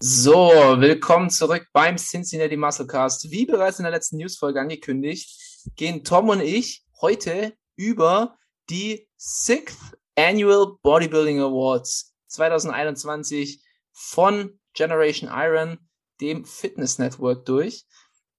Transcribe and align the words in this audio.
So, 0.00 0.52
willkommen 0.78 1.28
zurück 1.28 1.66
beim 1.72 1.96
Cincinnati 1.96 2.56
Musclecast. 2.56 3.32
Wie 3.32 3.46
bereits 3.46 3.80
in 3.80 3.82
der 3.82 3.90
letzten 3.90 4.18
Newsfolge 4.18 4.60
angekündigt, 4.60 5.28
gehen 5.74 6.04
Tom 6.04 6.28
und 6.28 6.40
ich 6.40 6.84
heute 7.00 7.52
über 7.74 8.36
die 8.70 9.08
Sixth 9.16 9.98
Annual 10.14 10.76
Bodybuilding 10.84 11.40
Awards 11.40 12.14
2021 12.28 13.60
von 13.90 14.60
Generation 14.72 15.28
Iron, 15.32 15.78
dem 16.20 16.44
Fitness 16.44 17.00
Network, 17.00 17.44
durch. 17.44 17.84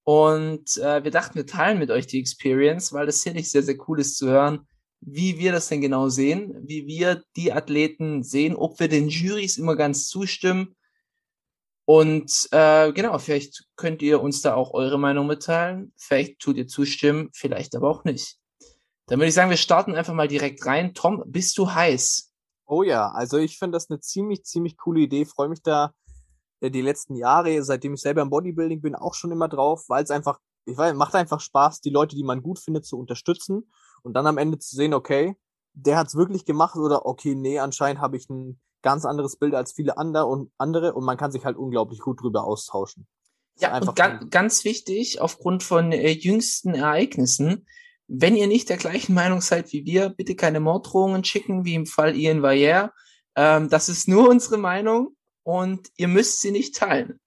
Und 0.04 0.78
äh, 0.78 1.04
wir 1.04 1.10
dachten, 1.10 1.34
wir 1.34 1.46
teilen 1.46 1.78
mit 1.78 1.90
euch 1.90 2.06
die 2.06 2.20
Experience, 2.20 2.94
weil 2.94 3.04
das 3.04 3.20
sicherlich 3.20 3.50
sehr, 3.50 3.62
sehr 3.62 3.76
cool 3.86 4.00
ist 4.00 4.16
zu 4.16 4.28
hören, 4.28 4.66
wie 5.02 5.38
wir 5.38 5.52
das 5.52 5.68
denn 5.68 5.82
genau 5.82 6.08
sehen, 6.08 6.54
wie 6.66 6.86
wir 6.86 7.22
die 7.36 7.52
Athleten 7.52 8.22
sehen, 8.22 8.56
ob 8.56 8.80
wir 8.80 8.88
den 8.88 9.10
Jurys 9.10 9.58
immer 9.58 9.76
ganz 9.76 10.08
zustimmen 10.08 10.74
und 11.92 12.46
äh, 12.52 12.92
genau, 12.92 13.18
vielleicht 13.18 13.64
könnt 13.74 14.00
ihr 14.00 14.22
uns 14.22 14.42
da 14.42 14.54
auch 14.54 14.74
eure 14.74 14.96
Meinung 14.96 15.26
mitteilen. 15.26 15.92
Vielleicht 15.96 16.38
tut 16.38 16.56
ihr 16.56 16.68
zustimmen, 16.68 17.30
vielleicht 17.32 17.74
aber 17.74 17.90
auch 17.90 18.04
nicht. 18.04 18.38
Dann 19.08 19.18
würde 19.18 19.26
ich 19.26 19.34
sagen, 19.34 19.50
wir 19.50 19.56
starten 19.56 19.96
einfach 19.96 20.14
mal 20.14 20.28
direkt 20.28 20.64
rein. 20.66 20.94
Tom, 20.94 21.24
bist 21.26 21.58
du 21.58 21.74
heiß? 21.74 22.32
Oh 22.64 22.84
ja, 22.84 23.08
also 23.08 23.38
ich 23.38 23.58
finde 23.58 23.74
das 23.74 23.90
eine 23.90 23.98
ziemlich, 23.98 24.44
ziemlich 24.44 24.76
coole 24.76 25.00
Idee. 25.00 25.24
Freue 25.24 25.48
mich 25.48 25.62
da 25.64 25.92
äh, 26.60 26.70
die 26.70 26.80
letzten 26.80 27.16
Jahre, 27.16 27.60
seitdem 27.64 27.94
ich 27.94 28.02
selber 28.02 28.22
im 28.22 28.30
Bodybuilding 28.30 28.80
bin, 28.80 28.94
auch 28.94 29.14
schon 29.14 29.32
immer 29.32 29.48
drauf, 29.48 29.86
weil 29.88 30.04
es 30.04 30.12
einfach, 30.12 30.38
ich 30.66 30.76
weiß, 30.76 30.94
macht 30.94 31.16
einfach 31.16 31.40
Spaß, 31.40 31.80
die 31.80 31.90
Leute, 31.90 32.14
die 32.14 32.22
man 32.22 32.40
gut 32.40 32.60
findet, 32.60 32.86
zu 32.86 33.00
unterstützen 33.00 33.68
und 34.04 34.12
dann 34.12 34.28
am 34.28 34.38
Ende 34.38 34.60
zu 34.60 34.76
sehen, 34.76 34.94
okay, 34.94 35.34
der 35.72 35.96
hat's 35.96 36.14
wirklich 36.14 36.44
gemacht 36.44 36.76
oder 36.76 37.04
okay, 37.04 37.34
nee, 37.34 37.58
anscheinend 37.58 38.00
habe 38.00 38.16
ich 38.16 38.30
einen 38.30 38.60
ganz 38.82 39.04
anderes 39.04 39.36
Bild 39.36 39.54
als 39.54 39.72
viele 39.72 39.96
andere 39.98 40.26
und 40.26 40.50
andere 40.58 40.94
und 40.94 41.04
man 41.04 41.16
kann 41.16 41.32
sich 41.32 41.44
halt 41.44 41.56
unglaublich 41.56 42.00
gut 42.00 42.22
drüber 42.22 42.44
austauschen. 42.44 43.06
Ja, 43.58 43.76
und 43.76 43.94
ga 43.94 44.20
ganz 44.30 44.64
wichtig, 44.64 45.20
aufgrund 45.20 45.62
von 45.62 45.92
äh, 45.92 46.10
jüngsten 46.10 46.74
Ereignissen, 46.74 47.66
wenn 48.08 48.36
ihr 48.36 48.46
nicht 48.46 48.68
der 48.68 48.78
gleichen 48.78 49.14
Meinung 49.14 49.40
seid 49.40 49.72
wie 49.72 49.84
wir, 49.84 50.08
bitte 50.08 50.34
keine 50.34 50.60
Morddrohungen 50.60 51.24
schicken, 51.24 51.64
wie 51.64 51.74
im 51.74 51.86
Fall 51.86 52.16
Ian 52.16 52.42
Valliere. 52.42 52.92
Ähm, 53.36 53.68
das 53.68 53.88
ist 53.88 54.08
nur 54.08 54.28
unsere 54.28 54.56
Meinung 54.56 55.16
und 55.42 55.88
ihr 55.96 56.08
müsst 56.08 56.40
sie 56.40 56.50
nicht 56.50 56.74
teilen. 56.74 57.20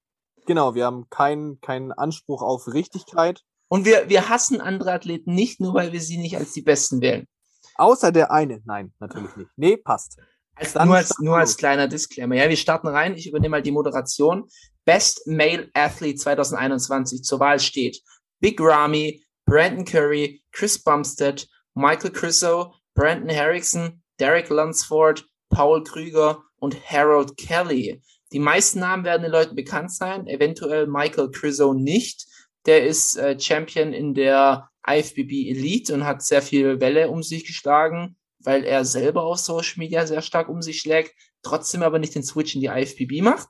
Genau, 0.46 0.76
wir 0.76 0.86
haben 0.86 1.08
keinen 1.10 1.62
keinen 1.62 1.92
Anspruch 1.92 2.42
auf 2.42 2.68
Richtigkeit. 2.68 3.44
Und 3.70 3.86
wir, 3.86 4.10
wir 4.10 4.30
hassen 4.30 4.62
andere 4.62 4.92
Athleten 4.92 5.34
nicht, 5.34 5.60
nur 5.60 5.74
weil 5.74 5.94
wir 5.94 6.02
sie 6.02 6.18
nicht 6.18 6.38
als 6.38 6.52
die 6.52 6.62
Besten 6.62 7.02
wählen. 7.02 7.28
Außer 7.76 8.12
der 8.12 8.32
eine. 8.32 8.62
Nein, 8.66 8.94
natürlich 9.00 9.36
nicht. 9.36 9.50
Nee, 9.56 9.78
passt. 9.78 10.20
Also 10.56 10.84
nur, 10.84 10.96
als, 10.96 11.20
nur 11.20 11.38
als 11.38 11.58
kleiner 11.58 11.88
Disclaimer. 11.88 12.36
Ja, 12.36 12.48
wir 12.48 12.58
starten 12.58 12.88
rein. 12.88 13.16
Ich 13.16 13.28
übernehme 13.28 13.58
mal 13.58 13.62
die 13.62 13.72
Moderation. 13.72 14.48
Best 14.86 15.26
Male 15.28 15.70
Athlete 15.74 16.20
2021 16.20 17.24
zur 17.24 17.40
Wahl 17.40 17.60
steht 17.60 18.02
Big 18.40 18.60
Ramy, 18.60 19.26
Brandon 19.46 19.86
Curry, 19.86 20.44
Chris 20.52 20.82
Bumstead, 20.82 21.48
Michael 21.74 22.12
Crisso, 22.12 22.74
Brandon 22.94 23.36
Harrison, 23.36 24.04
Derek 24.20 24.50
Lunsford, 24.50 25.26
Paul 25.50 25.84
Krüger 25.84 26.44
und 26.58 26.76
Harold 26.90 27.36
Kelly. 27.38 28.02
Die 28.32 28.40
meisten 28.40 28.80
Namen 28.80 29.04
werden 29.04 29.24
den 29.24 29.32
Leuten 29.32 29.56
bekannt 29.56 29.92
sein, 29.92 30.28
eventuell 30.28 30.88
Michael 30.88 31.32
Crisso 31.32 31.74
nicht. 31.74 32.26
Der 32.66 32.86
ist 32.86 33.18
äh, 33.18 33.40
Champion 33.40 33.94
in 33.94 34.14
der 34.14 34.70
IFBB 34.88 35.50
Elite 35.50 35.94
und 35.94 36.06
hat 36.06 36.24
sehr 36.24 36.42
viel 36.42 36.80
Welle 36.80 37.10
um 37.10 37.24
sich 37.24 37.46
geschlagen 37.46 38.18
weil 38.44 38.64
er 38.64 38.86
selber 38.86 39.24
auf 39.24 39.40
Social 39.40 39.76
Media 39.78 40.06
sehr 40.06 40.22
stark 40.22 40.50
um 40.50 40.62
sich 40.62 40.80
schlägt, 40.80 41.14
trotzdem 41.42 41.84
aber 41.84 42.00
nicht 42.00 42.16
den 42.16 42.24
Switch 42.24 42.56
in 42.56 42.62
die 42.62 42.68
IFBB 42.68 43.22
macht. 43.22 43.48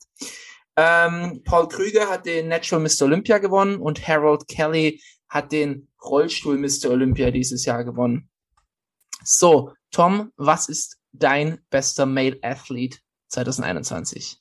Ähm, 0.76 1.42
Paul 1.44 1.68
Krüger 1.68 2.10
hat 2.10 2.26
den 2.26 2.48
Natural 2.48 2.84
Mr. 2.84 3.04
Olympia 3.04 3.38
gewonnen 3.38 3.78
und 3.78 4.08
Harold 4.08 4.48
Kelly 4.48 5.02
hat 5.30 5.52
den 5.52 5.88
Rollstuhl 6.04 6.58
Mr. 6.58 6.90
Olympia 6.90 7.32
dieses 7.32 7.66
Jahr 7.66 7.84
gewonnen. 7.84 8.30
So, 9.24 9.74
Tom, 9.92 10.32
was 10.36 10.68
ist 10.68 10.98
dein 11.12 11.60
bester 11.70 12.06
Male 12.06 12.40
Athlete 12.42 12.98
2021? 13.30 14.40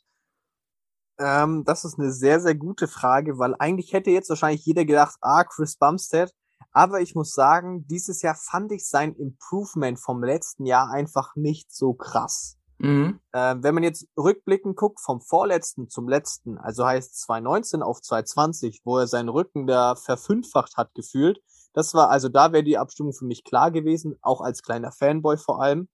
Ähm, 1.19 1.65
das 1.65 1.85
ist 1.85 1.99
eine 1.99 2.11
sehr, 2.11 2.41
sehr 2.41 2.55
gute 2.55 2.89
Frage, 2.89 3.39
weil 3.39 3.55
eigentlich 3.59 3.93
hätte 3.93 4.11
jetzt 4.11 4.31
wahrscheinlich 4.31 4.65
jeder 4.65 4.85
gedacht, 4.85 5.17
ah, 5.21 5.45
Chris 5.45 5.77
Bumstead. 5.77 6.33
Aber 6.73 7.01
ich 7.01 7.15
muss 7.15 7.33
sagen, 7.33 7.87
dieses 7.87 8.23
Jahr 8.23 8.35
fand 8.35 8.73
ich 8.73 8.89
sein 8.89 9.15
Improvement 9.15 10.01
vom 10.01 10.23
letzten 10.23 10.65
Jahr 10.65 10.91
einfach 10.91 11.37
nicht 11.37 11.73
so 11.73 11.93
krass. 11.93 12.57
Mhm. 12.79 13.21
Äh, 13.33 13.57
wenn 13.61 13.75
man 13.75 13.85
jetzt 13.85 14.09
rückblickend 14.17 14.77
guckt, 14.77 15.01
vom 15.01 15.21
vorletzten 15.21 15.89
zum 15.89 16.09
letzten, 16.09 16.59
also 16.59 16.85
heißt 16.85 17.21
2019 17.23 17.83
auf 17.83 18.01
2020, 18.01 18.81
wo 18.85 18.99
er 18.99 19.07
seinen 19.07 19.29
Rücken 19.29 19.67
da 19.67 19.95
verfünffacht 19.95 20.77
hat 20.77 20.93
gefühlt, 20.95 21.41
das 21.75 21.95
war, 21.95 22.11
also 22.11 22.29
da 22.29 22.53
wäre 22.53 22.65
die 22.65 22.79
Abstimmung 22.79 23.13
für 23.13 23.25
mich 23.25 23.45
klar 23.45 23.71
gewesen, 23.71 24.17
auch 24.21 24.41
als 24.41 24.63
kleiner 24.63 24.93
Fanboy 24.93 25.37
vor 25.37 25.63
allem. 25.63 25.89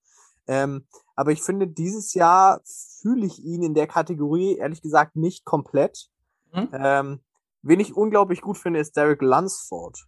Ähm, 0.47 0.87
aber 1.15 1.33
ich 1.33 1.43
finde, 1.43 1.69
dieses 1.69 2.15
Jahr 2.15 2.63
fühle 2.65 3.27
ich 3.27 3.45
ihn 3.45 3.63
in 3.63 3.75
der 3.75 3.87
Kategorie, 3.87 4.57
ehrlich 4.57 4.81
gesagt, 4.81 5.15
nicht 5.15 5.45
komplett. 5.45 6.09
Mhm. 6.55 6.69
Ähm, 6.73 7.21
wen 7.61 7.81
ich 7.81 7.95
unglaublich 7.95 8.41
gut 8.41 8.57
finde, 8.57 8.81
ist 8.81 8.97
Derek 8.97 9.21
Lunsford. 9.21 10.07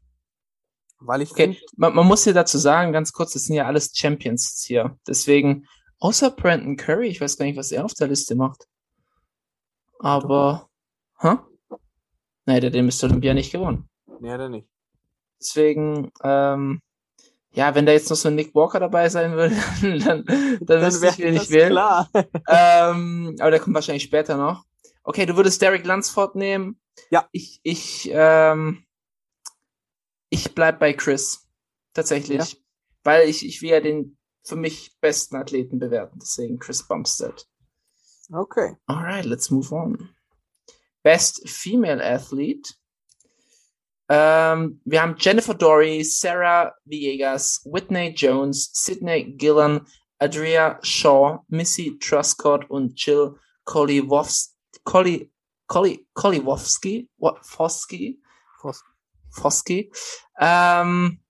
Weil 1.00 1.22
ich 1.22 1.30
okay. 1.30 1.56
man, 1.76 1.94
man 1.94 2.06
muss 2.06 2.24
ja 2.24 2.32
dazu 2.32 2.58
sagen, 2.58 2.92
ganz 2.92 3.12
kurz, 3.12 3.32
das 3.32 3.44
sind 3.44 3.56
ja 3.56 3.66
alles 3.66 3.92
Champions 3.94 4.64
hier. 4.66 4.98
Deswegen, 5.06 5.66
außer 5.98 6.30
Brandon 6.30 6.76
Curry, 6.76 7.08
ich 7.08 7.20
weiß 7.20 7.38
gar 7.38 7.46
nicht, 7.46 7.56
was 7.56 7.72
er 7.72 7.84
auf 7.84 7.94
der 7.94 8.08
Liste 8.08 8.34
macht. 8.34 8.66
Aber, 9.98 10.68
hä? 11.20 11.36
Nee, 12.46 12.60
der 12.60 12.68
hat 12.68 12.74
den 12.74 12.86
Mr. 12.86 13.04
Olympia 13.04 13.34
nicht 13.34 13.52
gewonnen. 13.52 13.88
Nee, 14.20 14.30
hat 14.30 14.40
er 14.40 14.48
nicht. 14.48 14.68
Deswegen, 15.40 16.10
ähm, 16.22 16.80
ja, 17.52 17.74
wenn 17.74 17.86
da 17.86 17.92
jetzt 17.92 18.10
noch 18.10 18.16
so 18.16 18.28
ein 18.28 18.34
Nick 18.34 18.54
Walker 18.54 18.80
dabei 18.80 19.08
sein 19.08 19.32
würde, 19.32 19.54
dann, 19.82 19.98
dann, 19.98 20.58
dann 20.60 20.82
wüsste 20.82 21.08
ich, 21.08 21.18
wen 21.18 21.34
ich 21.34 21.50
will. 21.50 21.68
Klar. 21.68 22.08
ähm, 22.48 23.36
aber 23.40 23.50
der 23.50 23.60
kommt 23.60 23.74
wahrscheinlich 23.74 24.04
später 24.04 24.36
noch. 24.36 24.64
Okay, 25.02 25.26
du 25.26 25.36
würdest 25.36 25.60
Derek 25.62 25.86
Lunsford 25.86 26.34
nehmen. 26.34 26.78
Ja. 27.10 27.26
Ich, 27.32 27.60
ich, 27.62 28.10
ähm, 28.12 28.84
ich 30.30 30.54
bleib 30.54 30.78
bei 30.80 30.92
Chris. 30.92 31.46
Tatsächlich. 31.92 32.52
Ja. 32.52 32.58
Weil 33.02 33.28
ich, 33.28 33.44
ich 33.44 33.60
will 33.62 33.70
ja 33.70 33.80
den 33.80 34.16
für 34.42 34.56
mich 34.56 34.96
besten 35.00 35.36
Athleten 35.36 35.78
bewerten. 35.78 36.18
Deswegen 36.20 36.58
Chris 36.58 36.86
Bumstead. 36.86 37.46
Okay. 38.32 38.76
Alright, 38.86 39.24
let's 39.24 39.50
move 39.50 39.74
on. 39.74 40.14
Best 41.02 41.48
Female 41.48 42.02
Athlete. 42.02 42.74
Ähm, 44.08 44.80
wir 44.84 45.02
haben 45.02 45.16
Jennifer 45.18 45.54
Dory, 45.54 46.02
Sarah 46.04 46.74
Villegas, 46.84 47.62
Whitney 47.64 48.12
Jones, 48.16 48.70
Sydney 48.72 49.34
Gillan, 49.36 49.86
Adria 50.18 50.78
Shaw, 50.82 51.44
Missy 51.48 51.98
Truscott 51.98 52.68
und 52.70 52.94
Jill 52.96 53.36
Koliwowski. 53.64 54.54
Koli, 54.84 55.32
Koli, 55.66 56.06
Koliwowski? 56.14 57.08
What? 57.18 57.38
Foski. 59.32 59.92
Ähm, 60.38 61.20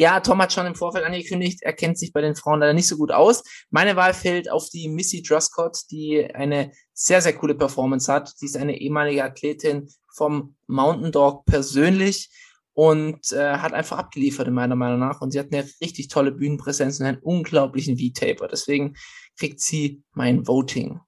ja, 0.00 0.20
Tom 0.20 0.40
hat 0.40 0.52
schon 0.52 0.66
im 0.66 0.76
Vorfeld 0.76 1.04
angekündigt, 1.04 1.62
er 1.62 1.72
kennt 1.72 1.98
sich 1.98 2.12
bei 2.12 2.20
den 2.20 2.36
Frauen 2.36 2.60
leider 2.60 2.72
nicht 2.72 2.86
so 2.86 2.96
gut 2.96 3.10
aus. 3.10 3.42
Meine 3.70 3.96
Wahl 3.96 4.14
fällt 4.14 4.48
auf 4.48 4.68
die 4.70 4.88
Missy 4.88 5.22
Druscott, 5.22 5.90
die 5.90 6.24
eine 6.32 6.70
sehr, 6.92 7.20
sehr 7.20 7.32
coole 7.32 7.56
Performance 7.56 8.12
hat. 8.12 8.28
Sie 8.36 8.46
ist 8.46 8.56
eine 8.56 8.78
ehemalige 8.78 9.24
Athletin 9.24 9.88
vom 10.14 10.56
Mountain 10.68 11.10
Dog 11.10 11.44
persönlich 11.46 12.30
und 12.74 13.32
äh, 13.32 13.56
hat 13.56 13.72
einfach 13.72 13.98
abgeliefert 13.98 14.46
in 14.46 14.54
meiner 14.54 14.76
Meinung 14.76 15.00
nach. 15.00 15.20
Und 15.20 15.32
sie 15.32 15.40
hat 15.40 15.52
eine 15.52 15.68
richtig 15.80 16.06
tolle 16.06 16.30
Bühnenpräsenz 16.30 17.00
und 17.00 17.06
einen 17.06 17.18
unglaublichen 17.18 17.98
V-Taper. 17.98 18.46
Deswegen 18.46 18.94
kriegt 19.36 19.60
sie 19.60 20.04
mein 20.12 20.46
Voting. 20.46 21.00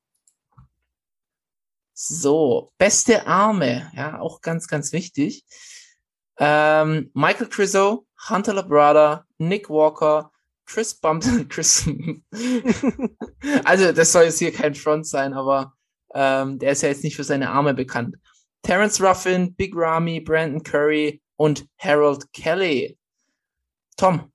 So, 1.93 2.73
beste 2.77 3.29
Arme, 3.29 3.93
ja, 3.95 4.19
auch 4.19 4.41
ganz, 4.41 4.67
ganz 4.67 4.93
wichtig. 4.93 5.45
Ähm, 6.41 7.11
Michael 7.15 7.49
Crizzo, 7.49 8.07
Hunter 8.29 8.55
Labrada, 8.55 9.27
Nick 9.39 9.69
Walker, 9.69 10.33
Chris 10.65 10.95
Bump, 10.95 11.23
Chris. 11.51 11.87
also, 13.65 13.93
das 13.93 14.13
soll 14.13 14.25
jetzt 14.25 14.39
hier 14.39 14.53
kein 14.53 14.75
Front 14.75 15.07
sein, 15.07 15.35
aber 15.35 15.75
ähm, 16.15 16.59
der 16.59 16.73
ist 16.73 16.83
ja 16.83 16.89
jetzt 16.89 17.05
nicht 17.05 17.17
für 17.17 17.25
seine 17.25 17.51
Arme 17.51 17.75
bekannt. 17.75 18.17
Terence 18.63 19.01
Ruffin, 19.03 19.55
Big 19.55 19.73
Ramy, 19.75 20.21
Brandon 20.21 20.63
Curry 20.63 21.23
und 21.37 21.67
Harold 21.79 22.33
Kelly. 22.33 22.99
Tom, 23.97 24.33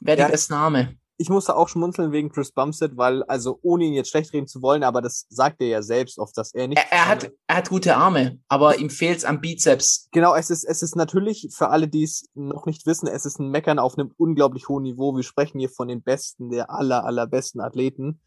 wer 0.00 0.18
Ja. 0.18 0.26
die 0.26 0.32
beste 0.32 0.52
Name? 0.52 0.96
Ich 1.22 1.30
musste 1.30 1.54
auch 1.54 1.68
schmunzeln 1.68 2.10
wegen 2.10 2.32
Chris 2.32 2.50
Bumstead, 2.50 2.96
weil, 2.96 3.22
also 3.22 3.60
ohne 3.62 3.84
ihn 3.84 3.92
jetzt 3.92 4.10
schlecht 4.10 4.32
reden 4.32 4.48
zu 4.48 4.60
wollen, 4.60 4.82
aber 4.82 5.00
das 5.00 5.24
sagt 5.28 5.60
er 5.60 5.68
ja 5.68 5.80
selbst 5.80 6.18
oft, 6.18 6.36
dass 6.36 6.52
er 6.52 6.66
nicht. 6.66 6.78
Er, 6.78 6.90
er, 6.90 7.06
hat, 7.06 7.30
er 7.46 7.56
hat 7.58 7.68
gute 7.68 7.96
Arme, 7.96 8.40
aber 8.48 8.78
ihm 8.78 8.90
fehlt's 8.90 9.24
am 9.24 9.40
Bizeps. 9.40 10.08
Genau, 10.10 10.34
es 10.34 10.50
ist, 10.50 10.64
es 10.64 10.82
ist 10.82 10.96
natürlich, 10.96 11.48
für 11.56 11.68
alle, 11.68 11.86
die 11.86 12.02
es 12.02 12.28
noch 12.34 12.66
nicht 12.66 12.86
wissen, 12.86 13.06
es 13.06 13.24
ist 13.24 13.38
ein 13.38 13.50
Meckern 13.50 13.78
auf 13.78 13.96
einem 13.96 14.12
unglaublich 14.16 14.68
hohen 14.68 14.82
Niveau. 14.82 15.14
Wir 15.14 15.22
sprechen 15.22 15.60
hier 15.60 15.70
von 15.70 15.86
den 15.86 16.02
besten, 16.02 16.50
der 16.50 16.70
aller, 16.70 17.04
allerbesten 17.04 17.60
Athleten. 17.60 18.20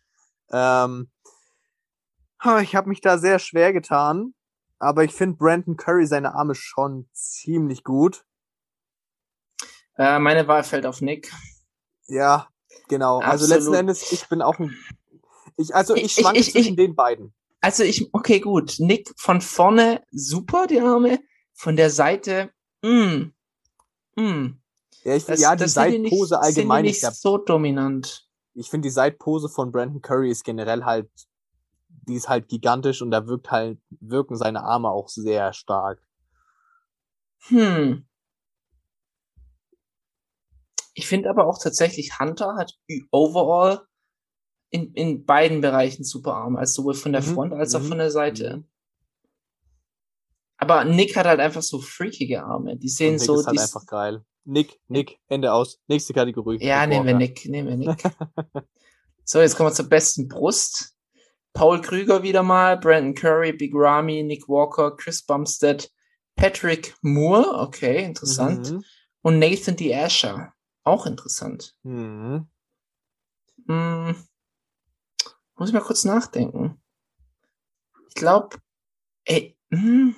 Ähm, 0.53 1.11
ich 2.61 2.77
habe 2.77 2.87
mich 2.87 3.01
da 3.01 3.17
sehr 3.17 3.39
schwer 3.39 3.73
getan, 3.73 4.33
aber 4.79 5.03
ich 5.03 5.11
finde 5.11 5.35
Brandon 5.35 5.75
Curry 5.75 6.07
seine 6.07 6.33
Arme 6.33 6.55
schon 6.55 7.09
ziemlich 7.11 7.83
gut. 7.83 8.23
Äh, 9.97 10.17
meine 10.19 10.47
Wahl 10.47 10.63
fällt 10.63 10.85
auf 10.85 11.01
Nick. 11.01 11.33
Ja, 12.07 12.47
genau. 12.87 13.19
Also 13.19 13.45
Absolut. 13.45 13.49
letzten 13.55 13.73
Endes, 13.73 14.11
ich 14.11 14.27
bin 14.29 14.41
auch 14.41 14.59
ein, 14.59 14.75
ich, 15.57 15.73
also 15.75 15.95
ich 15.95 16.03
Ich- 16.05 16.13
schwanke 16.13 16.39
ich- 16.39 16.47
ich- 16.47 16.53
zwischen 16.53 16.75
den 16.75 16.95
beiden. 16.95 17.33
Also 17.61 17.83
ich, 17.83 18.13
okay, 18.13 18.39
gut. 18.39 18.75
Nick 18.79 19.11
von 19.17 19.41
vorne 19.41 20.03
super, 20.11 20.67
die 20.67 20.79
Arme. 20.79 21.19
Von 21.53 21.75
der 21.77 21.89
Seite, 21.89 22.51
mm, 22.83 23.31
mm. 24.17 24.45
Ja, 25.03 25.15
ich, 25.15 25.25
Das, 25.25 25.39
ja, 25.39 25.55
die 25.55 25.67
Seitpose 25.67 26.39
allgemein 26.39 26.83
nicht 26.83 26.97
ist 26.97 27.03
ja 27.03 27.11
so 27.11 27.37
dominant. 27.37 28.27
ich 28.55 28.69
finde 28.69 28.87
die 28.87 28.91
Seitpose 28.91 29.49
von 29.49 29.71
Brandon 29.71 30.01
Curry 30.01 30.29
ist 30.31 30.43
generell 30.43 30.83
halt, 30.83 31.09
die 31.89 32.15
ist 32.15 32.27
halt 32.29 32.47
gigantisch 32.49 33.01
und 33.01 33.11
da 33.11 33.25
wirkt 33.27 33.51
halt, 33.51 33.79
wirken 33.99 34.35
seine 34.35 34.63
Arme 34.63 34.89
auch 34.89 35.07
sehr 35.09 35.53
stark. 35.53 36.01
Hm. 37.47 38.05
Ich 40.97 41.07
finde 41.07 41.29
aber 41.29 41.45
auch 41.45 41.59
tatsächlich 41.61 42.19
Hunter 42.19 42.55
hat 42.55 42.73
overall 43.11 43.81
in, 44.69 44.93
in 44.93 45.25
beiden 45.25 45.61
Bereichen 45.61 46.03
super 46.03 46.33
Arme, 46.33 46.57
also 46.57 46.81
sowohl 46.81 46.93
von 46.95 47.11
der 47.11 47.21
Mhm, 47.21 47.33
Front 47.33 47.53
als 47.53 47.75
auch 47.75 47.81
mhm, 47.81 47.87
von 47.89 47.97
der 47.99 48.11
Seite. 48.11 48.57
mhm. 48.57 48.69
Aber 50.57 50.85
Nick 50.85 51.15
hat 51.17 51.25
halt 51.25 51.41
einfach 51.41 51.61
so 51.61 51.79
freakige 51.79 52.43
Arme. 52.43 52.77
Die 52.77 52.87
sehen 52.89 53.19
so, 53.19 53.39
ist 53.39 53.45
halt 53.45 53.59
einfach 53.59 53.85
geil. 53.85 54.23
Nick, 54.45 54.79
Nick, 54.87 55.19
Ende 55.27 55.51
aus. 55.51 55.79
Nächste 55.87 56.13
Kategorie. 56.13 56.63
ja, 56.65 56.87
nehmen 56.87 57.05
wir. 57.05 57.15
Nick, 57.15 57.45
nehmen 57.45 57.67
wir 57.67 57.77
Nick. 57.77 58.01
so, 59.25 59.41
jetzt 59.41 59.57
kommen 59.57 59.69
wir 59.69 59.73
zur 59.73 59.89
besten 59.89 60.27
Brust. 60.29 60.95
Paul 61.53 61.81
Krüger 61.81 62.23
wieder 62.23 62.41
mal, 62.43 62.77
Brandon 62.77 63.13
Curry, 63.15 63.53
Big 63.53 63.71
Ramy, 63.73 64.23
Nick 64.23 64.47
Walker, 64.47 64.95
Chris 64.95 65.23
Bumstead, 65.23 65.89
Patrick 66.35 66.95
Moore, 67.01 67.59
okay, 67.59 68.03
interessant. 68.03 68.71
Mhm. 68.71 68.83
Und 69.21 69.39
Nathan 69.39 69.75
D. 69.75 69.93
Asher, 69.95 70.53
auch 70.85 71.05
interessant. 71.05 71.75
Mhm. 71.83 72.47
Hm, 73.67 74.15
muss 75.55 75.69
ich 75.69 75.73
mal 75.73 75.81
kurz 75.81 76.05
nachdenken. 76.05 76.81
Ich 78.07 78.15
glaube, 78.15 78.57
ey, 79.25 79.57
hm, 79.71 80.15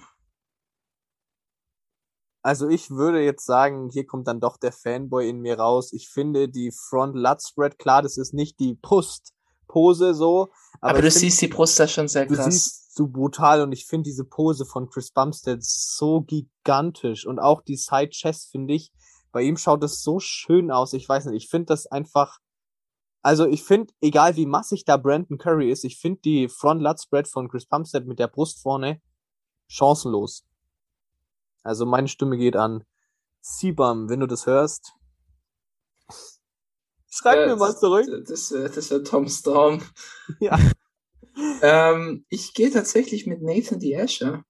Also 2.43 2.69
ich 2.69 2.89
würde 2.91 3.21
jetzt 3.21 3.45
sagen, 3.45 3.89
hier 3.89 4.05
kommt 4.05 4.27
dann 4.27 4.39
doch 4.39 4.55
der 4.55 4.71
Fanboy 4.71 5.27
in 5.29 5.39
mir 5.41 5.59
raus. 5.59 5.91
Ich 5.91 6.07
finde 6.07 6.47
die 6.47 6.71
Front 6.71 7.15
Lut 7.17 7.41
Spread, 7.41 7.77
klar, 7.77 8.01
das 8.01 8.17
ist 8.17 8.33
nicht 8.33 8.59
die 8.61 8.75
Brustpose 8.75 10.13
so, 10.13 10.43
aber, 10.79 10.91
aber, 10.91 11.01
du 11.01 11.11
find- 11.11 11.21
siehst 11.21 11.41
die 11.41 11.47
Brust 11.49 11.77
da 11.79 11.87
schon 11.89 12.07
sehr 12.07 12.25
du 12.25 12.35
krass. 12.35 12.45
siehst 12.45 12.95
so 12.95 13.07
brutal 13.07 13.61
und 13.61 13.73
ich 13.73 13.85
finde 13.85 14.03
diese 14.03 14.23
Pose 14.23 14.65
von 14.65 14.89
Chris 14.89 15.11
Bumstead 15.11 15.61
so 15.61 16.21
gigantisch 16.21 17.25
und 17.27 17.39
auch 17.39 17.61
die 17.61 17.75
Side 17.75 18.09
Chest 18.11 18.49
finde 18.51 18.75
ich, 18.75 18.93
bei 19.31 19.41
ihm 19.43 19.57
schaut 19.57 19.83
das 19.83 20.01
so 20.01 20.19
schön 20.19 20.71
aus. 20.71 20.93
Ich 20.93 21.07
weiß 21.07 21.25
nicht, 21.25 21.43
ich 21.43 21.49
finde 21.49 21.67
das 21.67 21.85
einfach, 21.87 22.39
also 23.21 23.45
ich 23.45 23.63
finde, 23.63 23.93
egal 24.01 24.35
wie 24.35 24.45
massig 24.45 24.85
da 24.85 24.97
Brandon 24.97 25.37
Curry 25.37 25.71
ist, 25.71 25.83
ich 25.83 25.97
finde 25.99 26.21
die 26.21 26.49
Front 26.49 26.81
Lut 26.81 26.99
Spread 27.01 27.27
von 27.27 27.49
Chris 27.49 27.65
Bumstead 27.65 28.05
mit 28.05 28.19
der 28.19 28.27
Brust 28.27 28.61
vorne 28.61 29.01
chancenlos. 29.67 30.45
Also 31.63 31.85
meine 31.85 32.07
Stimme 32.07 32.37
geht 32.37 32.55
an 32.55 32.85
Sibam, 33.41 34.09
wenn 34.09 34.21
du 34.21 34.27
das 34.27 34.45
hörst. 34.45 34.93
Schreib 37.09 37.37
Äh, 37.39 37.47
mir 37.47 37.55
mal 37.55 37.67
das- 37.71 37.79
zurück. 37.79 38.05
Das, 38.27 38.51
wär- 38.51 38.69
das 38.69 38.89
wäre 38.91 39.03
Tom 39.03 39.27
Storm. 39.27 39.81
Ja. 40.39 40.57
Ähm, 41.61 42.25
ich 42.29 42.53
gehe 42.55 42.71
tatsächlich 42.71 43.27
mit 43.27 43.41
Nathan 43.43 43.79
D. 43.79 43.95
Asher. 43.95 44.43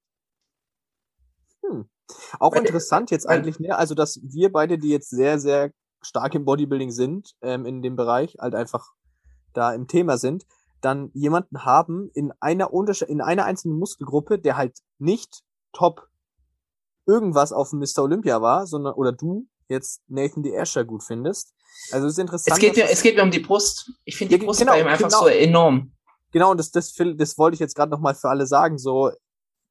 Auch 2.40 2.54
Weil- 2.54 2.60
interessant 2.66 3.12
jetzt 3.12 3.28
eigentlich, 3.28 3.60
ne? 3.60 3.78
Also, 3.78 3.96
dass 3.96 4.20
wir 4.24 4.52
beide, 4.52 4.78
die 4.78 4.90
jetzt 4.90 5.10
sehr, 5.10 5.40
sehr 5.40 5.72
stark 6.02 6.36
im 6.36 6.46
Bodybuilding 6.46 6.92
sind, 6.92 7.32
ähm, 7.42 7.66
in 7.66 7.82
dem 7.82 7.96
Bereich, 7.96 8.38
halt 8.40 8.56
einfach 8.56 8.92
da 9.54 9.74
im 9.74 9.88
Thema 9.88 10.18
sind, 10.18 10.46
dann 10.82 11.10
jemanden 11.14 11.66
haben 11.66 12.10
in 12.14 12.32
einer 12.40 12.72
Untersche 12.72 13.06
in 13.06 13.20
einer 13.22 13.46
einzelnen 13.46 13.78
Muskelgruppe, 13.80 14.38
der 14.40 14.58
halt 14.58 14.78
nicht 15.00 15.42
top 15.74 16.08
irgendwas 17.06 17.52
auf 17.52 17.72
dem 17.72 17.80
Mr. 17.80 18.04
Olympia 18.04 18.42
war, 18.42 18.68
sondern, 18.68 18.94
oder 18.94 19.12
du 19.12 19.48
jetzt 19.70 20.02
Nathan 20.08 20.44
D. 20.44 20.58
Asher 20.58 20.86
gut 20.86 21.04
findest. 21.04 21.54
Also, 21.92 22.08
es 22.08 22.14
ist 22.14 22.20
interessant. 22.20 22.56
Es 22.58 22.60
geht, 22.62 22.76
mir, 22.78 22.90
es 22.90 23.02
geht 23.02 23.16
mir 23.16 23.24
um 23.24 23.32
die 23.32 23.40
Brust. 23.40 23.92
Ich 24.06 24.18
finde 24.18 24.34
Ja, 24.34 24.40
die 24.40 24.46
Brust 24.46 24.60
genau, 24.60 24.74
bei 24.74 24.82
ihm 24.82 24.88
einfach 24.88 25.08
genau. 25.10 25.22
so 25.24 25.28
enorm. 25.28 25.92
Genau, 26.32 26.52
und 26.52 26.58
das, 26.58 26.72
das, 26.72 26.94
das 26.94 27.38
wollte 27.38 27.56
ich 27.56 27.60
jetzt 27.60 27.76
gerade 27.76 27.92
nochmal 27.92 28.14
für 28.16 28.30
alle 28.30 28.46
sagen. 28.46 28.78
So, 28.78 29.12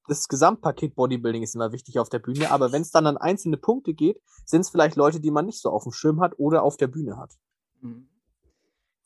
das 0.08 0.28
Gesamtpaket 0.28 0.94
Bodybuilding 0.94 1.42
ist 1.42 1.54
immer 1.54 1.72
wichtig 1.72 1.98
auf 1.98 2.08
der 2.08 2.18
Bühne, 2.18 2.50
aber 2.50 2.72
wenn 2.72 2.82
es 2.82 2.90
dann 2.90 3.06
an 3.06 3.16
einzelne 3.16 3.56
Punkte 3.56 3.94
geht, 3.94 4.20
sind 4.44 4.60
es 4.62 4.70
vielleicht 4.70 4.96
Leute, 4.96 5.20
die 5.20 5.30
man 5.30 5.46
nicht 5.46 5.60
so 5.60 5.70
auf 5.70 5.82
dem 5.82 5.92
Schirm 5.92 6.20
hat 6.20 6.38
oder 6.38 6.62
auf 6.62 6.76
der 6.76 6.86
Bühne 6.86 7.16
hat. 7.16 7.32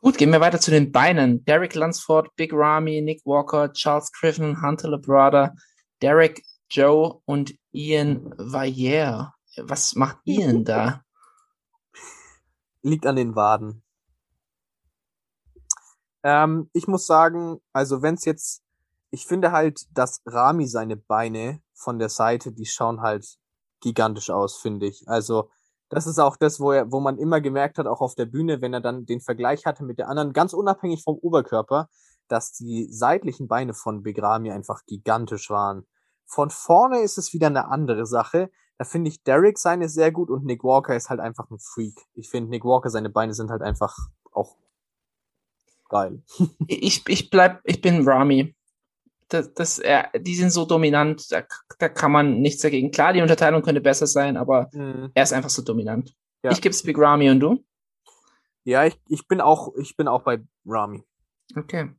Gut, 0.03 0.17
gehen 0.17 0.33
wir 0.33 0.41
weiter 0.41 0.61
zu 0.61 0.71
den 0.71 0.93
Beinen. 0.93 1.45
Derek 1.45 1.75
Lunsford, 1.75 2.35
Big 2.35 2.53
Ramy, 2.55 3.03
Nick 3.03 3.21
Walker, 3.27 3.73
Charles 3.73 4.11
Griffin, 4.13 4.63
Hunter 4.63 4.89
Labrada, 4.89 5.55
Derek 6.01 6.43
Joe 6.71 7.21
und 7.27 7.55
Ian 7.73 8.33
Vayer. 8.39 9.35
Was 9.59 9.95
macht 9.97 10.19
Ian 10.25 10.65
da? 10.65 11.05
Liegt 12.83 13.05
an 13.05 13.17
den 13.17 13.37
Waden. 13.37 13.83
Ähm, 16.23 16.71
ich 16.73 16.87
muss 16.87 17.07
sagen, 17.07 17.61
also 17.73 18.01
wenn 18.01 18.15
es 18.15 18.25
jetzt, 18.25 18.63
ich 19.11 19.27
finde 19.27 19.53
halt, 19.53 19.87
dass 19.97 20.23
Rami 20.27 20.67
seine 20.67 20.97
Beine 20.97 21.61
von 21.75 21.99
der 21.99 22.09
Seite, 22.09 22.53
die 22.53 22.67
schauen 22.67 23.01
halt 23.01 23.39
gigantisch 23.81 24.31
aus, 24.31 24.57
finde 24.57 24.87
ich. 24.87 25.09
Also 25.09 25.51
das 25.89 26.07
ist 26.07 26.21
auch 26.21 26.37
das, 26.37 26.61
wo 26.61 26.73
er, 26.73 26.93
wo 26.93 27.01
man 27.01 27.19
immer 27.19 27.41
gemerkt 27.41 27.79
hat, 27.79 27.87
auch 27.87 28.01
auf 28.01 28.15
der 28.15 28.27
Bühne, 28.27 28.61
wenn 28.61 28.73
er 28.73 28.81
dann 28.81 29.07
den 29.07 29.21
Vergleich 29.21 29.67
hatte 29.67 29.85
mit 29.85 29.99
der 29.99 30.09
anderen, 30.09 30.33
ganz 30.33 30.53
unabhängig 30.53 31.03
vom 31.03 31.17
Oberkörper, 31.17 31.89
dass 32.29 32.53
die 32.53 32.87
seitlichen 32.93 33.49
Beine 33.49 33.75
von 33.75 34.03
Big 34.03 34.23
Ramy 34.23 34.53
einfach 34.53 34.85
gigantisch 34.87 35.51
waren. 35.51 35.87
Von 36.27 36.51
vorne 36.51 37.01
ist 37.01 37.19
es 37.19 37.33
wieder 37.33 37.49
eine 37.49 37.69
andere 37.69 38.07
Sache. 38.07 38.51
Da 38.79 38.85
finde 38.85 39.11
ich 39.11 39.25
Derek 39.25 39.59
seine 39.59 39.89
sehr 39.89 40.13
gut 40.13 40.31
und 40.31 40.45
Nick 40.45 40.63
Walker 40.63 40.95
ist 40.95 41.11
halt 41.11 41.19
einfach 41.19 41.51
ein 41.51 41.59
Freak. 41.59 42.07
Ich 42.15 42.31
finde 42.31 42.51
Nick 42.51 42.65
Walker 42.65 42.89
seine 42.89 43.11
Beine 43.11 43.35
sind 43.35 43.51
halt 43.51 43.63
einfach 43.63 43.97
auch 44.33 44.57
geil. 45.89 46.23
Ich, 46.69 47.03
ich 47.09 47.31
bleib, 47.31 47.61
ich 47.65 47.81
bin 47.81 48.09
Ramy. 48.09 48.55
Das, 49.31 49.55
das, 49.55 49.79
er, 49.79 50.11
die 50.19 50.35
sind 50.35 50.51
so 50.51 50.65
dominant, 50.65 51.33
da, 51.33 51.43
da 51.79 51.89
kann 51.89 52.13
man 52.13 52.41
nichts 52.41 52.63
dagegen. 52.63 52.91
Klar, 52.91 53.13
die 53.13 53.23
Unterteilung 53.23 53.63
könnte 53.63 53.81
besser 53.81 54.07
sein, 54.07 54.37
aber 54.37 54.69
er 55.15 55.23
ist 55.23 55.33
einfach 55.33 55.51
so 55.51 55.63
dominant. 55.63 56.15
Ja. 56.43 56.51
Ich 56.51 56.61
geb's 56.61 56.83
Big 56.83 56.99
Ramy 56.99 57.31
und 57.31 57.41
du? 57.41 57.65
Ja, 58.65 58.85
ich, 58.85 58.99
ich 59.09 59.27
bin 59.27 59.41
auch, 59.41 59.75
ich 59.81 59.97
bin 59.97 60.09
auch 60.09 60.23
bei 60.23 60.41
Rami. 60.67 61.03
Okay. 61.57 61.91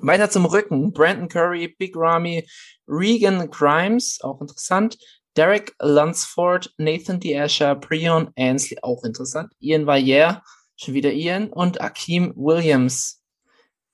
Weiter 0.00 0.30
zum 0.30 0.46
Rücken. 0.46 0.92
Brandon 0.92 1.28
Curry, 1.28 1.68
Big 1.78 1.96
Ramy, 1.96 2.48
Regan 2.88 3.50
Grimes, 3.50 4.20
auch 4.22 4.40
interessant. 4.40 4.98
Derek 5.36 5.74
Lunsford, 5.80 6.72
Nathan 6.78 7.20
D. 7.20 7.38
Asher, 7.38 7.74
Prion 7.74 8.30
Ansley, 8.36 8.78
auch 8.82 9.04
interessant. 9.04 9.52
Ian 9.60 9.86
Vayer, 9.86 10.42
schon 10.76 10.94
wieder 10.94 11.12
Ian. 11.12 11.50
Und 11.50 11.80
Akeem 11.80 12.32
Williams. 12.36 13.21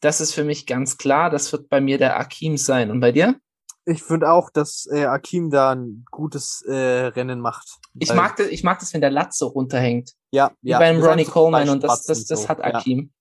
Das 0.01 0.21
ist 0.21 0.33
für 0.33 0.45
mich 0.45 0.67
ganz 0.67 0.97
klar. 0.97 1.31
Das 1.31 1.51
wird 1.53 1.69
bei 1.69 1.81
mir 1.81 1.99
der 1.99 2.19
Akeem 2.19 2.57
sein. 2.57 2.91
Und 2.91 3.01
bei 3.01 3.13
dir? 3.13 3.41
Ich 3.85 4.03
finde 4.03 4.31
auch, 4.31 4.51
dass 4.51 4.87
äh, 4.93 5.07
Akim 5.07 5.51
da 5.51 5.71
ein 5.75 6.05
gutes 6.11 6.63
äh, 6.63 7.07
Rennen 7.07 7.41
macht. 7.41 7.67
Ich 7.99 8.13
mag, 8.13 8.37
das, 8.37 8.49
ich 8.49 8.63
mag 8.63 8.79
das, 8.79 8.93
wenn 8.93 9.01
der 9.01 9.11
Latz 9.11 9.39
so 9.39 9.47
runterhängt. 9.49 10.13
ja, 10.31 10.53
Wie 10.61 10.71
ja, 10.71 10.79
beim 10.79 11.03
Ronnie 11.03 11.25
Coleman. 11.25 11.71
Und 11.71 11.83
das, 11.83 12.03
das, 12.03 12.27
das 12.27 12.43
so. 12.43 12.49
hat 12.49 12.63
Akeem. 12.63 13.13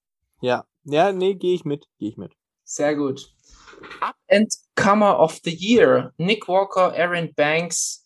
Ja, 0.42 0.66
ja, 0.84 1.08
ja 1.08 1.12
nee, 1.14 1.36
gehe 1.36 1.56
ich 1.56 1.64
mit, 1.64 1.86
gehe 2.00 2.10
ich 2.10 2.18
mit. 2.18 2.34
Sehr 2.66 2.96
gut. 2.96 3.34
Up 4.02 4.16
and 4.30 4.54
Comer 4.76 5.18
of 5.20 5.40
the 5.44 5.56
Year. 5.56 6.14
Nick 6.18 6.48
Walker, 6.48 6.94
Aaron 6.94 7.34
Banks, 7.34 8.06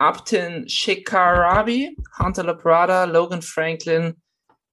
Upton 0.00 0.66
Shikarabi, 0.66 1.94
Hunter 2.18 2.42
Labrada, 2.42 3.04
Logan 3.04 3.42
Franklin, 3.42 4.20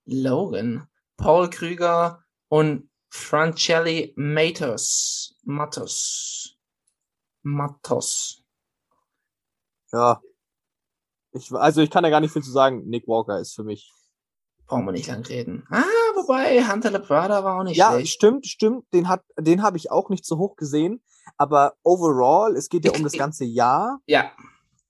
Logan, 0.05 0.87
Paul 1.17 1.49
Krüger 1.49 2.23
und 2.49 2.89
Francelli 3.17 4.13
Matos. 4.15 5.35
Matos. 5.43 6.55
Matos. 7.41 8.43
Ja. 9.91 10.21
Ich, 11.31 11.51
also 11.51 11.81
ich 11.81 11.89
kann 11.89 12.03
da 12.03 12.09
gar 12.09 12.19
nicht 12.21 12.31
viel 12.31 12.43
zu 12.43 12.51
sagen. 12.51 12.83
Nick 12.87 13.07
Walker 13.07 13.39
ist 13.39 13.55
für 13.55 13.63
mich. 13.63 13.91
Brauchen 14.67 14.85
wir 14.85 14.91
nicht 14.91 15.07
lang 15.07 15.25
reden. 15.25 15.65
Ah, 15.69 15.81
wobei, 16.15 16.61
Hunter 16.67 16.91
LeBrada 16.91 17.43
war 17.43 17.59
auch 17.59 17.63
nicht 17.63 17.77
Ja, 17.77 17.93
schlecht. 17.93 18.13
stimmt, 18.13 18.45
stimmt. 18.45 18.85
Den 18.93 19.07
hat, 19.07 19.23
den 19.39 19.61
habe 19.63 19.77
ich 19.77 19.91
auch 19.91 20.09
nicht 20.09 20.25
so 20.25 20.37
hoch 20.37 20.55
gesehen. 20.55 21.01
Aber 21.37 21.75
overall, 21.83 22.55
es 22.55 22.69
geht 22.69 22.85
ja 22.85 22.91
um 22.91 23.03
das 23.03 23.13
ganze 23.13 23.45
Jahr. 23.45 23.99
Ja. 24.05 24.31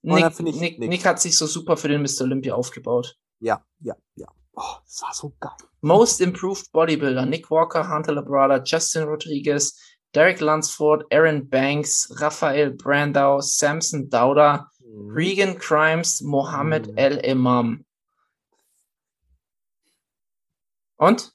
Nick, 0.02 0.24
ich 0.30 0.38
Nick, 0.40 0.78
Nick. 0.78 0.90
Nick 0.90 1.04
hat 1.04 1.20
sich 1.20 1.36
so 1.36 1.46
super 1.46 1.76
für 1.76 1.88
den 1.88 2.02
Mr. 2.02 2.22
Olympia 2.22 2.54
aufgebaut. 2.54 3.16
Ja, 3.40 3.64
ja, 3.80 3.96
ja. 4.16 4.26
Oh, 4.60 4.76
das 4.84 5.02
war 5.02 5.14
so 5.14 5.32
geil. 5.38 5.52
Most 5.82 6.20
Improved 6.20 6.72
Bodybuilder, 6.72 7.26
Nick 7.26 7.48
Walker, 7.50 7.88
Hunter 7.88 8.12
Labrada, 8.12 8.60
Justin 8.64 9.04
Rodriguez, 9.04 9.78
Derek 10.14 10.40
Lunsford, 10.40 11.04
Aaron 11.12 11.48
Banks, 11.48 12.08
Raphael 12.20 12.72
Brandau, 12.72 13.40
Samson 13.40 14.08
Dauda, 14.08 14.68
Mhm. 14.80 15.10
Regan 15.12 15.58
Crimes, 15.58 16.20
Mohammed 16.22 16.88
Mhm. 16.88 16.96
El 16.96 17.16
Imam. 17.18 17.84
Und? 20.96 21.32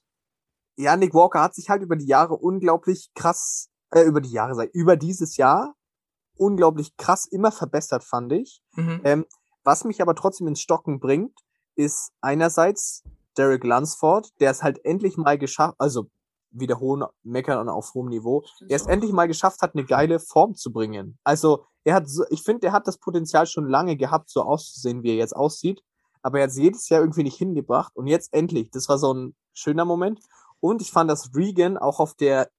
Ja, 0.76 0.98
Nick 0.98 1.14
Walker 1.14 1.42
hat 1.42 1.56
sich 1.56 1.70
halt 1.70 1.82
über 1.82 1.96
die 1.96 2.08
Jahre 2.08 2.36
unglaublich 2.36 3.12
krass, 3.16 3.70
äh, 3.92 4.02
über 4.02 4.20
die 4.20 4.32
Jahre, 4.32 4.66
ich, 4.66 4.74
über 4.74 4.98
dieses 4.98 5.38
Jahr 5.38 5.76
unglaublich 6.36 6.98
krass 6.98 7.26
immer 7.26 7.52
verbessert, 7.52 8.04
fand 8.04 8.34
ich. 8.34 8.62
Mhm. 8.76 9.02
Ähm, 9.06 9.26
was 9.64 9.86
mich 9.86 10.02
aber 10.02 10.16
trotzdem 10.16 10.48
ins 10.48 10.60
Stocken 10.60 11.00
bringt, 11.00 11.40
ist 11.76 12.12
einerseits 12.22 13.04
Derek 13.38 13.64
Lunsford, 13.64 14.30
der 14.40 14.52
es 14.52 14.64
halt 14.64 14.84
endlich 14.86 15.18
mal 15.18 15.38
geschafft, 15.38 15.76
also 15.80 16.08
wieder 16.52 16.80
hohen 16.80 17.04
Meckern 17.24 17.68
auf 17.68 17.94
hohem 17.94 18.10
Niveau, 18.10 18.44
der 18.62 18.76
es 18.76 18.86
endlich 18.86 19.12
mal 19.12 19.28
geschafft 19.28 19.62
hat, 19.62 19.74
eine 19.74 19.86
geile 19.86 20.20
Form 20.20 20.54
zu 20.54 20.72
bringen. 20.72 21.18
Also 21.24 21.66
er 21.84 21.96
hat, 21.96 22.08
so, 22.08 22.24
ich 22.30 22.44
finde, 22.44 22.68
er 22.68 22.74
hat 22.74 22.88
das 22.88 22.98
Potenzial 22.98 23.48
schon 23.48 23.68
lange 23.68 23.98
gehabt, 23.98 24.30
so 24.30 24.44
auszusehen, 24.44 25.04
wie 25.04 25.10
er 25.10 25.16
jetzt 25.16 25.36
aussieht, 25.36 25.82
aber 26.22 26.40
er 26.40 26.44
hat 26.44 26.52
es 26.52 26.58
jedes 26.58 26.88
Jahr 26.90 27.02
irgendwie 27.02 27.24
nicht 27.24 27.38
hingebracht 27.38 27.96
und 27.96 28.08
jetzt 28.08 28.34
endlich. 28.34 28.70
Das 28.72 28.88
war 28.88 28.98
so 28.98 29.14
ein 29.14 29.36
schöner 29.54 29.86
Moment. 29.86 30.20
Und 30.60 30.82
ich 30.82 30.92
fand, 30.92 31.10
dass 31.10 31.36
Regan 31.36 31.78
auch 31.78 32.00
auf 32.00 32.14
der 32.14 32.50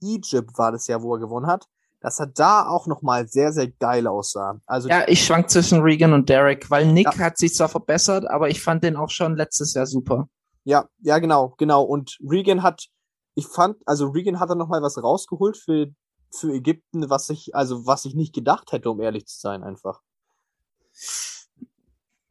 Egypt 0.00 0.56
war 0.56 0.70
das 0.70 0.86
Jahr, 0.86 1.02
wo 1.02 1.14
er 1.14 1.18
gewonnen 1.18 1.48
hat, 1.48 1.66
dass 2.00 2.20
er 2.20 2.26
da 2.28 2.66
auch 2.68 2.86
noch 2.86 3.02
mal 3.02 3.26
sehr, 3.28 3.52
sehr 3.52 3.68
geil 3.68 4.06
aussah. 4.06 4.60
Also 4.66 4.88
Ja, 4.88 5.06
ich 5.08 5.24
schwank 5.24 5.50
zwischen 5.50 5.80
Regan 5.82 6.12
und 6.12 6.28
Derek, 6.28 6.70
weil 6.70 6.86
Nick 6.92 7.06
Ja. 7.06 7.18
hat 7.18 7.38
sich 7.38 7.54
zwar 7.54 7.68
verbessert, 7.68 8.26
aber 8.28 8.48
ich 8.48 8.62
fand 8.62 8.84
den 8.84 8.96
auch 8.96 9.10
schon 9.10 9.36
letztes 9.36 9.74
Jahr 9.74 9.86
super. 9.86 10.28
Ja, 10.64 10.88
ja, 11.00 11.18
genau, 11.18 11.54
genau. 11.58 11.82
Und 11.82 12.18
Regan 12.28 12.62
hat, 12.62 12.86
ich 13.34 13.46
fand, 13.46 13.76
also 13.86 14.08
Regan 14.08 14.38
hat 14.38 14.50
da 14.50 14.54
noch 14.54 14.68
mal 14.68 14.82
was 14.82 15.02
rausgeholt 15.02 15.56
für, 15.56 15.86
für 16.30 16.52
Ägypten, 16.52 17.08
was 17.10 17.30
ich, 17.30 17.54
also 17.54 17.86
was 17.86 18.04
ich 18.04 18.14
nicht 18.14 18.34
gedacht 18.34 18.70
hätte, 18.72 18.90
um 18.90 19.00
ehrlich 19.00 19.26
zu 19.26 19.40
sein, 19.40 19.62
einfach. 19.62 20.00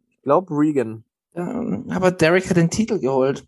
Ich 0.09 0.21
glaube 0.21 0.53
Regan. 0.55 1.03
Ähm, 1.33 1.87
aber 1.89 2.11
Derek 2.11 2.49
hat 2.49 2.57
den 2.57 2.69
Titel 2.69 2.99
geholt. 2.99 3.45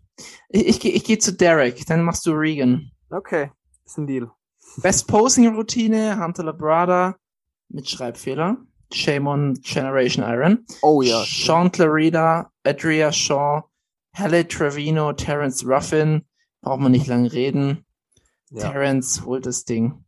Ich, 0.48 0.66
ich, 0.66 0.80
geh- 0.80 0.90
ich 0.90 1.04
gehe 1.04 1.18
zu 1.18 1.32
Derek, 1.34 1.84
dann 1.86 2.02
machst 2.04 2.26
du 2.26 2.32
Regan. 2.32 2.90
Okay, 3.10 3.50
ist 3.84 3.98
ein 3.98 4.06
Deal. 4.06 4.30
Best 4.78 5.06
Posing 5.08 5.54
Routine, 5.54 6.18
Hunter 6.18 6.44
Labrada 6.44 7.16
mit 7.68 7.88
Schreibfehler. 7.88 8.56
Shame 8.92 9.26
on 9.28 9.54
Generation 9.62 10.24
Iron. 10.24 10.64
Oh 10.82 11.00
ja. 11.02 11.22
Sean 11.24 11.70
Clarida, 11.70 12.50
Adria 12.64 13.12
Shaw, 13.12 13.62
Halle 14.16 14.46
Trevino, 14.48 15.12
Terence 15.12 15.64
Ruffin. 15.64 16.26
Braucht 16.62 16.80
man 16.80 16.92
nicht 16.92 17.06
lange 17.06 17.32
reden. 17.32 17.84
ja. 18.50 18.70
Terence 18.70 19.24
holt 19.24 19.46
das 19.46 19.64
Ding. 19.64 20.04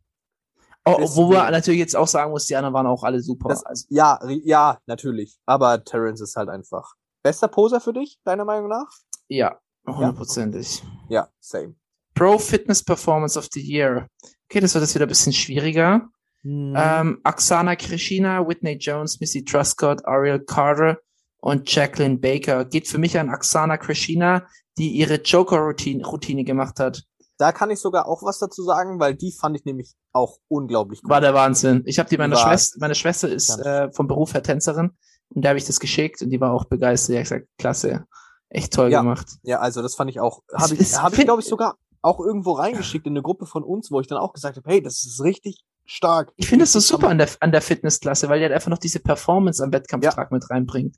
Oh, 0.85 0.97
wo 1.15 1.31
man 1.31 1.51
natürlich 1.53 1.79
jetzt 1.79 1.95
auch 1.95 2.07
sagen 2.09 2.31
muss, 2.31 2.45
die 2.45 2.57
anderen 2.57 2.73
waren 2.73 2.87
auch 2.87 3.03
alle 3.03 3.21
super. 3.21 3.47
Das, 3.49 3.63
also, 3.65 3.85
ja, 3.89 4.19
ja, 4.43 4.79
natürlich. 4.85 5.39
Aber 5.45 5.81
Terrence 5.81 6.19
ist 6.19 6.35
halt 6.35 6.49
einfach. 6.49 6.95
Bester 7.23 7.47
Poser 7.47 7.79
für 7.79 7.93
dich, 7.93 8.19
deiner 8.25 8.43
Meinung 8.43 8.67
nach? 8.67 8.89
ja, 9.29 9.57
hundertprozentig. 9.87 10.83
Ja, 11.07 11.29
same. 11.39 11.75
Pro 12.13 12.37
Fitness 12.37 12.83
Performance 12.83 13.37
of 13.37 13.47
the 13.53 13.61
Year. 13.61 14.07
Okay, 14.49 14.59
das 14.59 14.73
wird 14.73 14.83
jetzt 14.83 14.95
wieder 14.95 15.05
ein 15.05 15.09
bisschen 15.09 15.33
schwieriger. 15.33 16.07
Mhm. 16.43 16.73
Ähm, 16.77 17.21
Oksana 17.23 17.75
Krishina, 17.75 18.47
Whitney 18.47 18.73
Jones, 18.77 19.19
Missy 19.19 19.43
Truscott, 19.43 20.05
Ariel 20.05 20.39
Carter 20.39 20.97
und 21.39 21.73
Jacqueline 21.73 22.17
Baker. 22.17 22.65
Geht 22.65 22.87
für 22.87 22.97
mich 22.97 23.17
an 23.17 23.29
Oksana 23.33 23.77
Krishina, 23.77 24.45
die 24.77 24.89
ihre 24.91 25.15
Joker-Routine 25.15 26.05
Routine 26.05 26.43
gemacht 26.43 26.79
hat. 26.79 27.03
Da 27.37 27.51
kann 27.51 27.71
ich 27.71 27.79
sogar 27.79 28.07
auch 28.07 28.21
was 28.23 28.37
dazu 28.39 28.63
sagen, 28.63 28.99
weil 28.99 29.15
die 29.15 29.31
fand 29.31 29.55
ich 29.57 29.65
nämlich 29.65 29.93
auch 30.11 30.37
unglaublich 30.49 31.01
gut. 31.01 31.09
War 31.09 31.19
der 31.21 31.33
Wahnsinn. 31.33 31.81
Ich 31.85 31.97
habe 31.97 32.07
die 32.09 32.17
meiner 32.17 32.35
Schwester, 32.35 32.77
meine 32.79 32.93
Schwester 32.95 33.27
ist 33.29 33.57
äh, 33.59 33.91
vom 33.91 34.07
Beruf 34.07 34.33
her 34.33 34.43
Tänzerin 34.43 34.91
und 35.29 35.43
der 35.43 35.49
habe 35.49 35.57
ich 35.57 35.65
das 35.65 35.79
geschickt 35.79 36.21
und 36.21 36.29
die 36.29 36.39
war 36.39 36.53
auch 36.53 36.65
begeistert. 36.65 37.13
Die 37.13 37.17
hat 37.17 37.23
gesagt, 37.23 37.47
klasse, 37.57 38.05
echt 38.49 38.71
toll 38.73 38.91
Ja. 38.91 38.99
gemacht. 39.01 39.27
Ja, 39.41 39.59
also 39.59 39.81
das 39.81 39.95
fand 39.95 40.11
ich 40.11 40.19
auch. 40.19 40.41
Habe 40.53 40.75
ich, 40.75 40.95
hab 40.95 41.17
ich 41.17 41.25
glaube 41.25 41.41
ich, 41.41 41.47
sogar 41.47 41.75
auch 42.03 42.19
irgendwo 42.19 42.51
reingeschickt 42.51 43.07
in 43.07 43.13
eine 43.13 43.21
Gruppe 43.23 43.45
von 43.45 43.63
uns, 43.63 43.89
wo 43.91 43.99
ich 43.99 44.07
dann 44.07 44.17
auch 44.19 44.33
gesagt 44.33 44.57
habe, 44.57 44.69
hey, 44.69 44.81
das 44.81 45.03
ist 45.03 45.21
richtig 45.23 45.63
stark. 45.85 46.31
Ich 46.35 46.47
finde 46.47 46.63
es 46.63 46.73
so 46.73 46.79
super 46.79 47.09
an 47.09 47.17
der, 47.17 47.29
an 47.39 47.51
der 47.51 47.61
Fitnessklasse, 47.61 48.29
weil 48.29 48.39
die 48.39 48.43
halt 48.43 48.53
einfach 48.53 48.69
noch 48.69 48.77
diese 48.77 48.99
Performance 48.99 49.63
am 49.63 49.71
Wettkampftag 49.73 50.31
mit 50.31 50.49
reinbringt. 50.49 50.95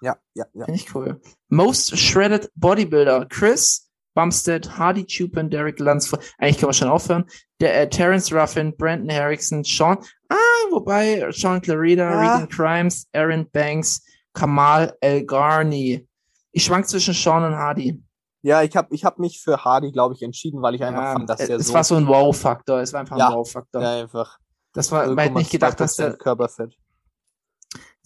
Ja, 0.00 0.16
ja, 0.34 0.44
ja. 0.54 0.64
Finde 0.66 0.80
ich 0.80 0.94
cool. 0.94 1.20
Most 1.48 1.98
Shredded 1.98 2.50
Bodybuilder. 2.54 3.26
Chris 3.26 3.88
Bumstead, 4.14 4.76
Hardy 4.78 5.04
Chupin, 5.04 5.48
Derek 5.50 5.78
Lunsford. 5.78 6.22
Eigentlich 6.38 6.58
kann 6.58 6.68
man 6.68 6.74
schon 6.74 6.88
aufhören. 6.88 7.24
Der, 7.60 7.80
äh, 7.80 7.88
Terence 7.88 8.32
Ruffin, 8.32 8.76
Brandon 8.76 9.10
Harrison, 9.12 9.62
Sean. 9.64 9.98
Ah, 10.28 10.34
wobei 10.70 11.26
Sean 11.30 11.60
Clarida, 11.60 12.10
Ja. 12.10 12.34
Regan 12.36 12.48
Crimes, 12.48 13.06
Aaron 13.12 13.48
Banks, 13.50 14.02
Kamal 14.32 14.96
El 15.00 15.24
Garni. 15.24 16.06
Ich 16.52 16.64
schwank 16.64 16.88
zwischen 16.88 17.14
Sean 17.14 17.44
und 17.44 17.54
Hardy. 17.56 18.00
Ja, 18.42 18.62
ich 18.62 18.76
habe 18.76 18.94
ich 18.94 19.04
hab 19.04 19.18
mich 19.18 19.40
für 19.42 19.64
Hardy, 19.64 19.90
glaube 19.90 20.14
ich, 20.14 20.22
entschieden, 20.22 20.62
weil 20.62 20.74
ich 20.76 20.84
einfach 20.84 21.02
Ja, 21.02 21.12
fand, 21.14 21.28
dass 21.28 21.40
äh, 21.40 21.46
der 21.48 21.56
es 21.56 21.66
so 21.68 21.74
war 21.74 21.84
so 21.84 21.96
ein 21.96 22.06
Wow-Faktor. 22.06 22.80
Es 22.80 22.92
war 22.92 23.00
einfach 23.00 23.18
Ja. 23.18 23.28
ein 23.28 23.34
Wow-Faktor. 23.34 23.82
ja, 23.82 24.00
einfach 24.00 24.38
Das 24.72 24.92
war, 24.92 25.06
man 25.08 25.18
hätte 25.18 25.38
nicht 25.38 25.50
gedacht, 25.50 25.80
dass 25.80 25.98
0,2% 25.98 26.02
der 26.02 26.16
Körperfett. 26.16 26.74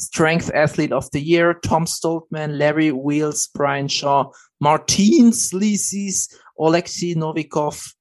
Strength 0.01 0.53
Athlete 0.55 0.95
of 0.95 1.09
the 1.13 1.21
Year, 1.21 1.61
Tom 1.61 1.87
Stoltman, 1.87 2.51
Larry 2.51 2.93
Wheels, 2.93 3.51
Brian 3.53 3.89
Shaw, 3.89 4.33
Martin 4.59 5.33
Sleazy's, 5.33 6.29
Alexei 6.57 7.15
Novikov. 7.17 7.93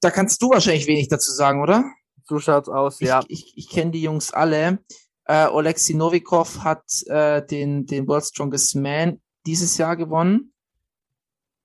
Da 0.00 0.10
kannst 0.10 0.42
du 0.42 0.50
wahrscheinlich 0.50 0.86
wenig 0.86 1.08
dazu 1.08 1.30
sagen, 1.32 1.62
oder? 1.62 1.84
So 2.24 2.38
schaut's 2.38 2.68
aus, 2.68 3.00
ja. 3.00 3.20
Ich, 3.28 3.46
ich, 3.56 3.58
ich 3.58 3.68
kenne 3.70 3.90
die 3.92 4.02
Jungs 4.02 4.32
alle. 4.32 4.78
Äh, 5.24 5.32
Alexei 5.34 5.94
Novikov 5.94 6.58
hat 6.64 6.84
äh, 7.06 7.44
den, 7.46 7.86
den 7.86 8.06
World 8.08 8.24
Strongest 8.24 8.76
Man 8.76 9.20
dieses 9.46 9.76
Jahr 9.78 9.96
gewonnen. 9.96 10.52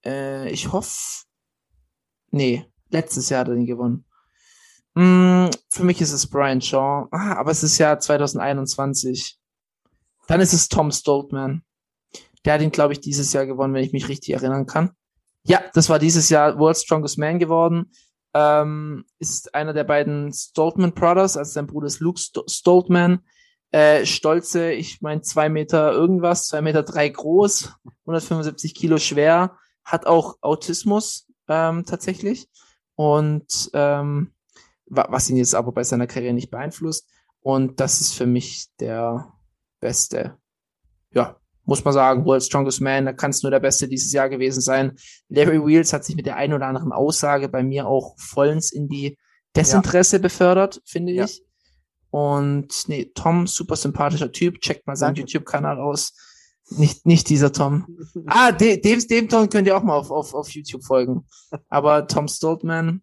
Äh, 0.05 0.49
ich 0.49 0.71
hoffe. 0.71 1.25
Nee, 2.31 2.65
letztes 2.89 3.29
Jahr 3.29 3.41
hat 3.41 3.47
er 3.47 3.55
den 3.55 3.65
gewonnen. 3.65 4.05
Mm, 4.93 5.49
für 5.69 5.83
mich 5.83 6.01
ist 6.01 6.11
es 6.11 6.27
Brian 6.27 6.61
Shaw. 6.61 7.07
Ah, 7.11 7.35
aber 7.35 7.51
es 7.51 7.63
ist 7.63 7.77
ja 7.77 7.99
2021. 7.99 9.37
Dann 10.27 10.41
ist 10.41 10.53
es 10.53 10.69
Tom 10.69 10.91
Stoltman. 10.91 11.63
Der 12.43 12.53
hat 12.53 12.61
ihn, 12.61 12.71
glaube 12.71 12.93
ich, 12.93 12.99
dieses 12.99 13.33
Jahr 13.33 13.45
gewonnen, 13.45 13.73
wenn 13.73 13.83
ich 13.83 13.93
mich 13.93 14.07
richtig 14.07 14.33
erinnern 14.33 14.65
kann. 14.65 14.91
Ja, 15.43 15.61
das 15.73 15.89
war 15.89 15.99
dieses 15.99 16.29
Jahr 16.29 16.57
World 16.57 16.77
Strongest 16.77 17.17
Man 17.17 17.39
geworden. 17.39 17.91
Ähm, 18.33 19.05
ist 19.19 19.53
einer 19.53 19.73
der 19.73 19.83
beiden 19.83 20.33
Stoltman 20.33 20.93
Brothers, 20.93 21.37
also 21.37 21.51
sein 21.51 21.67
Bruder 21.67 21.87
ist 21.87 21.99
Luke 21.99 22.19
Sto 22.19 22.43
Stoltman. 22.47 23.19
Äh, 23.71 24.05
stolze, 24.05 24.71
ich 24.71 25.01
meine, 25.01 25.21
zwei 25.21 25.49
Meter 25.49 25.91
irgendwas, 25.91 26.47
zwei 26.47 26.61
Meter 26.61 26.83
drei 26.83 27.09
groß, 27.09 27.73
175 28.01 28.73
Kilo 28.73 28.97
schwer, 28.97 29.57
hat 29.83 30.05
auch 30.05 30.37
Autismus 30.41 31.27
ähm, 31.47 31.85
tatsächlich. 31.85 32.47
Und 32.95 33.69
ähm, 33.73 34.31
wa 34.87 35.07
was 35.09 35.29
ihn 35.29 35.37
jetzt 35.37 35.55
aber 35.55 35.71
bei 35.71 35.83
seiner 35.83 36.07
Karriere 36.07 36.33
nicht 36.33 36.51
beeinflusst. 36.51 37.09
Und 37.41 37.79
das 37.79 38.01
ist 38.01 38.13
für 38.13 38.25
mich 38.25 38.67
der 38.79 39.33
beste, 39.79 40.37
ja, 41.11 41.37
muss 41.65 41.83
man 41.83 41.93
sagen, 41.93 42.25
World 42.25 42.43
Strongest 42.43 42.81
Man, 42.81 43.05
da 43.05 43.13
kann 43.13 43.31
es 43.31 43.43
nur 43.43 43.51
der 43.51 43.59
Beste 43.59 43.87
dieses 43.87 44.11
Jahr 44.13 44.29
gewesen 44.29 44.61
sein. 44.61 44.95
Larry 45.29 45.63
Wheels 45.63 45.93
hat 45.93 46.05
sich 46.05 46.15
mit 46.15 46.25
der 46.25 46.37
einen 46.37 46.53
oder 46.53 46.67
anderen 46.67 46.91
Aussage 46.91 47.49
bei 47.49 47.63
mir 47.63 47.87
auch 47.87 48.15
vollends 48.17 48.71
in 48.71 48.87
die 48.87 49.17
Desinteresse 49.55 50.19
befördert, 50.19 50.81
finde 50.85 51.13
Ja. 51.13 51.25
ich. 51.25 51.44
Und 52.15 52.87
nee, 52.87 53.11
Tom, 53.13 53.45
super 53.45 53.75
sympathischer 53.75 54.31
Typ, 54.31 54.61
checkt 54.61 54.87
mal 54.87 54.95
seinen. 54.95 55.15
YouTube-Kanal 55.15 55.81
aus. 55.81 56.13
Nicht, 56.69 57.05
nicht 57.05 57.27
dieser 57.27 57.51
Tom. 57.51 57.85
Ah, 58.27 58.53
de, 58.53 58.79
dem, 58.79 59.05
dem 59.05 59.27
Tom 59.27 59.49
könnt 59.49 59.67
ihr 59.67 59.75
auch 59.75 59.83
mal 59.83 59.97
auf, 59.97 60.11
auf, 60.11 60.33
auf 60.33 60.49
YouTube 60.49 60.85
folgen. 60.85 61.27
Aber 61.67 62.07
Tom 62.07 62.29
Stoltman, 62.29 63.01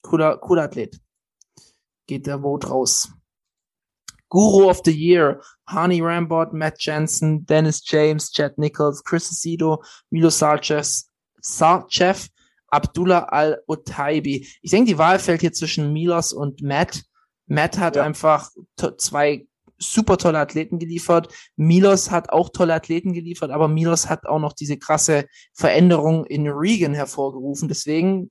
cooler, 0.00 0.38
cooler 0.38 0.62
Athlet. 0.62 0.98
Geht 2.06 2.26
der 2.26 2.40
Vote 2.40 2.68
raus. 2.68 3.12
Guru 4.30 4.70
of 4.70 4.80
the 4.82 4.92
Year, 4.92 5.42
Hani 5.68 6.00
Rambot, 6.00 6.54
Matt 6.54 6.82
Jensen, 6.82 7.44
Dennis 7.44 7.82
James, 7.84 8.32
Chad 8.32 8.56
Nichols, 8.56 9.04
Chris 9.04 9.30
Acedo, 9.30 9.84
Milo 10.08 10.30
Sarchev, 10.30 11.04
Sarchev, 11.42 12.30
Abdullah 12.68 13.24
Al-Otaibi. 13.24 14.48
Ich 14.62 14.70
denke, 14.70 14.92
die 14.92 14.96
Wahl 14.98 15.18
fällt 15.18 15.42
hier 15.42 15.52
zwischen 15.52 15.92
Milos 15.92 16.32
und 16.32 16.62
Matt. 16.62 17.02
Matt 17.46 17.78
hat 17.78 17.96
Ja. 17.96 18.02
einfach 18.04 18.50
zwei 18.98 19.46
super 19.78 20.16
tolle 20.16 20.38
Athleten 20.38 20.78
geliefert. 20.78 21.32
Milos 21.56 22.10
hat 22.10 22.30
auch 22.30 22.50
tolle 22.50 22.74
Athleten 22.74 23.12
geliefert, 23.12 23.50
aber 23.50 23.66
Milos 23.68 24.08
hat 24.08 24.26
auch 24.26 24.38
noch 24.38 24.52
diese 24.52 24.76
krasse 24.78 25.26
Veränderung 25.54 26.24
in 26.24 26.46
Regan 26.48 26.94
hervorgerufen. 26.94 27.68
Deswegen 27.68 28.30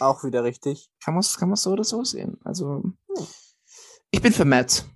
Auch 0.00 0.24
wieder 0.24 0.42
richtig. 0.44 0.88
kann 1.04 1.14
man 1.14 1.20
es 1.20 1.36
kann 1.38 1.48
man's 1.50 1.62
so 1.62 1.72
oder 1.72 1.84
so 1.84 2.02
sehen. 2.04 2.38
Also 2.44 2.82
ich 4.10 4.22
bin 4.22 4.32
für 4.32 4.44
Matt. 4.46 4.86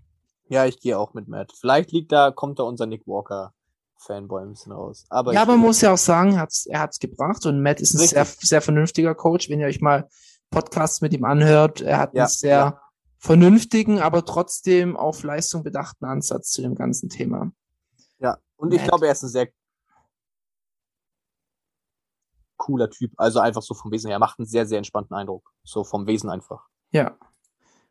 Ja, 0.49 0.65
ich 0.67 0.81
gehe 0.81 0.99
auch 0.99 1.15
mit 1.15 1.29
Matt. 1.29 1.53
Vielleicht 1.59 1.93
liegt 1.93 2.13
da, 2.13 2.31
kommt 2.31 2.59
da 2.59 2.63
unser 2.65 2.87
Nick 2.87 3.07
Walker 3.07 3.53
Fanboy 3.99 4.43
ein 4.43 4.51
bisschen 4.53 4.73
raus. 4.73 5.05
Aber 5.11 5.35
ja, 5.35 5.43
aber 5.43 5.53
man 5.53 5.61
muss 5.67 5.83
ja 5.83 5.93
auch 5.93 5.99
sagen, 5.99 6.33
er 6.33 6.41
hat's, 6.41 6.65
er 6.67 6.81
hat's 6.81 6.99
gebracht 6.99 7.45
und 7.45 7.63
Matt 7.63 7.81
ist 7.81 7.93
ein 7.95 7.99
Richtig. 8.01 8.17
sehr, 8.17 8.25
sehr 8.25 8.63
vernünftiger 8.63 9.15
Coach. 9.15 9.51
Wenn 9.51 9.61
ihr 9.61 9.67
euch 9.67 9.81
mal 9.83 10.09
Podcasts 10.51 11.03
mit 11.03 11.13
ihm 11.13 11.25
anhört, 11.25 11.83
er 11.83 11.99
hat 11.99 12.15
Ja, 12.15 12.23
einen 12.25 12.31
sehr 12.31 12.51
ja. 12.51 12.81
Vernünftigen, 13.21 14.01
aber 14.01 14.25
trotzdem 14.25 14.97
auf 14.97 15.23
Leistung 15.23 15.63
bedachten 15.63 16.05
Ansatz 16.05 16.51
zu 16.51 16.63
dem 16.63 16.75
ganzen 16.75 17.09
Thema. 17.09 17.53
Ja, 18.19 18.39
und 18.57 18.73
ich 18.73 18.81
Matt. 18.81 18.89
glaube, 18.89 19.07
er 19.07 19.13
ist 19.13 19.23
ein 19.23 19.29
sehr 19.29 19.49
cooler 22.57 22.91
Typ. 22.91 23.13
Also 23.17 23.41
einfach 23.41 23.63
so 23.63 23.75
vom 23.75 23.91
Wesen 23.91 24.09
her. 24.09 24.17
Er 24.17 24.21
macht 24.21 24.39
einen 24.39 24.47
sehr, 24.47 24.67
sehr 24.67 24.79
entspannten 24.79 25.17
Eindruck. 25.17 25.51
So 25.65 25.85
vom 25.85 26.07
Wesen 26.07 26.31
einfach. 26.31 26.69
Ja. 26.93 27.17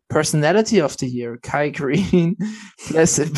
Personality 0.07 0.81
of 0.81 0.95
the 0.99 1.07
Year, 1.07 1.37
Kai 1.37 1.69
Green, 1.69 2.35
Blessing, 2.89 3.31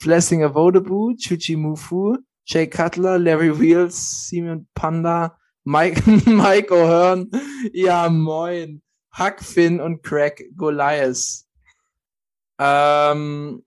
Blessing 0.00 0.42
Avodabu, 0.42 1.14
Chuchi 1.16 1.54
Mufu, 1.54 2.16
Jay 2.46 2.66
Cutler, 2.66 3.18
Larry 3.18 3.58
Wheels, 3.58 4.28
Simon 4.28 4.66
Panda, 4.74 5.36
Mike, 5.64 6.02
Mike 6.26 6.72
O'Hearn, 6.72 7.30
ja 7.74 8.08
moin, 8.08 8.82
Huck 9.18 9.40
Finn 9.40 9.80
und 9.80 10.02
Craig 10.02 10.50
Goliath. 10.56 11.44
Ähm, 12.58 13.64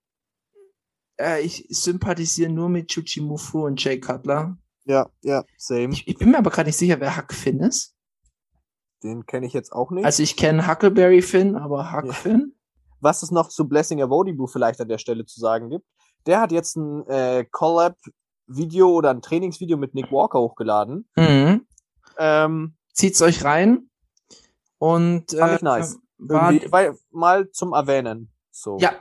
äh, 1.20 1.42
ich 1.42 1.66
sympathisiere 1.70 2.52
nur 2.52 2.70
mit 2.70 2.88
Chuchi 2.88 3.22
Mufu 3.22 3.66
und 3.66 3.84
Jay 3.84 4.00
Cutler. 4.00 4.58
Ja, 4.86 5.10
ja, 5.22 5.44
same. 5.58 5.94
Ich, 5.94 6.08
ich 6.08 6.18
bin 6.18 6.32
mir 6.32 6.38
aber 6.38 6.52
gerade 6.52 6.70
nicht 6.70 6.78
sicher, 6.78 7.00
wer 7.00 7.18
Huck 7.18 7.34
Finn 7.34 7.60
ist. 7.60 7.96
Den 9.04 9.26
kenne 9.26 9.46
ich 9.46 9.54
jetzt 9.54 9.72
auch 9.72 9.92
nicht. 9.92 10.06
Also 10.06 10.24
ich 10.24 10.38
kenne 10.38 10.68
Huckleberry 10.68 11.22
Finn, 11.22 11.56
aber 11.56 11.92
Huck 11.92 12.06
Ja. 12.06 12.14
Finn? 12.14 12.56
Was 13.02 13.22
es 13.22 13.32
noch 13.32 13.50
zu 13.50 13.68
Blessing 13.68 14.02
Avodibu 14.02 14.48
vielleicht 14.48 14.82
an 14.82 14.88
der 14.88 14.98
Stelle 14.98 15.26
zu 15.26 15.40
sagen 15.40 15.70
gibt. 15.70 15.86
Der 16.26 16.40
hat 16.40 16.52
jetzt 16.52 16.76
ein 16.76 17.06
äh, 17.08 17.46
Collab-Video 17.52 18.90
oder 18.90 19.12
ein 19.12 19.22
Trainingsvideo 19.22 19.78
mit 19.78 19.94
Nick 19.94 20.12
Walker 20.12 20.40
hochgeladen. 20.40 21.08
Mhm. 21.16 21.68
Ähm, 22.18 22.76
zieht's 22.94 23.22
euch 23.22 23.44
rein 23.44 23.90
und 24.94 25.32
Fand 25.32 25.52
äh, 25.52 25.56
ich 25.56 25.62
nice. 25.62 26.00
war, 26.18 26.52
irgendwie, 26.52 26.72
weil, 26.72 26.98
mal 27.12 27.50
zum 27.52 27.74
Erwähnen. 27.74 28.32
So. 28.52 28.78
ja 28.80 28.92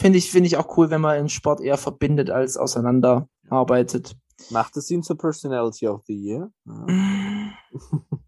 finde 0.00 0.18
ich 0.18 0.30
finde 0.30 0.46
ich 0.46 0.56
auch 0.56 0.76
cool, 0.76 0.90
wenn 0.90 1.00
man 1.00 1.18
im 1.18 1.28
Sport 1.28 1.60
eher 1.60 1.76
verbindet 1.76 2.30
als 2.30 2.56
auseinander 2.56 3.28
arbeitet. 3.48 4.16
Macht 4.48 4.76
es 4.76 4.90
ihn 4.90 5.02
zur 5.02 5.18
Personality 5.18 5.86
of 5.86 6.02
the 6.06 6.14
Year? 6.14 6.50
Ja. 6.64 6.86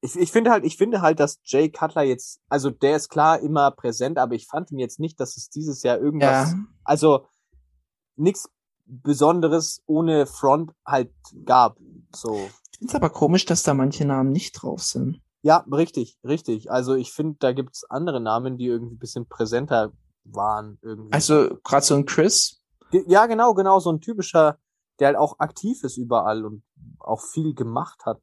Ich, 0.00 0.14
ich 0.14 0.30
finde 0.30 0.52
halt, 0.52 0.64
ich 0.64 0.76
finde 0.76 1.02
halt, 1.02 1.18
dass 1.18 1.40
Jay 1.42 1.68
Cutler 1.70 2.04
jetzt, 2.04 2.40
also 2.48 2.70
der 2.70 2.94
ist 2.94 3.08
klar 3.08 3.40
immer 3.40 3.72
präsent, 3.72 4.16
aber 4.16 4.36
ich 4.36 4.46
fand 4.46 4.70
ihn 4.70 4.78
jetzt 4.78 5.00
nicht, 5.00 5.18
dass 5.18 5.36
es 5.36 5.50
dieses 5.50 5.82
Jahr 5.82 5.98
irgendwas, 5.98 6.52
Ja, 6.52 6.58
also 6.84 7.26
nichts 8.14 8.48
Besonderes 8.86 9.82
ohne 9.86 10.26
Front 10.26 10.70
halt 10.86 11.12
gab. 11.44 11.78
So. 12.14 12.48
Ich 12.78 12.82
finde 12.82 12.92
es 12.92 12.94
aber 12.94 13.10
komisch, 13.10 13.44
dass 13.44 13.64
da 13.64 13.74
manche 13.74 14.04
Namen 14.04 14.30
nicht 14.30 14.52
drauf 14.52 14.82
sind. 14.82 15.20
Ja, 15.42 15.64
richtig, 15.72 16.16
richtig. 16.24 16.70
Also 16.70 16.94
ich 16.94 17.10
finde, 17.12 17.36
da 17.40 17.52
gibt's 17.52 17.82
andere 17.84 18.20
Namen, 18.20 18.56
die 18.56 18.66
irgendwie 18.66 18.94
ein 18.94 18.98
bisschen 18.98 19.26
präsenter 19.26 19.92
waren 20.22 20.78
irgendwie. 20.80 21.12
Also 21.12 21.58
gerade 21.64 21.84
so 21.84 21.96
ein 21.96 22.06
Chris. 22.06 22.60
Ja, 22.92 23.26
genau, 23.26 23.54
genau, 23.54 23.80
so 23.80 23.90
ein 23.90 24.00
typischer, 24.00 24.58
der 25.00 25.08
halt 25.08 25.16
auch 25.16 25.40
aktiv 25.40 25.82
ist 25.82 25.96
überall 25.96 26.44
und 26.44 26.62
auch 27.00 27.20
viel 27.20 27.52
gemacht 27.52 28.06
hat. 28.06 28.20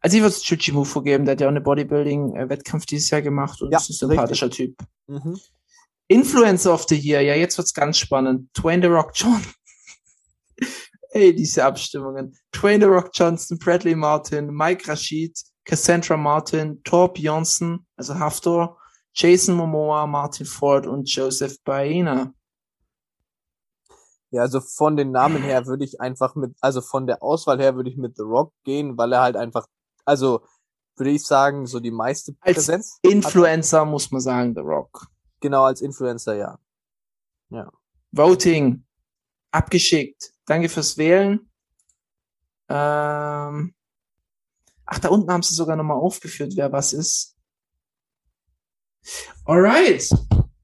Also 0.00 0.16
ich 0.16 0.22
würde 0.22 0.34
es 0.34 0.42
Chuchimufu 0.42 1.02
geben, 1.02 1.24
der 1.24 1.32
hat 1.32 1.40
ja 1.40 1.46
auch 1.46 1.52
eine 1.52 1.60
Bodybuilding-Wettkampf 1.60 2.84
dieses 2.86 3.10
Jahr 3.10 3.22
gemacht 3.22 3.62
und 3.62 3.70
Ja, 3.70 3.78
ist 3.78 3.90
ein 3.90 4.08
sympathischer 4.08 4.50
Typ. 4.50 4.76
Mhm. 5.06 5.38
Influencer 6.08 6.74
of 6.74 6.86
the 6.88 6.96
Year, 6.96 7.20
ja, 7.20 7.34
jetzt 7.34 7.58
wird's 7.58 7.74
ganz 7.74 7.98
spannend. 7.98 8.48
Dwayne 8.56 8.82
The 8.82 8.92
Rock 8.92 9.12
Johnson. 9.14 9.52
Ey, 11.18 11.34
diese 11.34 11.64
Abstimmungen. 11.64 12.32
Dwayne 12.52 12.84
The 12.84 12.90
Rock 12.90 13.10
Johnson, 13.12 13.58
Bradley 13.58 13.96
Martin, 13.96 14.54
Mike 14.54 14.86
Rashid, 14.86 15.36
Cassandra 15.64 16.16
Martin, 16.16 16.80
Torb 16.84 17.18
Johnson, 17.18 17.84
also 17.96 18.16
Haftor, 18.16 18.78
Jason 19.14 19.56
Momoa, 19.56 20.06
Martin 20.06 20.46
Ford 20.46 20.86
und 20.86 21.12
Joseph 21.12 21.56
Baena. 21.64 22.32
Ja, 24.30 24.42
also 24.42 24.60
von 24.60 24.96
den 24.96 25.10
Namen 25.10 25.42
her 25.42 25.66
würde 25.66 25.84
ich 25.84 26.00
einfach 26.00 26.36
mit, 26.36 26.54
also 26.60 26.80
von 26.80 27.08
der 27.08 27.20
Auswahl 27.20 27.58
her 27.58 27.74
würde 27.74 27.90
ich 27.90 27.96
mit 27.96 28.16
The 28.16 28.22
Rock 28.22 28.52
gehen, 28.62 28.96
weil 28.96 29.12
er 29.12 29.22
halt 29.22 29.34
einfach, 29.36 29.66
also 30.04 30.42
würde 30.96 31.10
ich 31.10 31.26
sagen, 31.26 31.66
so 31.66 31.80
die 31.80 31.90
meiste 31.90 32.36
Als 32.42 32.58
Präsenz. 32.58 33.00
hat. 33.02 33.10
Influencer 33.10 33.84
muss 33.84 34.12
man 34.12 34.20
sagen, 34.20 34.54
The 34.54 34.60
Rock. 34.60 35.08
Genau, 35.40 35.64
als 35.64 35.80
Influencer, 35.80 36.36
ja. 36.36 36.60
Voting. 38.12 38.84
Abgeschickt. 39.50 40.32
Danke 40.48 40.70
fürs 40.70 40.96
Wählen. 40.96 41.50
Ähm, 42.70 43.74
ach, 44.86 44.98
da 44.98 45.08
unten 45.08 45.30
haben 45.30 45.42
sie 45.42 45.54
sogar 45.54 45.76
nochmal 45.76 45.98
aufgeführt, 45.98 46.54
wer 46.56 46.72
was 46.72 46.92
ist. 46.94 47.36
Alright. 49.44 50.08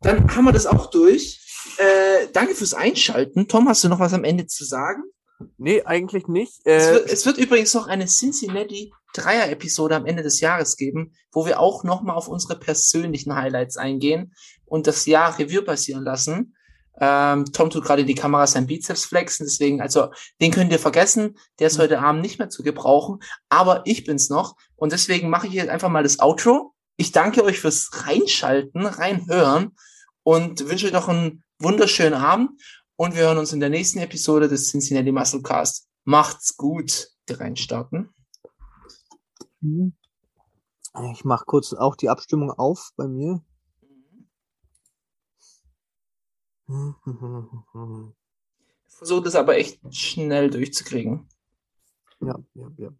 Dann 0.00 0.34
haben 0.34 0.44
wir 0.44 0.52
das 0.52 0.66
auch 0.66 0.86
durch. 0.90 1.40
Äh, 1.78 2.28
danke 2.32 2.54
fürs 2.54 2.74
Einschalten. 2.74 3.46
Tom, 3.46 3.68
hast 3.68 3.84
du 3.84 3.88
noch 3.88 4.00
was 4.00 4.14
am 4.14 4.24
Ende 4.24 4.46
zu 4.46 4.64
sagen? 4.64 5.02
Nee, 5.58 5.82
eigentlich 5.82 6.28
nicht. 6.28 6.60
Es, 6.64 6.86
Äh, 6.86 6.92
wird, 6.94 7.10
es 7.10 7.26
wird 7.26 7.38
übrigens 7.38 7.74
noch 7.74 7.86
eine 7.86 8.06
Cincinnati 8.06 8.92
Dreier-Episode 9.14 9.96
am 9.96 10.06
Ende 10.06 10.22
des 10.22 10.40
Jahres 10.40 10.76
geben, 10.76 11.14
wo 11.32 11.46
wir 11.46 11.60
auch 11.60 11.84
nochmal 11.84 12.16
auf 12.16 12.28
unsere 12.28 12.58
persönlichen 12.58 13.34
Highlights 13.34 13.76
eingehen 13.76 14.34
und 14.64 14.86
das 14.86 15.06
Jahr 15.06 15.38
Revue 15.38 15.62
passieren 15.62 16.04
lassen. 16.04 16.53
Ähm, 17.00 17.44
Tom 17.46 17.70
tut 17.70 17.84
gerade 17.84 18.02
in 18.02 18.06
die 18.06 18.14
Kamera 18.14 18.46
sein 18.46 18.66
Bizeps 18.66 19.04
flexen, 19.04 19.46
deswegen, 19.46 19.80
also 19.80 20.10
den 20.40 20.52
könnt 20.52 20.70
ihr 20.70 20.78
vergessen, 20.78 21.36
der 21.58 21.66
ist 21.66 21.78
heute 21.78 22.00
Abend 22.00 22.22
nicht 22.22 22.38
mehr 22.38 22.50
zu 22.50 22.62
gebrauchen, 22.62 23.18
aber 23.48 23.82
ich 23.84 24.04
bin's 24.04 24.30
noch 24.30 24.56
und 24.76 24.92
deswegen 24.92 25.28
mache 25.28 25.48
ich 25.48 25.54
jetzt 25.54 25.70
einfach 25.70 25.88
mal 25.88 26.04
das 26.04 26.20
Outro. 26.20 26.72
Ich 26.96 27.10
danke 27.10 27.42
euch 27.42 27.58
fürs 27.58 27.90
Reinschalten, 28.06 28.86
reinhören 28.86 29.72
und 30.22 30.68
wünsche 30.68 30.86
euch 30.86 30.92
noch 30.92 31.08
einen 31.08 31.42
wunderschönen 31.58 32.14
Abend 32.14 32.50
und 32.96 33.16
wir 33.16 33.22
hören 33.22 33.38
uns 33.38 33.52
in 33.52 33.60
der 33.60 33.70
nächsten 33.70 33.98
Episode 33.98 34.48
des 34.48 34.68
Cincinnati 34.68 35.10
Musclecast. 35.10 35.88
Macht's 36.04 36.56
gut. 36.56 37.08
Die 37.28 37.32
reinstarten. 37.32 38.10
ich 41.12 41.24
mache 41.24 41.44
kurz 41.46 41.72
auch 41.72 41.96
die 41.96 42.10
Abstimmung 42.10 42.50
auf 42.50 42.90
bei 42.96 43.08
mir. 43.08 43.42
Versucht 48.86 49.26
es 49.26 49.34
aber 49.34 49.56
echt 49.56 49.80
schnell 49.94 50.50
durchzukriegen. 50.50 51.28
Ja, 52.20 52.38
ja, 52.54 52.70
ja. 52.78 52.90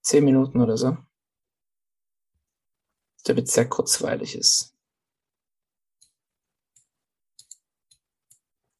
Zehn 0.00 0.24
Minuten 0.24 0.60
oder 0.60 0.76
so. 0.76 0.96
Damit 3.24 3.46
es 3.46 3.54
sehr 3.54 3.68
kurzweilig 3.68 4.34
ist. 4.34 4.74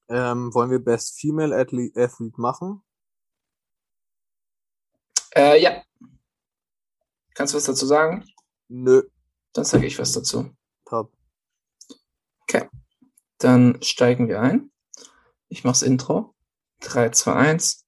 Ähm, 0.08 0.52
wollen 0.52 0.70
wir 0.70 0.80
Best 0.80 1.18
Female 1.20 1.56
Athlete, 1.56 2.10
machen? 2.36 2.82
Äh, 5.34 5.62
ja. 5.62 5.82
Kannst 7.34 7.54
du 7.54 7.56
was 7.56 7.64
dazu 7.64 7.86
sagen? 7.86 8.26
Nö, 8.68 9.02
Dann 9.52 9.64
sage 9.64 9.86
ich 9.86 9.98
was 9.98 10.12
dazu. 10.12 10.50
top. 10.84 11.12
Dann 13.42 13.82
steigen 13.82 14.28
wir 14.28 14.40
ein. 14.40 14.70
Ich 15.48 15.64
mach's 15.64 15.82
Intro. 15.82 16.36
3, 16.82 17.08
2, 17.08 17.32
1. 17.32 17.84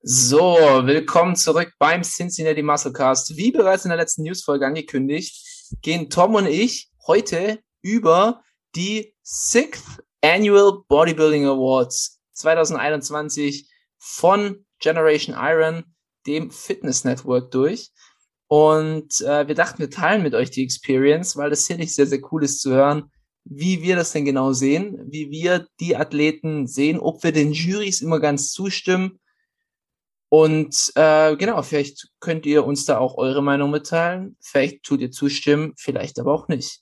So, 0.00 0.56
willkommen 0.86 1.36
zurück 1.36 1.74
beim 1.78 2.02
Cincinnati 2.02 2.62
Musclecast. 2.62 3.36
Wie 3.36 3.52
bereits 3.52 3.84
in 3.84 3.90
der 3.90 3.98
letzten 3.98 4.22
Newsfolge 4.22 4.66
angekündigt, 4.66 5.76
gehen 5.82 6.08
Tom 6.08 6.36
und 6.36 6.46
ich 6.46 6.90
heute 7.06 7.60
über 7.82 8.42
die 8.74 9.14
Sixth 9.22 10.02
Annual 10.22 10.84
Bodybuilding 10.88 11.44
Awards 11.44 12.18
2021 12.32 13.70
von 13.98 14.64
Generation 14.78 15.36
Iron, 15.38 15.84
dem 16.26 16.50
Fitness 16.50 17.04
Network, 17.04 17.50
durch. 17.50 17.90
Und 18.46 19.20
äh, 19.20 19.46
wir 19.48 19.54
dachten, 19.54 19.80
wir 19.80 19.90
teilen 19.90 20.22
mit 20.22 20.34
euch 20.34 20.50
die 20.50 20.64
Experience, 20.64 21.36
weil 21.36 21.50
das 21.50 21.66
sicherlich 21.66 21.94
sehr, 21.94 22.06
sehr 22.06 22.20
cool 22.32 22.42
ist 22.42 22.62
zu 22.62 22.70
hören, 22.72 23.10
wie 23.44 23.82
wir 23.82 23.96
das 23.96 24.12
denn 24.12 24.24
genau 24.24 24.52
sehen, 24.52 24.98
wie 25.06 25.30
wir 25.30 25.66
die 25.78 25.96
Athleten 25.96 26.66
sehen, 26.66 26.98
ob 26.98 27.22
wir 27.22 27.32
den 27.32 27.52
Jurys 27.52 28.00
immer 28.00 28.18
ganz 28.18 28.52
zustimmen. 28.52 29.20
Und 30.30 30.92
äh, 30.96 31.36
genau, 31.36 31.62
vielleicht 31.62 32.08
könnt 32.20 32.46
ihr 32.46 32.64
uns 32.64 32.86
da 32.86 32.98
auch 32.98 33.18
eure 33.18 33.42
Meinung 33.42 33.70
mitteilen. 33.70 34.36
Vielleicht 34.40 34.82
tut 34.82 35.00
ihr 35.00 35.10
zustimmen, 35.10 35.74
vielleicht 35.76 36.18
aber 36.18 36.32
auch 36.32 36.48
nicht. 36.48 36.80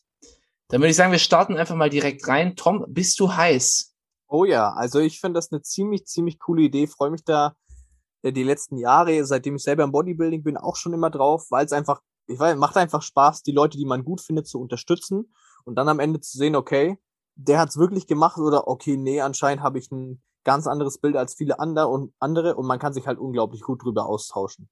Dann 0.69 0.81
würde 0.81 0.91
ich 0.91 0.97
sagen, 0.97 1.13
wir 1.13 1.19
starten 1.19 1.57
einfach 1.57 1.75
mal 1.75 1.91
direkt 1.91 2.27
rein. 2.29 2.57
Tom, 2.57 2.87
bist 2.89 3.21
du 3.21 3.35
heiß? 3.35 3.95
Oh 4.29 4.45
ja, 4.45 4.73
also 4.73 5.01
ich 5.01 5.21
finde 5.21 5.39
das 5.39 5.53
eine 5.53 5.61
ziemlich, 5.61 6.07
ziemlich 6.07 6.39
coole 6.39 6.63
Idee. 6.63 6.87
Freue 6.87 7.11
mich 7.11 7.25
da 7.25 7.55
äh, 8.23 8.33
die 8.33 8.45
letzten 8.45 8.79
Jahre, 8.79 9.27
seitdem 9.27 9.57
ich 9.57 9.63
selber 9.63 9.83
im 9.83 9.93
Bodybuilding 9.93 10.45
bin, 10.45 10.57
auch 10.57 10.77
schon 10.77 10.95
immer 10.95 11.11
drauf, 11.11 11.47
weil 11.51 11.67
es 11.67 11.73
einfach, 11.73 12.01
ich 12.29 12.39
weiß, 12.39 12.57
macht 12.57 12.77
einfach 12.77 13.03
Spaß, 13.03 13.43
die 13.43 13.53
Leute, 13.53 13.77
die 13.77 13.85
man 13.85 14.05
gut 14.05 14.23
findet, 14.23 14.47
zu 14.47 14.61
unterstützen 14.61 15.35
und 15.67 15.75
dann 15.77 15.89
am 15.89 16.01
Ende 16.01 16.21
zu 16.21 16.37
sehen, 16.37 16.57
okay, 16.57 16.99
der 17.35 17.59
hat's 17.59 17.77
wirklich 17.77 18.07
gemacht 18.07 18.39
oder 18.39 18.69
okay, 18.69 18.97
nee, 18.97 19.21
anscheinend 19.21 19.63
habe 19.63 19.79
ich 19.79 19.91
ein 19.91 20.23
ganz 20.45 20.67
anderes 20.67 20.99
Bild 20.99 21.17
als 21.17 21.35
viele 21.35 21.59
andere 21.59 21.89
und 21.89 22.13
andere 22.19 22.57
und 22.57 22.67
man 22.67 22.79
kann 22.79 22.93
sich 22.93 23.07
halt 23.07 23.19
unglaublich 23.19 23.63
gut 23.63 23.83
drüber 23.83 24.07
austauschen. 24.07 24.69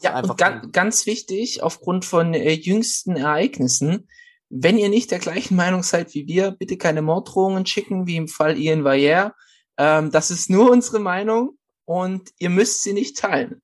Ja, 0.00 0.18
und 0.18 0.36
ganz, 0.36 0.72
ganz 0.72 1.06
wichtig, 1.06 1.62
aufgrund 1.62 2.04
von 2.04 2.34
äh, 2.34 2.52
jüngsten 2.52 3.16
Ereignissen, 3.16 4.08
wenn 4.48 4.76
ihr 4.76 4.88
nicht 4.88 5.10
der 5.10 5.20
gleichen 5.20 5.56
Meinung 5.56 5.82
seid 5.82 6.12
wie 6.14 6.26
wir, 6.26 6.50
bitte 6.50 6.76
keine 6.76 7.02
Morddrohungen 7.02 7.66
schicken, 7.66 8.06
wie 8.06 8.16
im 8.16 8.28
Fall 8.28 8.58
Ian 8.58 8.84
Valliere. 8.84 9.32
Ähm, 9.78 10.10
das 10.10 10.30
ist 10.30 10.50
nur 10.50 10.70
unsere 10.70 10.98
Meinung 10.98 11.56
und 11.84 12.30
ihr 12.38 12.50
müsst 12.50 12.82
sie 12.82 12.92
nicht 12.92 13.16
teilen. 13.16 13.62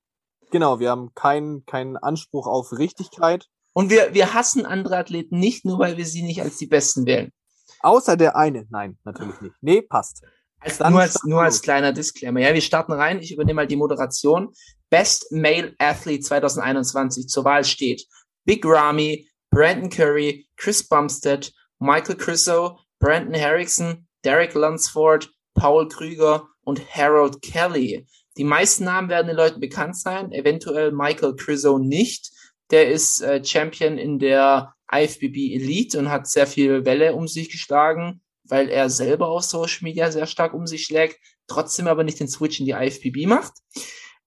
Genau, 0.51 0.81
wir 0.81 0.91
haben 0.91 1.13
keinen 1.15 1.67
keinen 1.67 1.97
Anspruch 1.97 2.47
auf 2.47 2.73
Richtigkeit. 2.73 3.49
Und 3.79 3.91
wir, 3.91 4.13
wir 4.13 4.35
hassen 4.35 4.67
andere 4.67 4.97
Athleten 4.97 5.39
nicht, 5.39 5.65
nur 5.65 5.79
weil 5.79 5.97
wir 5.97 6.05
sie 6.05 6.23
nicht 6.23 6.43
als 6.43 6.57
die 6.57 6.67
Besten 6.67 7.07
wählen. 7.07 7.31
Außer 7.79 8.17
der 8.17 8.35
eine. 8.35 8.67
Nein, 8.71 8.99
natürlich 9.05 9.41
nicht. 9.41 9.55
Nee, 9.61 9.83
passt. 9.83 10.25
Also 10.59 10.89
nur, 10.91 11.01
als, 11.01 11.23
nur 11.23 11.43
als 11.43 11.63
kleiner 11.63 11.93
Disclaimer. 11.93 12.41
Ja, 12.41 12.53
wir 12.53 12.61
starten 12.61 12.91
rein. 12.91 13.21
Ich 13.21 13.33
übernehme 13.33 13.55
mal 13.55 13.67
die 13.69 13.77
Moderation. 13.77 14.53
Best 14.91 15.31
Male 15.31 15.77
Athlete 15.79 16.25
2021 16.25 17.29
zur 17.29 17.45
Wahl 17.45 17.63
steht 17.63 18.05
Big 18.45 18.67
Ramy, 18.67 19.31
Brandon 19.53 19.91
Curry, 19.91 20.49
Chris 20.57 20.83
Bumstead, 20.89 21.53
Michael 21.79 22.17
Crisso, 22.17 22.81
Brandon 22.99 23.41
Harrison, 23.41 24.09
Derek 24.25 24.55
Lunsford, 24.55 25.31
Paul 25.55 25.87
Krüger 25.87 26.49
und 26.63 26.83
Harold 26.93 27.41
Kelly. 27.43 28.09
Die 28.39 28.45
meisten 28.45 28.87
Namen 28.87 29.09
werden 29.09 29.29
den 29.29 29.37
Leuten 29.37 29.61
bekannt 29.61 29.97
sein, 29.97 30.33
eventuell 30.33 30.91
Michael 30.91 31.37
Crisso 31.37 31.79
nicht. 31.79 32.33
Der 32.71 32.91
ist 32.91 33.21
äh, 33.21 33.45
Champion 33.45 33.99
in 33.99 34.19
der 34.19 34.75
IFBB 34.93 35.55
Elite 35.55 35.99
und 35.99 36.11
hat 36.11 36.29
sehr 36.29 36.47
viel 36.47 36.85
Welle 36.85 37.15
um 37.15 37.29
sich 37.29 37.51
geschlagen 37.51 38.21
weil 38.49 38.69
er 38.69 38.91
selber 38.91 39.29
auf 39.29 39.45
Social 39.45 39.81
Media 39.83 40.11
sehr 40.11 40.27
stark 40.27 40.55
um 40.55 40.67
sich 40.67 40.85
schlägt, 40.85 41.19
trotzdem 41.47 41.87
aber 41.87 42.05
nicht 42.05 42.21
den 42.21 42.29
Switch 42.29 42.61
in 42.61 42.67
die 42.67 42.73
IFBB 42.73 43.27
macht. 43.27 43.53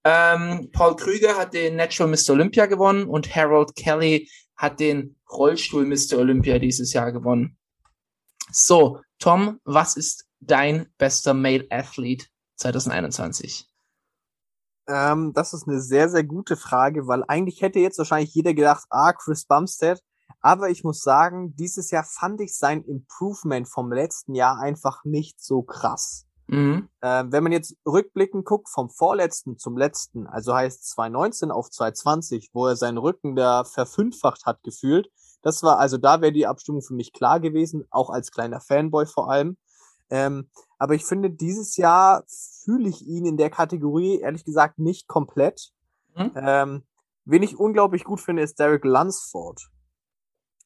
Ähm, 0.04 0.70
Paul 0.72 0.96
Krüger 0.96 1.38
hat 1.38 1.54
den 1.54 1.76
Natural 1.76 2.10
Mr. 2.10 2.32
Olympia 2.32 2.66
gewonnen 2.66 3.06
und 3.06 3.36
Harold 3.36 3.76
Kelly 3.76 4.30
hat 4.56 4.80
den 4.80 5.16
Rollstuhl 5.32 5.86
Mr. 5.86 6.18
Olympia 6.18 6.60
dieses 6.60 6.94
Jahr 6.94 7.12
gewonnen. 7.12 7.58
So, 8.52 9.00
Tom, 9.20 9.60
was 9.64 9.96
ist 9.96 10.26
dein 10.40 10.88
bester 10.98 11.34
Male 11.34 11.68
Athlete 11.70 12.26
2021? 12.58 13.71
Ähm, 14.92 15.32
das 15.34 15.54
ist 15.54 15.68
eine 15.68 15.80
sehr, 15.80 16.10
sehr 16.10 16.24
gute 16.24 16.58
Frage, 16.58 17.08
weil 17.08 17.24
eigentlich 17.28 17.62
hätte 17.62 17.80
jetzt 17.80 17.98
wahrscheinlich 17.98 18.34
jeder 18.34 18.54
gedacht, 18.54 18.86
ah, 18.90 19.14
Chris 19.14 19.46
Bumstead, 19.46 20.02
aber 20.42 20.70
ich 20.70 20.84
muss 20.84 21.02
sagen, 21.02 21.56
dieses 21.56 21.92
Jahr 21.92 22.04
fand 22.04 22.42
ich 22.42 22.58
sein 22.58 22.84
Improvement 22.84 23.68
vom 23.70 23.92
letzten 23.92 24.36
Jahr 24.36 24.60
einfach 24.60 25.06
nicht 25.06 25.42
so 25.42 25.62
krass. 25.62 26.26
Mhm. 26.48 26.90
Äh, 27.00 27.24
wenn 27.28 27.44
man 27.44 27.54
jetzt 27.54 27.78
rückblickend 27.88 28.44
guckt, 28.44 28.68
vom 28.70 28.90
vorletzten 28.90 29.58
zum 29.58 29.78
letzten, 29.78 30.28
also 30.28 30.54
heißt 30.54 30.90
2019 30.92 31.52
auf 31.52 31.70
2020, 31.70 32.50
wo 32.52 32.68
er 32.68 32.76
seinen 32.76 32.98
Rücken 32.98 33.38
da 33.38 33.64
verfünffacht 33.64 34.46
hat 34.46 34.62
gefühlt, 34.64 35.10
das 35.42 35.64
war, 35.64 35.80
also 35.80 35.98
da 35.98 36.22
wäre 36.22 36.34
die 36.34 36.48
Abstimmung 36.48 36.82
für 36.82 36.94
mich 36.94 37.14
klar 37.14 37.40
gewesen, 37.40 37.86
auch 37.90 38.10
als 38.10 38.32
kleiner 38.32 38.60
Fanboy 38.60 39.06
vor 39.06 39.32
allem. 39.32 39.58
Ähm, 40.12 40.50
aber 40.78 40.94
ich 40.94 41.06
finde, 41.06 41.32
dieses 41.32 41.78
Jahr 41.78 42.24
fühle 42.28 42.90
ich 42.90 43.08
ihn 43.08 43.26
in 43.26 43.38
der 43.38 43.50
Kategorie, 43.50 44.20
ehrlich 44.20 44.44
gesagt, 44.44 44.78
nicht 44.78 45.08
komplett. 45.08 45.72
Mhm. 46.16 46.32
Ähm, 46.36 46.84
wen 47.26 47.44
ich 47.44 47.58
unglaublich 47.58 48.04
gut 48.04 48.20
finde, 48.20 48.44
ist 48.44 48.60
Derek 48.60 48.84
Lunsford. 48.84 49.62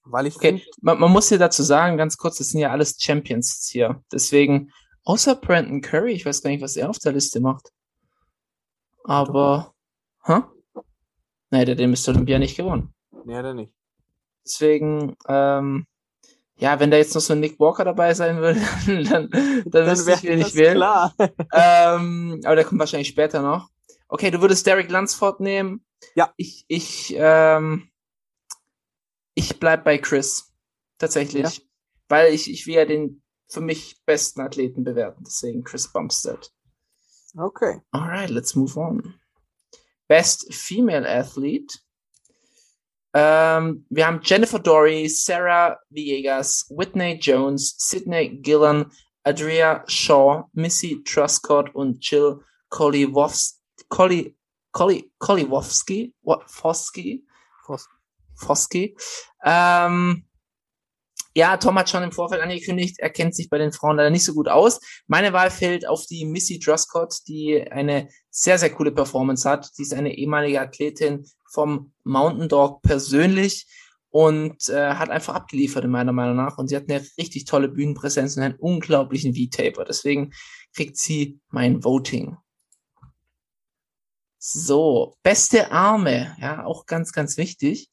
Weil 0.03 0.27
ich 0.27 0.35
okay. 0.35 0.63
man, 0.81 0.99
man 0.99 1.11
muss 1.11 1.29
hier 1.29 1.39
dazu 1.39 1.63
sagen, 1.63 1.97
ganz 1.97 2.17
kurz, 2.17 2.37
das 2.37 2.49
sind 2.49 2.59
ja 2.59 2.71
alles 2.71 2.97
Champions 2.99 3.67
hier. 3.71 4.03
Deswegen, 4.11 4.71
außer 5.03 5.35
Brandon 5.35 5.81
Curry, 5.81 6.13
ich 6.13 6.25
weiß 6.25 6.41
gar 6.41 6.49
nicht, 6.49 6.61
was 6.61 6.75
er 6.75 6.89
auf 6.89 6.99
der 6.99 7.13
Liste 7.13 7.39
macht. 7.39 7.71
Aber, 9.03 9.73
hä? 10.23 10.41
Nee, 11.51 11.65
der 11.65 11.73
hat 11.73 11.79
den 11.79 11.91
Mr. 11.91 12.09
Olympia 12.09 12.39
nicht 12.39 12.57
gewonnen. 12.57 12.93
Nee, 13.23 13.41
der 13.41 13.53
nicht. 13.53 13.73
Deswegen, 14.43 15.15
ähm, 15.27 15.85
ja, 16.57 16.79
wenn 16.79 16.91
da 16.91 16.97
jetzt 16.97 17.13
noch 17.13 17.21
so 17.21 17.33
ein 17.33 17.39
Nick 17.41 17.59
Walker 17.59 17.83
dabei 17.83 18.13
sein 18.13 18.37
würde, 18.37 18.59
dann, 18.85 19.03
dann, 19.03 19.63
dann 19.65 19.87
wüsste 19.87 20.13
ich, 20.13 20.23
wen 20.23 20.39
ich 20.39 20.55
will. 20.55 20.73
Klar. 20.73 21.13
ähm, 21.53 22.41
aber 22.45 22.55
der 22.55 22.65
kommt 22.65 22.79
wahrscheinlich 22.79 23.09
später 23.09 23.41
noch. 23.41 23.69
Okay, 24.07 24.31
du 24.31 24.41
würdest 24.41 24.65
Derek 24.65 24.89
Lunsford 24.89 25.39
nehmen. 25.39 25.85
Ja. 26.15 26.33
Ich, 26.37 26.65
ich, 26.67 27.13
ähm, 27.17 27.89
ich 29.33 29.59
bleib 29.59 29.83
bei 29.83 29.97
Chris. 29.97 30.53
Tatsächlich. 30.97 31.57
Ja. 31.57 31.63
Weil 32.07 32.33
ich, 32.33 32.49
ich 32.49 32.67
will 32.67 32.75
ja 32.75 32.85
den 32.85 33.21
für 33.47 33.61
mich 33.61 34.01
besten 34.05 34.41
Athleten 34.41 34.83
bewerten. 34.83 35.23
Deswegen 35.25 35.63
Chris 35.63 35.91
Bumstead. 35.91 36.51
Okay. 37.37 37.81
Alright, 37.91 38.29
let's 38.29 38.55
move 38.55 38.79
on. 38.79 39.15
Best 40.07 40.53
Female 40.53 41.07
Athlete. 41.07 41.79
Ähm, 43.17 43.85
wir 43.89 44.07
haben 44.07 44.19
Jennifer 44.21 44.59
Dory, 44.59 45.07
Sarah 45.07 45.79
Villegas, 45.89 46.67
Whitney 46.69 47.17
Jones, 47.17 47.73
Sydney 47.77 48.41
Gillan, 48.41 48.91
Adria 49.23 49.85
Shaw, 49.87 50.49
Missy 50.51 51.01
Truscott 51.01 51.73
und 51.73 52.05
Jill 52.05 52.41
Koliwowski. 52.67 53.61
Koli, 53.87 54.35
Koli, 54.73 55.09
Koliwowski? 55.17 56.13
What? 56.23 56.43
Foski? 56.47 57.23
Fos 57.65 57.87
Foski. 58.35 58.97
Ähm, 59.45 60.25
ja, 61.33 61.55
Tom 61.55 61.79
hat 61.79 61.89
schon 61.89 62.03
im 62.03 62.11
Vorfeld 62.11 62.41
angekündigt, 62.41 62.99
er 62.99 63.09
kennt 63.09 63.33
sich 63.33 63.49
bei 63.49 63.57
den 63.57 63.71
Frauen 63.71 63.95
leider 63.95 64.09
nicht 64.09 64.25
so 64.25 64.33
gut 64.33 64.49
aus. 64.49 64.81
Meine 65.07 65.31
Wahl 65.31 65.51
fällt 65.51 65.87
auf 65.87 66.05
die 66.05 66.25
Missy 66.25 66.59
Druscott, 66.59 67.19
die 67.27 67.61
eine 67.71 68.09
sehr, 68.29 68.57
sehr 68.57 68.71
coole 68.71 68.91
Performance 68.91 69.49
hat. 69.49 69.69
Sie 69.73 69.83
ist 69.83 69.93
eine 69.93 70.17
ehemalige 70.17 70.59
Athletin 70.59 71.25
vom 71.55 71.93
Mountain 72.03 72.49
Dog 72.49 72.81
persönlich 72.83 73.67
und 74.09 74.69
äh, 74.69 74.93
hat 74.93 75.09
einfach 75.09 75.35
abgeliefert, 75.35 75.83
in 75.83 75.91
meiner 75.91 76.13
Meinung 76.13 76.37
nach. 76.37 76.57
Und 76.57 76.67
sie 76.67 76.75
hat 76.75 76.89
eine 76.89 77.05
richtig 77.17 77.45
tolle 77.45 77.67
Bühnenpräsenz 77.67 78.37
und 78.37 78.43
einen 78.43 78.55
unglaublichen 78.55 79.35
V-Taper. 79.35 79.83
Deswegen 79.83 80.31
kriegt 80.73 80.97
sie 80.97 81.39
mein 81.49 81.83
Voting. 81.83 82.37
So, 84.37 85.17
beste 85.23 85.71
Arme, 85.71 86.37
ja, 86.39 86.63
auch 86.65 86.85
ganz, 86.85 87.11
ganz 87.11 87.35
wichtig. 87.35 87.89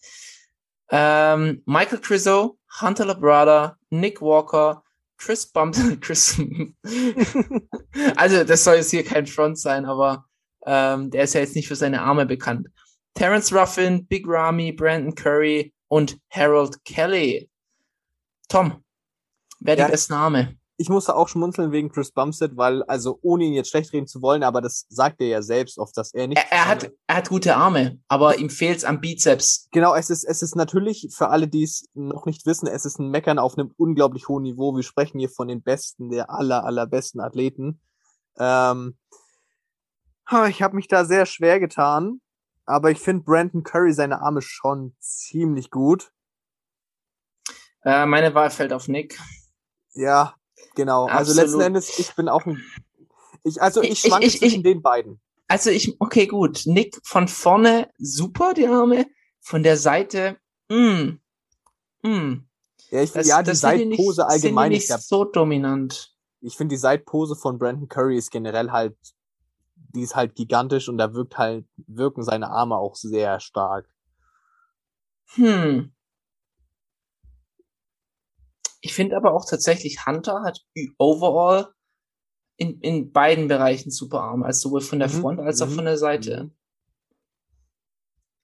Ähm, 0.90 1.62
Michael 1.64 1.98
Crizzo, 1.98 2.59
Hunter 2.81 3.07
Labrada, 3.07 3.79
Nick 3.88 4.20
Walker, 4.20 4.85
Chris 5.16 5.46
Bump, 5.46 5.75
Chris. 6.01 6.38
also, 8.16 8.44
das 8.44 8.64
soll 8.64 8.77
jetzt 8.77 8.90
hier 8.90 9.03
kein 9.03 9.27
Front 9.27 9.59
sein, 9.59 9.87
aber 9.87 10.27
ähm, 10.66 11.11
der 11.11 11.25
ist 11.25 11.35
ja 11.35 11.40
jetzt 11.40 11.57
nicht 11.57 11.68
für 11.68 11.77
seine 11.77 12.03
Arme 12.03 12.27
bekannt. 12.27 12.68
Terence 13.14 13.53
Ruffin, 13.53 14.07
Big 14.07 14.27
Ramy, 14.27 14.72
Brandon 14.72 15.14
Curry 15.14 15.72
und 15.88 16.18
Harold 16.31 16.85
Kelly. 16.85 17.48
Tom, 18.48 18.83
wer 19.61 19.77
ja, 19.77 19.87
die 19.87 19.92
besten 19.92 20.14
Arme? 20.14 20.57
ich 20.83 20.88
musste 20.88 21.14
auch 21.14 21.29
schmunzeln 21.29 21.70
wegen 21.70 21.90
Chris 21.90 22.11
Bumstead, 22.11 22.57
weil, 22.57 22.83
also 22.85 23.18
ohne 23.22 23.44
ihn 23.44 23.53
jetzt 23.53 23.70
schlecht 23.70 23.92
reden 23.92 24.09
zu 24.09 24.20
wollen, 24.20 24.42
aber 24.42 24.61
das 24.61 24.87
sagt 24.88 25.20
er 25.20 25.29
ja 25.29 25.42
selbst 25.42 25.79
oft, 25.79 25.96
dass 25.96 26.12
er 26.12 26.27
nicht. 26.27 26.38
Er, 26.38 26.53
er 26.53 26.66
hat, 26.66 26.90
er 27.07 27.16
hat 27.16 27.29
gute 27.29 27.57
Arme, 27.57 28.01
aber 28.09 28.38
ihm 28.38 28.51
fehlt's 28.51 28.85
am 28.85 29.01
Bizeps. 29.01 29.68
Genau, 29.70 29.94
es 29.94 30.11
ist, 30.11 30.25
es 30.25 30.42
ist 30.42 30.57
natürlich, 30.57 31.09
für 31.16 31.29
alle, 31.29 31.46
die 31.46 31.62
es 31.62 31.88
noch 31.94 32.27
nicht 32.27 32.46
wissen, 32.46 32.66
es 32.66 32.85
ist 32.85 32.98
ein 32.98 33.11
Meckern 33.11 33.38
auf 33.38 33.57
einem 33.57 33.72
unglaublich 33.77 34.29
hohen 34.29 34.42
Niveau. 34.42 34.75
Wir 34.75 34.83
sprechen 34.83 35.20
hier 35.20 35.31
von 35.31 35.46
den 35.46 35.62
besten, 35.62 36.11
der 36.11 36.31
aller, 36.31 36.64
allerbesten 36.64 37.20
Athleten. 37.20 37.81
Ähm, 38.38 38.96
ich 40.48 40.62
habe 40.62 40.77
mich 40.77 40.88
da 40.88 41.05
sehr 41.05 41.27
schwer 41.27 41.61
getan, 41.61 42.20
aber 42.64 42.90
ich 42.90 42.98
finde 42.98 43.25
Brandon 43.25 43.62
Curry 43.62 43.92
seine 43.92 44.20
Arme 44.20 44.42
schon 44.42 44.94
ziemlich 44.98 45.70
gut. 45.70 46.12
Äh, 47.85 48.07
meine 48.07 48.35
Wahl 48.35 48.51
fällt 48.51 48.72
auf 48.72 48.88
Nick. 48.88 49.18
Ja, 49.94 50.37
Genau, 50.75 51.07
Absolut. 51.07 51.18
also 51.18 51.40
letzten 51.40 51.61
Endes, 51.61 51.98
ich 51.98 52.14
bin 52.14 52.29
auch 52.29 52.46
ein, 52.46 52.62
ich, 53.44 53.61
also 53.61 53.83
ich 53.83 54.01
schwanke 54.01 54.27
ich, 54.27 54.35
ich, 54.35 54.40
zwischen 54.40 54.59
ich, 54.59 54.62
den 54.62 54.83
beiden. 54.83 55.20
Also 55.48 55.70
ich, 55.70 56.01
okay, 56.01 56.27
gut, 56.27 56.62
Nick 56.64 56.98
von 57.05 57.29
vorne 57.29 57.90
super, 57.98 58.55
die 58.55 58.66
Arme, 58.66 59.07
von 59.40 59.62
der 59.62 59.77
Seite, 59.77 60.38
mm, 60.68 61.18
mm. 62.03 62.33
Ja, 62.90 63.03
ich 63.03 63.11
finde, 63.11 63.29
ja, 63.29 63.42
die 63.42 63.55
Seitpose 63.55 64.27
allgemein 64.27 64.72
ist 64.72 65.09
so 65.09 65.25
dominant. 65.25 66.14
Ich 66.40 66.57
finde, 66.57 66.75
die 66.75 66.79
Seitpose 66.79 67.37
von 67.37 67.59
Brandon 67.59 67.88
Curry 67.88 68.18
ist 68.18 68.31
generell 68.31 68.70
halt 68.70 68.96
die 69.94 70.02
ist 70.02 70.16
halt 70.16 70.35
gigantisch 70.35 70.88
und 70.88 70.98
da 70.98 71.14
wirkt 71.14 71.38
halt, 71.38 71.66
wirken 71.87 72.22
seine 72.22 72.50
Arme 72.50 72.76
auch 72.76 72.94
sehr 72.94 73.40
stark. 73.40 73.88
Hm. 75.35 75.92
Ich 78.81 78.94
finde 78.94 79.16
aber 79.16 79.33
auch 79.33 79.46
tatsächlich, 79.48 80.07
Hunter 80.07 80.42
hat 80.42 80.61
overall 80.98 81.72
in, 82.57 82.81
in 82.81 83.12
beiden 83.12 83.48
Bereichen 83.48 83.90
super 83.90 84.20
Arme, 84.22 84.44
also 84.46 84.68
sowohl 84.68 84.81
von 84.81 84.98
der 84.98 85.09
Mhm, 85.09 85.20
Front 85.20 85.40
als 85.40 85.62
auch 85.62 85.68
mhm, 85.68 85.74
von 85.74 85.85
der 85.85 85.98
Seite. 85.98 86.44
mhm. 86.44 86.57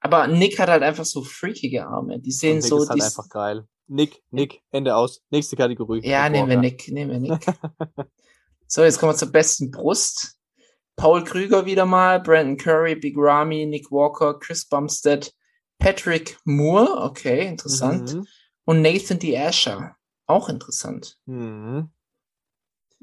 Aber 0.01 0.29
Nick 0.29 0.59
hat 0.61 0.69
halt 0.69 0.83
einfach 0.85 1.05
so 1.05 1.25
freakige 1.25 1.87
Arme. 1.87 2.21
Die 2.21 2.31
sehen 2.31 2.63
so, 2.63 2.83
ist 2.83 2.89
halt 2.89 3.03
einfach 3.03 3.29
geil. 3.29 3.67
Nick, 3.89 4.23
Nick, 4.31 4.63
Ende 4.71 4.95
aus. 4.95 5.23
Nächste 5.31 5.57
Kategorie. 5.57 6.07
ja, 6.07 6.29
nehmen 6.29 6.49
wir. 6.49 6.59
Nick, 6.59 6.89
nehmen 6.89 7.11
wir 7.11 7.19
Nick. 7.19 7.45
so, 8.69 8.85
jetzt 8.85 9.01
kommen 9.01 9.13
wir 9.13 9.17
zur 9.17 9.33
besten 9.33 9.71
Brust. 9.71 10.38
Paul 10.99 11.23
Krüger 11.23 11.65
wieder 11.65 11.87
mal, 11.87 12.21
Brandon 12.21 12.57
Curry, 12.57 12.97
Big 12.97 13.15
Ramy, 13.17 13.65
Nick 13.67 13.91
Walker, 13.91 14.39
Chris 14.39 14.67
Bumstead, 14.67 15.33
Patrick 15.79 16.37
Moore, 16.45 17.03
okay, 17.03 17.47
interessant. 17.47 18.15
Mhm. 18.15 18.27
Und 18.65 18.83
Nathan 18.83 19.19
D. 19.19 19.39
Asher, 19.39 19.97
auch 20.27 20.49
interessant. 20.49 21.17
Mhm. 21.25 21.91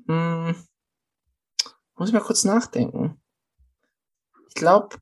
Hm, 0.08 0.55
muss 1.95 2.10
ich 2.10 2.13
mal 2.13 2.19
kurz 2.19 2.43
nachdenken. 2.43 3.19
Ich 4.49 4.55
glaube, 4.55 4.97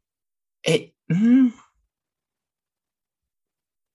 ey, 0.61 0.95
hm, 1.09 1.51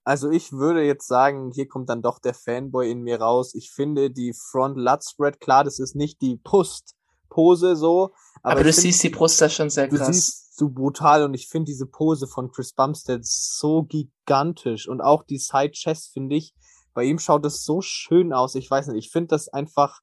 Also 0.09 0.31
ich 0.31 0.51
würde 0.51 0.83
jetzt 0.83 1.07
sagen, 1.07 1.51
hier 1.51 1.67
kommt 1.67 1.87
dann 1.87 2.01
doch 2.01 2.17
der 2.17 2.33
Fanboy 2.33 2.89
in 2.89 3.03
mir 3.03 3.21
raus. 3.21 3.53
Ich 3.53 3.69
finde 3.69 4.09
die 4.09 4.33
Front 4.33 4.75
Lut 4.75 5.03
Spread, 5.03 5.39
klar, 5.39 5.63
das 5.63 5.77
ist 5.77 5.95
nicht 5.95 6.21
die 6.21 6.35
Brustpose 6.35 7.75
so, 7.75 8.13
aber, 8.41 8.53
aber, 8.53 8.63
du 8.63 8.73
find, 8.73 8.83
siehst 8.83 9.03
die 9.03 9.09
Brust 9.09 9.41
da 9.41 9.49
schon 9.49 9.69
sehr 9.69 9.87
du 9.87 9.97
krass. 9.97 10.07
siehst 10.07 10.57
so 10.57 10.69
brutal 10.69 11.23
und 11.23 11.33
ich 11.33 11.47
finde 11.47 11.65
diese 11.65 11.85
Pose 11.85 12.27
von 12.27 12.51
Chris 12.51 12.73
Bumstead 12.73 13.25
so 13.25 13.83
gigantisch 13.83 14.87
und 14.87 15.01
auch 15.01 15.23
die 15.23 15.37
Side 15.37 15.71
Chest 15.71 16.11
finde 16.13 16.35
ich, 16.35 16.53
bei 16.93 17.03
ihm 17.03 17.19
schaut 17.19 17.45
das 17.45 17.63
so 17.63 17.81
schön 17.81 18.33
aus. 18.33 18.55
Ich 18.55 18.69
weiß 18.69 18.87
nicht, 18.87 19.05
ich 19.05 19.11
finde 19.11 19.27
das 19.27 19.47
einfach 19.47 20.01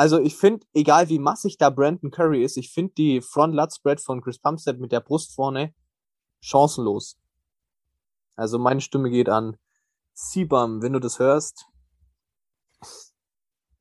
also 0.00 0.18
ich 0.18 0.36
finde, 0.36 0.66
egal 0.72 1.10
wie 1.10 1.18
massig 1.18 1.58
da 1.58 1.68
Brandon 1.68 2.10
Curry 2.10 2.42
ist, 2.42 2.56
ich 2.56 2.72
finde 2.72 2.94
die 2.94 3.20
Front 3.20 3.54
Lut 3.54 3.74
Spread 3.74 4.00
von 4.00 4.22
Chris 4.22 4.38
Bumstead 4.38 4.78
mit 4.78 4.92
der 4.92 5.00
Brust 5.00 5.34
vorne 5.34 5.74
chancenlos. 6.40 7.18
Also 8.34 8.58
meine 8.58 8.80
Stimme 8.80 9.10
geht 9.10 9.28
an 9.28 9.58
Sibam, 10.14 10.80
wenn 10.80 10.94
du 10.94 11.00
das 11.00 11.18
hörst. 11.18 11.66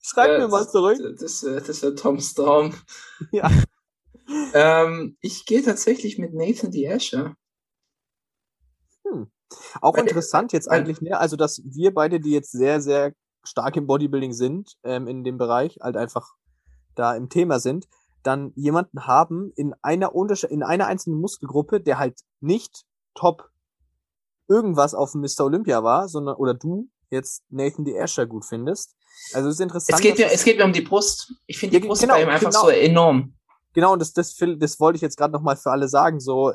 Schreib 0.02 0.30
Äh, 0.32 0.38
mir 0.40 0.48
mal 0.48 0.68
zurück. 0.68 0.98
Das, 1.20 1.42
das, 1.42 1.66
das 1.66 1.82
wäre 1.82 1.96
Tom 1.96 2.20
Storm. 2.20 2.74
Ja. 3.32 3.50
Ähm, 4.54 5.18
ich 5.22 5.46
gehe 5.48 5.64
tatsächlich 5.64 6.20
mit 6.20 6.34
Nathan 6.34 6.72
D. 6.72 6.88
Asher. 6.88 7.36
Auch 9.82 9.96
Weil- 9.98 10.04
interessant 10.08 10.54
jetzt 10.54 10.70
eigentlich, 10.70 11.02
ne? 11.02 11.20
Also, 11.20 11.36
dass 11.36 11.62
wir 11.66 11.94
beide, 11.94 12.20
die 12.20 12.32
jetzt 12.32 12.52
sehr, 12.52 12.82
sehr 12.82 13.14
stark 13.44 13.76
im 13.76 13.88
Bodybuilding 13.88 14.34
sind, 14.34 14.74
ähm, 14.84 15.08
in 15.08 15.24
dem 15.24 15.38
Bereich, 15.38 15.80
halt 15.82 15.98
einfach 15.98 16.36
da 16.96 17.16
im 17.16 17.30
Thema 17.30 17.60
sind, 17.60 17.88
dann 18.22 18.52
jemanden 18.56 19.08
haben 19.08 19.52
in 19.56 19.74
einer 19.82 20.14
Untersche 20.14 20.48
in 20.48 20.62
einer 20.62 20.86
einzelnen 20.88 21.20
Muskelgruppe, 21.20 21.82
der 21.82 21.98
halt 21.98 22.20
nicht 22.42 22.84
top 23.16 23.50
irgendwas 24.48 24.94
auf 24.94 25.14
dem 25.14 25.22
Mr. 25.22 25.46
Olympia 25.46 25.84
war, 25.84 26.08
sondern, 26.10 26.36
oder 26.36 26.54
du 26.54 26.90
jetzt 27.12 27.44
Nathan 27.50 27.86
D. 27.86 28.00
Asher 28.00 28.26
gut 28.26 28.46
findest. 28.46 28.96
Also, 29.34 29.50
es 29.50 29.56
ist 29.56 29.62
interessant. 29.62 30.00
Es 30.00 30.02
geht, 30.02 30.18
mir, 30.18 30.32
es 30.32 30.44
geht 30.44 30.58
mir 30.58 30.66
um 30.66 30.74
die 30.74 30.82
Brust. 30.82 31.34
Ich 31.46 31.58
finde 31.58 31.76
Ja, 31.76 31.82
die 31.82 31.88
Brust 31.88 32.02
genau, 32.02 32.14
bei 32.14 32.24
ihm 32.24 32.30
einfach 32.30 32.50
genau. 32.50 32.64
so 32.64 32.70
enorm. 32.70 33.34
Genau, 33.74 33.94
und 33.94 34.00
das, 34.00 34.14
das, 34.14 34.36
das 34.36 34.80
wollte 34.80 34.96
ich 34.96 35.02
jetzt 35.02 35.18
gerade 35.18 35.34
nochmal 35.34 35.58
für 35.58 35.72
alle 35.72 35.88
sagen. 35.88 36.20
So, 36.20 36.54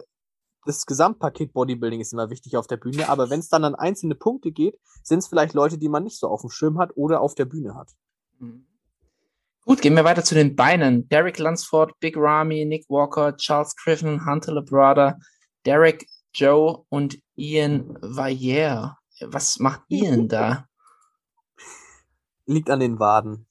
das 0.66 0.86
Gesamtpaket 0.86 1.52
Bodybuilding 1.52 2.00
ist 2.00 2.12
immer 2.12 2.30
wichtig 2.30 2.56
auf 2.56 2.66
der 2.66 2.76
Bühne, 2.76 3.08
aber 3.08 3.30
wenn 3.30 3.40
es 3.40 3.48
dann 3.48 3.64
an 3.64 3.74
einzelne 3.74 4.14
Punkte 4.14 4.50
geht, 4.50 4.78
sind 5.02 5.18
es 5.18 5.28
vielleicht 5.28 5.54
Leute, 5.54 5.78
die 5.78 5.88
man 5.88 6.04
nicht 6.04 6.18
so 6.18 6.28
auf 6.28 6.40
dem 6.40 6.50
Schirm 6.50 6.78
hat 6.78 6.92
oder 6.96 7.20
auf 7.20 7.34
der 7.34 7.44
Bühne 7.44 7.74
hat. 7.74 7.90
Gut, 9.64 9.80
gehen 9.80 9.94
wir 9.94 10.04
weiter 10.04 10.24
zu 10.24 10.34
den 10.34 10.56
Beinen. 10.56 11.08
Derek 11.08 11.38
Lunsford, 11.38 11.98
Big 12.00 12.16
Ramy, 12.16 12.64
Nick 12.64 12.84
Walker, 12.88 13.36
Charles 13.36 13.74
Griffin, 13.76 14.26
Hunter 14.26 14.52
Labrada, 14.52 15.18
Derek 15.64 16.06
Joe 16.34 16.84
und 16.88 17.18
Ian 17.36 17.96
Vayer. 18.02 18.98
Was 19.26 19.58
macht 19.58 19.82
Ian 19.88 20.28
da? 20.28 20.68
Liegt 22.46 22.70
an 22.70 22.80
den 22.80 22.98
Waden. 22.98 23.46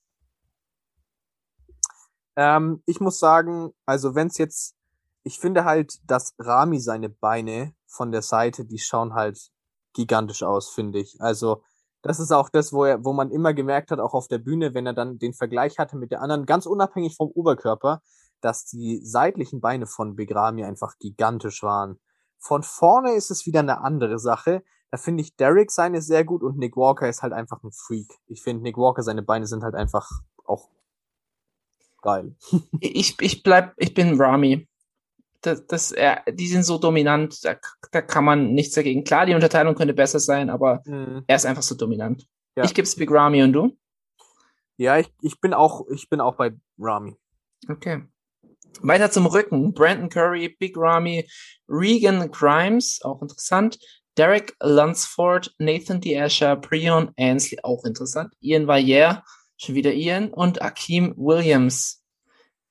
Ähm, 2.35 2.81
ich 2.85 2.99
muss 2.99 3.19
sagen, 3.19 3.73
also 3.85 4.15
wenn 4.15 4.27
es 4.27 4.37
jetzt, 4.37 4.75
ich 5.23 5.39
finde 5.39 5.65
halt, 5.65 5.99
dass 6.05 6.33
Rami 6.39 6.79
seine 6.79 7.09
Beine 7.09 7.73
von 7.87 8.11
der 8.11 8.21
Seite, 8.21 8.65
die 8.65 8.79
schauen 8.79 9.13
halt 9.13 9.51
gigantisch 9.93 10.43
aus, 10.43 10.69
finde 10.69 10.99
ich. 10.99 11.15
Also 11.19 11.63
das 12.01 12.19
ist 12.19 12.31
auch 12.31 12.49
das, 12.49 12.73
wo 12.73 12.83
er, 12.83 13.05
wo 13.05 13.13
man 13.13 13.31
immer 13.31 13.53
gemerkt 13.53 13.91
hat, 13.91 13.99
auch 13.99 14.13
auf 14.13 14.27
der 14.27 14.39
Bühne, 14.39 14.73
wenn 14.73 14.85
er 14.85 14.93
dann 14.93 15.19
den 15.19 15.33
Vergleich 15.33 15.79
hatte 15.79 15.95
mit 15.95 16.11
der 16.11 16.21
anderen, 16.21 16.45
ganz 16.45 16.65
unabhängig 16.65 17.15
vom 17.15 17.29
Oberkörper, 17.29 18.01
dass 18.41 18.65
die 18.65 18.99
seitlichen 19.03 19.61
Beine 19.61 19.87
von 19.87 20.15
Big 20.15 20.35
Ramy 20.35 20.65
einfach 20.65 20.97
gigantisch 20.99 21.63
waren. 21.63 21.99
Von 22.39 22.61
vorne 22.61 23.13
ist 23.13 23.31
es 23.31 23.45
wieder 23.45 23.61
eine 23.61 23.81
andere 23.81 24.19
Sache. 24.19 24.63
Da 24.93 24.97
finde 24.97 25.23
ich 25.23 25.35
Derek 25.35 25.71
seine 25.71 26.03
sehr 26.03 26.23
gut 26.23 26.43
und 26.43 26.59
Nick 26.59 26.77
Walker 26.77 27.09
ist 27.09 27.23
halt 27.23 27.33
einfach 27.33 27.63
ein 27.63 27.71
Freak. 27.71 28.13
Ich 28.27 28.43
finde 28.43 28.61
Nick 28.61 28.77
Walker 28.77 29.01
seine 29.01 29.23
Beine 29.23 29.47
sind 29.47 29.63
halt 29.63 29.73
einfach 29.73 30.07
auch 30.45 30.69
geil. 32.03 32.35
Ich, 32.79 33.19
ich 33.19 33.41
bleib, 33.41 33.73
ich 33.77 33.95
bin 33.95 34.21
Rami. 34.21 34.67
Das, 35.41 35.65
das, 35.65 35.91
er, 35.91 36.21
die 36.31 36.45
sind 36.45 36.61
so 36.61 36.77
dominant, 36.77 37.43
da, 37.43 37.55
da 37.91 38.03
kann 38.03 38.23
man 38.23 38.53
nichts 38.53 38.75
dagegen. 38.75 39.03
Klar, 39.03 39.25
die 39.25 39.33
Unterteilung 39.33 39.73
könnte 39.73 39.95
besser 39.95 40.19
sein, 40.19 40.51
aber 40.51 40.83
Mhm. 40.85 41.23
er 41.25 41.37
ist 41.37 41.47
einfach 41.47 41.63
so 41.63 41.73
dominant. 41.73 42.27
Ja. 42.55 42.63
Ich 42.63 42.75
geb's 42.75 42.95
Big 42.95 43.09
Rami 43.09 43.41
und 43.41 43.53
du? 43.53 43.75
Ja, 44.77 44.99
ich, 44.99 45.11
ich 45.21 45.41
bin 45.41 45.55
auch, 45.55 45.87
ich 45.89 46.07
bin 46.07 46.21
auch 46.21 46.35
bei 46.35 46.51
Rami. 46.77 47.15
Okay. 47.67 48.03
Weiter 48.81 49.09
zum 49.09 49.25
Rücken. 49.25 49.73
Brandon 49.73 50.09
Curry, 50.09 50.49
Big 50.49 50.77
Ramy, 50.77 51.27
Regan 51.67 52.29
Grimes, 52.29 53.01
auch 53.03 53.23
interessant. 53.23 53.79
Derek 54.17 54.55
Lunsford, 54.61 55.53
Nathan 55.57 55.99
D. 55.99 56.19
Asher, 56.19 56.55
Prion 56.55 57.11
Ansley, 57.17 57.59
auch 57.63 57.83
interessant. 57.83 58.33
Ian 58.41 58.67
Vayer, 58.67 59.23
schon 59.57 59.75
wieder 59.75 59.93
Ian. 59.93 60.31
Und 60.31 60.61
Akeem 60.61 61.13
Williams. 61.17 62.03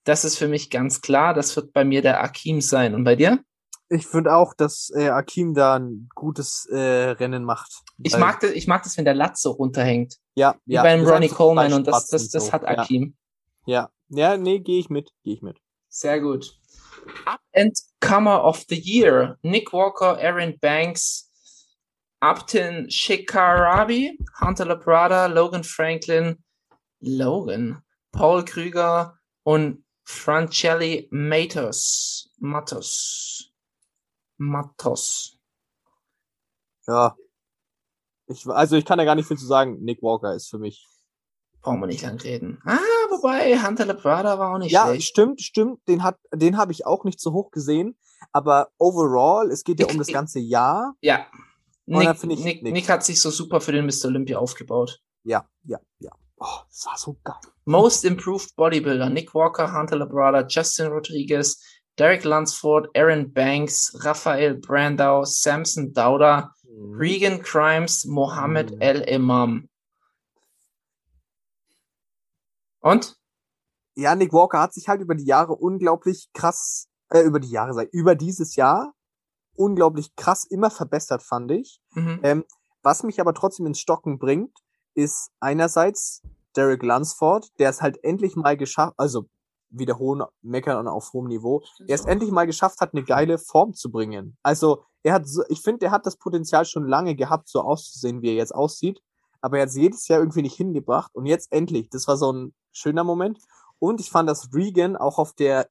Das 0.05 0.25
ist 0.25 0.37
für 0.37 0.49
mich 0.49 0.71
ganz 0.71 1.01
klar. 1.01 1.35
Das 1.35 1.55
wird 1.57 1.73
bei 1.73 1.85
mir 1.85 2.03
der 2.03 2.23
Akeem 2.23 2.61
sein. 2.61 2.95
Und 2.95 3.05
bei 3.05 3.17
dir? 3.17 3.41
Ich 3.89 4.07
finde 4.07 4.35
auch, 4.35 4.55
dass 4.55 4.91
äh, 4.95 5.09
Akim 5.09 5.53
da 5.55 5.79
ein 5.79 6.09
gutes 6.15 6.67
äh, 6.67 6.79
Rennen 6.79 7.45
macht. 7.45 7.71
Ich 8.03 8.17
mag, 8.17 8.41
das, 8.41 8.53
ich 8.53 8.67
mag 8.67 8.83
das, 8.85 8.97
wenn 8.97 9.05
der 9.05 9.15
Latz 9.15 9.43
so 9.43 9.51
runterhängt. 9.51 10.17
ja, 10.35 10.57
Wie 10.65 10.75
ja, 10.75 10.83
beim 10.83 11.05
Ronnie 11.05 11.29
Coleman. 11.29 11.73
Und 11.75 11.87
das, 11.87 12.07
das, 12.07 12.31
das 12.31 12.47
so. 12.47 12.53
hat 12.53 12.65
Akeem. 12.65 13.17
Ja, 13.67 13.91
ja, 14.09 14.33
ja 14.33 14.37
nee, 14.39 14.61
gehe 14.61 14.79
ich 14.79 14.89
mit, 14.89 15.11
gehe 15.25 15.35
ich 15.35 15.43
mit. 15.43 15.59
Sehr 15.89 16.21
gut. 16.21 16.59
Up 17.27 17.41
and 17.55 17.77
Comer 18.01 18.43
of 18.45 18.65
the 18.69 18.81
Year. 18.81 19.39
Nick 19.43 19.73
Walker, 19.73 20.17
Aaron 20.19 20.59
Banks, 20.59 21.31
Upton 22.23 22.89
Shikarabi, 22.89 24.17
Hunter 24.41 24.65
Labrada, 24.65 25.27
Logan 25.27 25.65
Franklin, 25.65 26.39
Logan, 27.01 27.83
Paul 28.13 28.45
Krüger 28.45 29.19
und 29.43 29.85
Francelli 30.05 31.09
Matos. 31.11 32.31
Matos. 32.39 33.51
Matos. 34.39 35.37
Ja. 36.87 37.17
Ich, 38.29 38.47
also 38.47 38.77
ich 38.77 38.85
kann 38.85 38.99
da 38.99 39.05
gar 39.05 39.15
nicht 39.17 39.27
viel 39.27 39.37
zu 39.39 39.47
sagen. 39.47 39.79
Nick 39.83 40.01
Walker 40.03 40.35
ist 40.35 40.49
für 40.49 40.59
mich. 40.59 40.87
Brauchen 41.61 41.81
wir 41.81 41.87
nicht 41.87 42.03
lang 42.03 42.21
reden. 42.21 42.61
Ah, 42.65 42.79
wobei, 43.11 43.57
Hunter 43.61 43.87
Labrada 43.87 44.39
war 44.39 44.55
auch 44.55 44.59
nicht 44.59 44.73
Ja, 44.73 44.87
schlecht. 44.87 45.09
stimmt, 45.09 45.41
stimmt. 45.41 45.81
Den 45.89 46.03
hat, 46.03 46.19
den 46.33 46.57
habe 46.57 46.73
ich 46.73 46.87
auch 46.87 47.05
nicht 47.05 47.21
so 47.21 47.33
hoch 47.33 47.51
gesehen. 47.51 47.97
Aber 48.33 48.71
overall, 48.79 49.51
es 49.51 49.65
geht 49.65 49.81
ja 49.81 49.87
um 49.87 49.99
das 49.99 50.07
ganze 50.13 50.39
Jahr. 50.41 50.95
Ja. 51.01 51.27
Nick, 51.87 52.23
Nick, 52.25 52.63
Nick. 52.63 52.63
Nick 52.63 52.89
hat 52.89 53.05
sich 53.05 53.21
so 53.21 53.31
super 53.31 53.61
für 53.61 53.73
den 53.73 53.87
Mr. 53.87 54.07
Olympia 54.07 54.39
aufgebaut. 54.39 55.01
Ja, 55.25 55.49
ja, 55.65 55.79
ja. 55.99 56.11
Oh, 56.39 56.61
das 56.69 56.87
war 56.87 56.97
so 56.99 57.17
geil. 57.23 57.37
Most 57.65 58.05
Improved 58.05 58.55
Bodybuilder, 58.57 59.11
Nick 59.11 59.35
Walker, 59.35 59.73
Hunter 59.73 59.97
Labrada, 59.97 60.45
Justin 60.49 60.89
Rodriguez, 60.89 61.61
Derek 61.99 62.25
Lunsford, 62.25 62.89
Aaron 62.97 63.33
Banks, 63.33 63.93
Raphael 64.05 64.55
Brandau, 64.55 65.25
Samson 65.25 65.93
Dauda, 65.93 66.53
Mhm. 66.65 66.95
Regan 66.97 67.43
Crimes, 67.43 68.05
Mohammed 68.07 68.73
Mhm. 68.73 68.81
El 68.81 69.01
Imam. 69.03 69.69
Und? 72.81 73.17
Ja, 73.95 74.15
Nick 74.15 74.33
Walker 74.33 74.61
hat 74.61 74.73
sich 74.75 74.89
halt 74.89 75.01
über 75.03 75.15
die 75.15 75.27
Jahre 75.27 75.55
unglaublich 75.55 76.29
krass, 76.33 76.89
äh, 77.11 77.21
über 77.21 77.41
die 77.41 77.51
Jahre, 77.51 77.85
über 77.93 78.15
dieses 78.15 78.57
Jahr 78.57 78.95
unglaublich 79.57 80.15
krass 80.17 80.45
immer 80.45 80.71
verbessert, 80.71 81.23
fand 81.23 81.51
ich. 81.51 81.81
Mhm. 81.95 82.21
Ähm, 82.23 82.45
was 82.83 83.03
mich 83.03 83.21
aber 83.21 83.35
trotzdem 83.35 83.67
ins 83.67 83.79
Stocken 83.79 84.19
bringt, 84.19 84.57
ist 84.95 85.31
einerseits 85.41 86.23
Derek 86.57 86.83
Lunsford, 86.83 87.49
der 87.59 87.71
es 87.71 87.81
halt 87.81 88.03
endlich 88.05 88.37
mal 88.37 88.57
geschafft, 88.57 88.95
also 88.97 89.27
wiederholen, 89.71 90.23
meckern 90.43 90.87
auf 90.87 91.13
hohem 91.13 91.29
Niveau, 91.29 91.63
er 91.87 91.95
es 91.95 92.05
endlich 92.05 92.31
mal 92.31 92.47
geschafft 92.47 92.81
hat, 92.81 92.93
eine 92.93 93.05
geile 93.05 93.39
Form 93.39 93.73
zu 93.73 93.91
bringen. 93.91 94.37
Also, 94.43 94.85
er 95.03 95.15
hat 95.15 95.27
so, 95.27 95.43
ich 95.49 95.63
finde, 95.63 95.87
er 95.87 95.93
hat 95.93 96.07
das 96.07 96.17
Potenzial 96.17 96.65
schon 96.65 96.87
lange 96.87 97.17
gehabt, 97.17 97.49
so 97.49 97.61
auszusehen, 97.61 98.23
wie 98.23 98.29
er 98.29 98.35
jetzt 98.35 98.55
aussieht. 98.55 99.01
Aber 99.41 99.57
er 99.57 99.63
hat 99.63 99.71
es 99.71 99.77
jedes 99.77 100.07
Jahr 100.07 100.21
irgendwie 100.21 100.43
nicht 100.43 100.57
hingebracht. 100.57 101.13
Und 101.15 101.27
jetzt 101.27 101.51
endlich. 101.51 101.89
Das 101.91 102.07
war 102.07 102.17
so 102.17 102.33
ein 102.33 102.55
schöner 102.71 103.03
Moment. 103.03 103.39
Und 103.81 104.01
ich 104.01 104.11
fand, 104.11 104.29
dass 104.29 104.55
Regan 104.55 104.97
auch 104.97 105.19
auf 105.19 105.33
der 105.33 105.69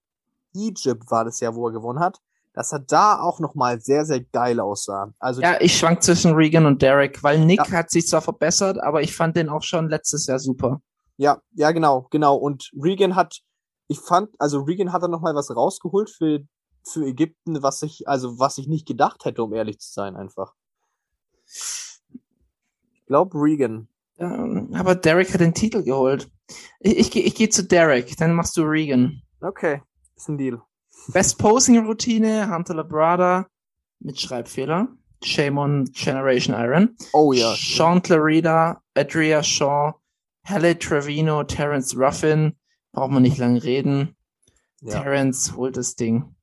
Egypt 0.53 1.09
war 1.09 1.23
das 1.23 1.39
Jahr, 1.39 1.55
wo 1.55 1.67
er 1.67 1.71
gewonnen 1.71 1.99
hat, 1.99 2.19
dass 2.53 2.71
er 2.73 2.79
da 2.79 3.19
auch 3.21 3.39
nochmal 3.39 3.79
sehr, 3.81 4.05
sehr 4.05 4.21
geil 4.21 4.59
aussah. 4.59 5.13
Also 5.19 5.41
Ja, 5.41 5.59
ich 5.61 5.77
schwank 5.77 6.03
zwischen 6.03 6.33
Regan 6.33 6.65
und 6.65 6.81
Derek, 6.81 7.23
weil 7.23 7.39
Nick 7.45 7.59
Ja. 7.59 7.71
hat 7.71 7.89
sich 7.91 8.07
zwar 8.07 8.21
verbessert, 8.21 8.77
aber 8.81 9.01
ich 9.01 9.15
fand 9.15 9.35
den 9.37 9.49
auch 9.49 9.63
schon 9.63 9.89
letztes 9.89 10.27
Jahr 10.27 10.39
super. 10.39 10.81
Ja, 11.17 11.41
ja, 11.53 11.71
genau, 11.71 12.07
genau. 12.09 12.35
Und 12.35 12.71
Regan 12.81 13.15
hat, 13.15 13.39
ich 13.87 13.99
fand, 13.99 14.29
also 14.39 14.61
Regan 14.61 14.91
hat 14.91 15.03
da 15.03 15.07
noch 15.07 15.21
mal 15.21 15.35
was 15.35 15.55
rausgeholt 15.55 16.09
für, 16.09 16.39
für 16.83 17.05
Ägypten, 17.05 17.61
was 17.61 17.81
ich, 17.83 18.07
also 18.07 18.39
was 18.39 18.57
ich 18.57 18.67
nicht 18.67 18.87
gedacht 18.87 19.23
hätte, 19.25 19.43
um 19.43 19.53
ehrlich 19.53 19.79
zu 19.79 19.91
sein, 19.93 20.15
einfach. 20.15 20.53
Ich 22.93 23.05
glaube 23.05 23.37
Regan. 23.39 23.87
Ähm, 24.17 24.69
aber 24.73 24.95
Derek 24.95 25.33
hat 25.33 25.41
den 25.41 25.53
Titel 25.53 25.83
geholt. 25.83 26.29
Ich, 26.79 26.97
ich, 26.97 27.11
geh- 27.11 27.21
ich 27.21 27.35
gehe 27.35 27.49
zu 27.49 27.63
Derek, 27.65 28.15
dann 28.17 28.33
machst 28.33 28.55
du 28.57 28.61
Regan. 28.63 29.21
Okay, 29.41 29.81
ist 30.15 30.27
ein 30.29 30.37
Deal. 30.37 30.61
Best 31.09 31.37
Posing 31.37 31.85
Routine, 31.85 32.49
Hunter 32.49 32.75
Labrada 32.75 33.47
mit 33.99 34.19
Schreibfehler. 34.19 34.87
Shame 35.23 35.57
on 35.59 35.85
Generation 35.93 36.55
Iron. 36.55 36.95
Oh 37.13 37.31
ja. 37.33 37.53
Sean 37.55 38.01
Clarida, 38.01 38.81
Adria 38.95 39.43
Shaw, 39.43 39.93
Halle 40.45 40.77
Trevino, 40.77 41.43
Terence 41.43 41.95
Ruffin. 41.95 42.55
Braucht 42.91 43.11
man 43.11 43.21
nicht 43.21 43.37
lange 43.37 43.63
reden. 43.63 44.15
ja. 44.81 45.01
Terence 45.01 45.55
holt 45.55 45.77
das 45.77 45.95
Ding. 45.95 46.35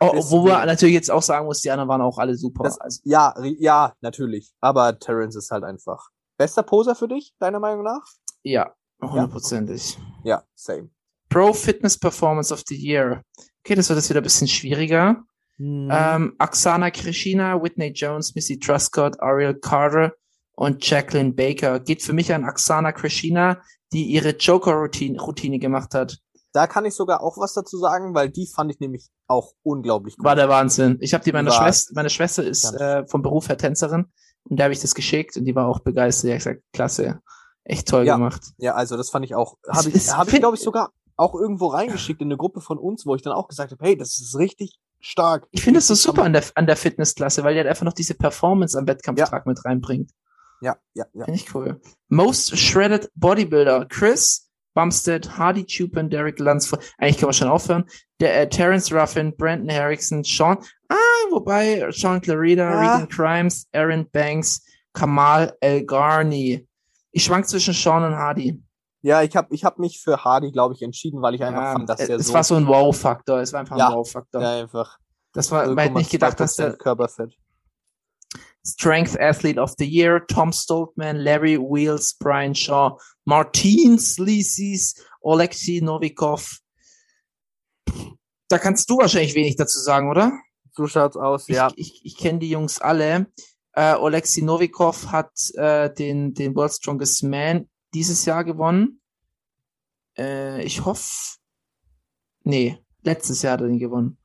Oh, 0.00 0.12
wo 0.30 0.46
man 0.46 0.66
natürlich 0.66 0.94
jetzt 0.94 1.10
auch 1.10 1.22
sagen 1.22 1.46
muss, 1.46 1.60
die 1.60 1.72
anderen 1.72 1.88
waren 1.88 2.00
auch 2.02 2.18
alle 2.18 2.36
super. 2.36 2.62
Das, 2.62 2.78
also, 2.80 3.00
ja, 3.04 3.34
ja, 3.58 3.94
natürlich. 4.00 4.52
Aber 4.60 4.96
Terrence 4.96 5.34
ist 5.34 5.50
halt 5.50 5.64
einfach. 5.64 6.10
Bester 6.36 6.62
Poser 6.62 6.94
für 6.94 7.08
dich, 7.08 7.34
deiner 7.40 7.58
Meinung 7.58 7.82
nach? 7.82 8.04
ja, 8.44 8.72
hundertprozentig. 9.02 9.98
Ja, 10.22 10.44
same. 10.54 10.88
Pro 11.28 11.52
Fitness 11.52 11.98
Performance 11.98 12.54
of 12.54 12.62
the 12.68 12.76
Year. 12.76 13.22
Okay, 13.68 13.74
das 13.74 13.90
wird 13.90 13.98
jetzt 13.98 14.08
wieder 14.08 14.20
ein 14.20 14.22
bisschen 14.22 14.48
schwieriger. 14.48 15.24
Mhm. 15.58 15.90
Ähm, 15.92 16.36
Oksana 16.38 16.90
Krishina, 16.90 17.62
Whitney 17.62 17.88
Jones, 17.88 18.34
Missy 18.34 18.58
Truscott, 18.58 19.20
Ariel 19.20 19.56
Carter 19.56 20.14
und 20.54 20.88
Jacqueline 20.88 21.34
Baker. 21.34 21.78
Geht 21.78 22.00
für 22.02 22.14
mich 22.14 22.32
an 22.32 22.48
Oksana 22.48 22.92
Krishina, 22.92 23.60
die 23.92 24.04
ihre 24.04 24.30
Joker-Routine 24.30 25.20
Routine 25.20 25.58
gemacht 25.58 25.92
hat. 25.92 26.16
Da 26.54 26.66
kann 26.66 26.86
ich 26.86 26.94
sogar 26.94 27.22
auch 27.22 27.36
was 27.36 27.52
dazu 27.52 27.76
sagen, 27.76 28.14
weil 28.14 28.30
die 28.30 28.46
fand 28.46 28.72
ich 28.72 28.80
nämlich 28.80 29.10
auch 29.26 29.52
unglaublich 29.62 30.16
gut. 30.16 30.24
War 30.24 30.34
der 30.34 30.48
Wahnsinn. 30.48 30.96
Ich 31.02 31.12
habe 31.12 31.22
die 31.22 31.32
meiner 31.32 31.50
Schwester, 31.50 31.92
meine 31.94 32.08
Schwester 32.08 32.44
ist 32.44 32.72
äh, 32.72 33.06
vom 33.06 33.20
Beruf 33.20 33.50
her 33.50 33.58
Tänzerin 33.58 34.06
und 34.44 34.58
der 34.58 34.64
habe 34.64 34.72
ich 34.72 34.80
das 34.80 34.94
geschickt 34.94 35.36
und 35.36 35.44
die 35.44 35.54
war 35.54 35.68
auch 35.68 35.80
begeistert. 35.80 36.28
Die 36.28 36.32
hat 36.32 36.38
gesagt, 36.38 36.62
klasse, 36.72 37.20
echt 37.64 37.86
toll 37.86 38.06
Ja. 38.06 38.14
gemacht. 38.14 38.46
Ja, 38.56 38.76
also 38.76 38.96
das 38.96 39.10
fand 39.10 39.26
ich 39.26 39.34
auch. 39.34 39.58
Habe 39.68 39.90
ich, 39.90 40.10
hab 40.10 40.32
ich 40.32 40.38
glaube 40.38 40.56
ich, 40.56 40.62
sogar 40.62 40.90
auch 41.18 41.34
irgendwo 41.34 41.66
reingeschickt 41.66 42.20
in 42.22 42.28
eine 42.28 42.36
Gruppe 42.36 42.60
von 42.60 42.78
uns, 42.78 43.04
wo 43.04 43.14
ich 43.14 43.22
dann 43.22 43.32
auch 43.32 43.48
gesagt 43.48 43.72
habe, 43.72 43.84
hey, 43.84 43.96
das 43.96 44.18
ist 44.18 44.36
richtig 44.38 44.78
stark. 45.00 45.46
Ich 45.50 45.62
finde 45.62 45.78
es 45.78 45.86
so 45.86 45.94
super 45.94 46.22
an 46.22 46.32
der, 46.32 46.44
an 46.54 46.66
der 46.66 46.76
Fitnessklasse, 46.76 47.44
weil 47.44 47.54
die 47.54 47.58
halt 47.58 47.68
einfach 47.68 47.84
noch 47.84 47.92
diese 47.92 48.14
Performance 48.14 48.78
am 48.78 48.86
Wettkampftag 48.86 49.46
mit 49.46 49.64
reinbringt. 49.64 50.12
Ja, 50.60 50.76
ja, 50.94 51.04
ja. 51.12 51.24
Finde 51.24 51.40
ich 51.40 51.54
cool. 51.54 51.80
Most 52.08 52.58
Shredded 52.58 53.10
Bodybuilder. 53.14 53.86
Chris 53.86 54.48
Bumstead, 54.74 55.36
Hardy 55.36 55.64
Chupin, 55.64 56.08
Derek 56.08 56.38
Lunsford. 56.38 56.82
Eigentlich 56.98 57.18
kann 57.18 57.26
man 57.28 57.32
schon 57.34 57.48
aufhören. 57.48 57.84
Der, 58.20 58.40
äh, 58.40 58.48
Terence 58.48 58.92
Ruffin, 58.92 59.36
Brandon 59.36 59.70
Harrison, 59.70 60.22
Sean, 60.22 60.58
ah, 60.88 60.94
wobei, 61.30 61.88
Sean 61.90 62.20
Clarida, 62.20 62.70
Ja. 62.70 62.94
Regan 62.94 63.08
Crimes, 63.08 63.66
Aaron 63.72 64.08
Banks, 64.10 64.62
Kamal 64.92 65.56
El 65.60 65.84
Garni. 65.84 66.66
Ich 67.10 67.24
schwank 67.24 67.48
zwischen 67.48 67.74
Sean 67.74 68.04
und 68.04 68.14
Hardy. 68.14 68.60
Ja, 69.02 69.22
ich 69.22 69.36
habe 69.36 69.54
ich 69.54 69.64
hab 69.64 69.78
mich 69.78 70.00
für 70.02 70.24
Hardy, 70.24 70.50
glaube 70.50 70.74
ich, 70.74 70.82
entschieden, 70.82 71.22
weil 71.22 71.34
ich 71.34 71.42
einfach 71.44 71.62
Ja, 71.62 71.72
fand, 71.72 71.88
dass 71.88 72.00
äh, 72.00 72.06
der 72.08 72.16
es 72.16 72.26
so 72.26 72.34
war 72.34 72.42
so 72.44 72.56
ein 72.56 72.66
Wow-Faktor. 72.66 73.40
Es 73.40 73.52
war 73.52 73.60
einfach 73.60 73.76
Ja. 73.78 73.88
ein 73.88 73.94
Wow-Faktor. 73.94 74.42
ja, 74.42 74.60
einfach 74.60 74.98
Das 75.32 75.50
war, 75.52 75.66
man 75.66 75.78
hätte 75.78 75.98
nicht 75.98 76.10
gedacht, 76.10 76.40
dass 76.40 76.58
0,2% 76.58 76.62
der 76.62 76.76
Körperfett. 76.76 77.34
Strength 78.66 79.18
Athlete 79.20 79.60
of 79.60 79.74
the 79.78 79.86
Year, 79.86 80.26
Tom 80.26 80.52
Stoltman, 80.52 81.16
Larry 81.16 81.58
Wheels, 81.58 82.16
Brian 82.18 82.54
Shaw, 82.54 82.98
Martin 83.24 83.98
Sleazy's, 83.98 84.94
Alexei 85.22 85.80
Novikov. 85.80 86.58
Da 88.48 88.58
kannst 88.58 88.90
du 88.90 88.98
wahrscheinlich 88.98 89.34
wenig 89.34 89.56
dazu 89.56 89.78
sagen, 89.78 90.10
oder? 90.10 90.32
So 90.72 90.86
schaut's 90.86 91.16
aus, 91.16 91.48
ja. 91.48 91.68
Ich, 91.76 91.94
ich, 92.04 92.04
ich 92.04 92.16
kenne 92.16 92.40
die 92.40 92.50
Jungs 92.50 92.80
alle. 92.80 93.26
Äh, 93.72 93.80
Alexei 93.82 94.42
Novikov 94.42 95.06
hat 95.12 95.30
äh, 95.54 95.92
den, 95.94 96.34
den 96.34 96.54
World 96.54 96.72
Strongest 96.72 97.22
Man 97.24 97.68
dieses 97.94 98.24
Jahr 98.24 98.44
gewonnen. 98.44 99.00
Äh, 100.16 100.62
ich 100.62 100.84
hoffe. 100.84 101.36
Nee, 102.44 102.78
letztes 103.02 103.42
Jahr 103.42 103.54
hat 103.54 103.60
er 103.60 103.68
den 103.68 103.78
gewonnen. 103.78 104.18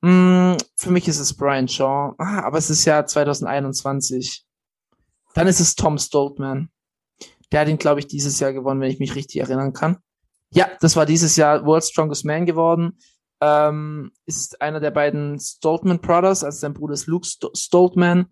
Mm, 0.00 0.56
für 0.76 0.90
mich 0.90 1.08
ist 1.08 1.18
es 1.18 1.34
Brian 1.34 1.68
Shaw. 1.68 2.14
Ah, 2.18 2.42
aber 2.42 2.58
es 2.58 2.70
ist 2.70 2.84
ja 2.84 3.06
2021. 3.06 4.44
Dann 5.34 5.46
ist 5.46 5.60
es 5.60 5.74
Tom 5.74 5.98
Stoltman. 5.98 6.70
Der 7.50 7.60
hat 7.60 7.68
ihn, 7.68 7.78
glaube 7.78 8.00
ich, 8.00 8.06
dieses 8.06 8.40
Jahr 8.40 8.52
gewonnen, 8.52 8.80
wenn 8.80 8.90
ich 8.90 8.98
mich 8.98 9.14
richtig 9.14 9.40
erinnern 9.40 9.72
kann. 9.72 9.98
Ja, 10.50 10.68
das 10.80 10.96
war 10.96 11.06
dieses 11.06 11.36
Jahr 11.36 11.64
World 11.64 11.84
Strongest 11.84 12.24
Man 12.24 12.46
geworden. 12.46 12.98
Ähm, 13.40 14.12
ist 14.26 14.60
einer 14.60 14.80
der 14.80 14.90
beiden 14.90 15.38
Stoltman 15.38 16.00
Brothers, 16.00 16.44
also 16.44 16.58
sein 16.58 16.74
Bruder 16.74 16.94
ist 16.94 17.06
Luke 17.06 17.26
Sto 17.26 17.50
Stoltman. 17.54 18.26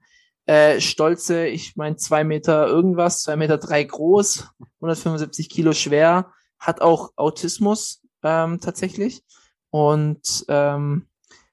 Äh, 0.50 0.80
stolze, 0.80 1.46
ich 1.46 1.76
meine, 1.76 1.94
zwei 1.94 2.24
Meter 2.24 2.66
irgendwas, 2.66 3.22
zwei 3.22 3.36
Meter 3.36 3.56
drei 3.56 3.84
groß, 3.84 4.48
175 4.80 5.48
Kilo 5.48 5.72
schwer, 5.72 6.32
hat 6.58 6.80
auch 6.80 7.12
Autismus 7.14 8.02
ähm, 8.24 8.58
tatsächlich. 8.60 9.22
Und 9.70 10.44
ähm, 10.48 11.06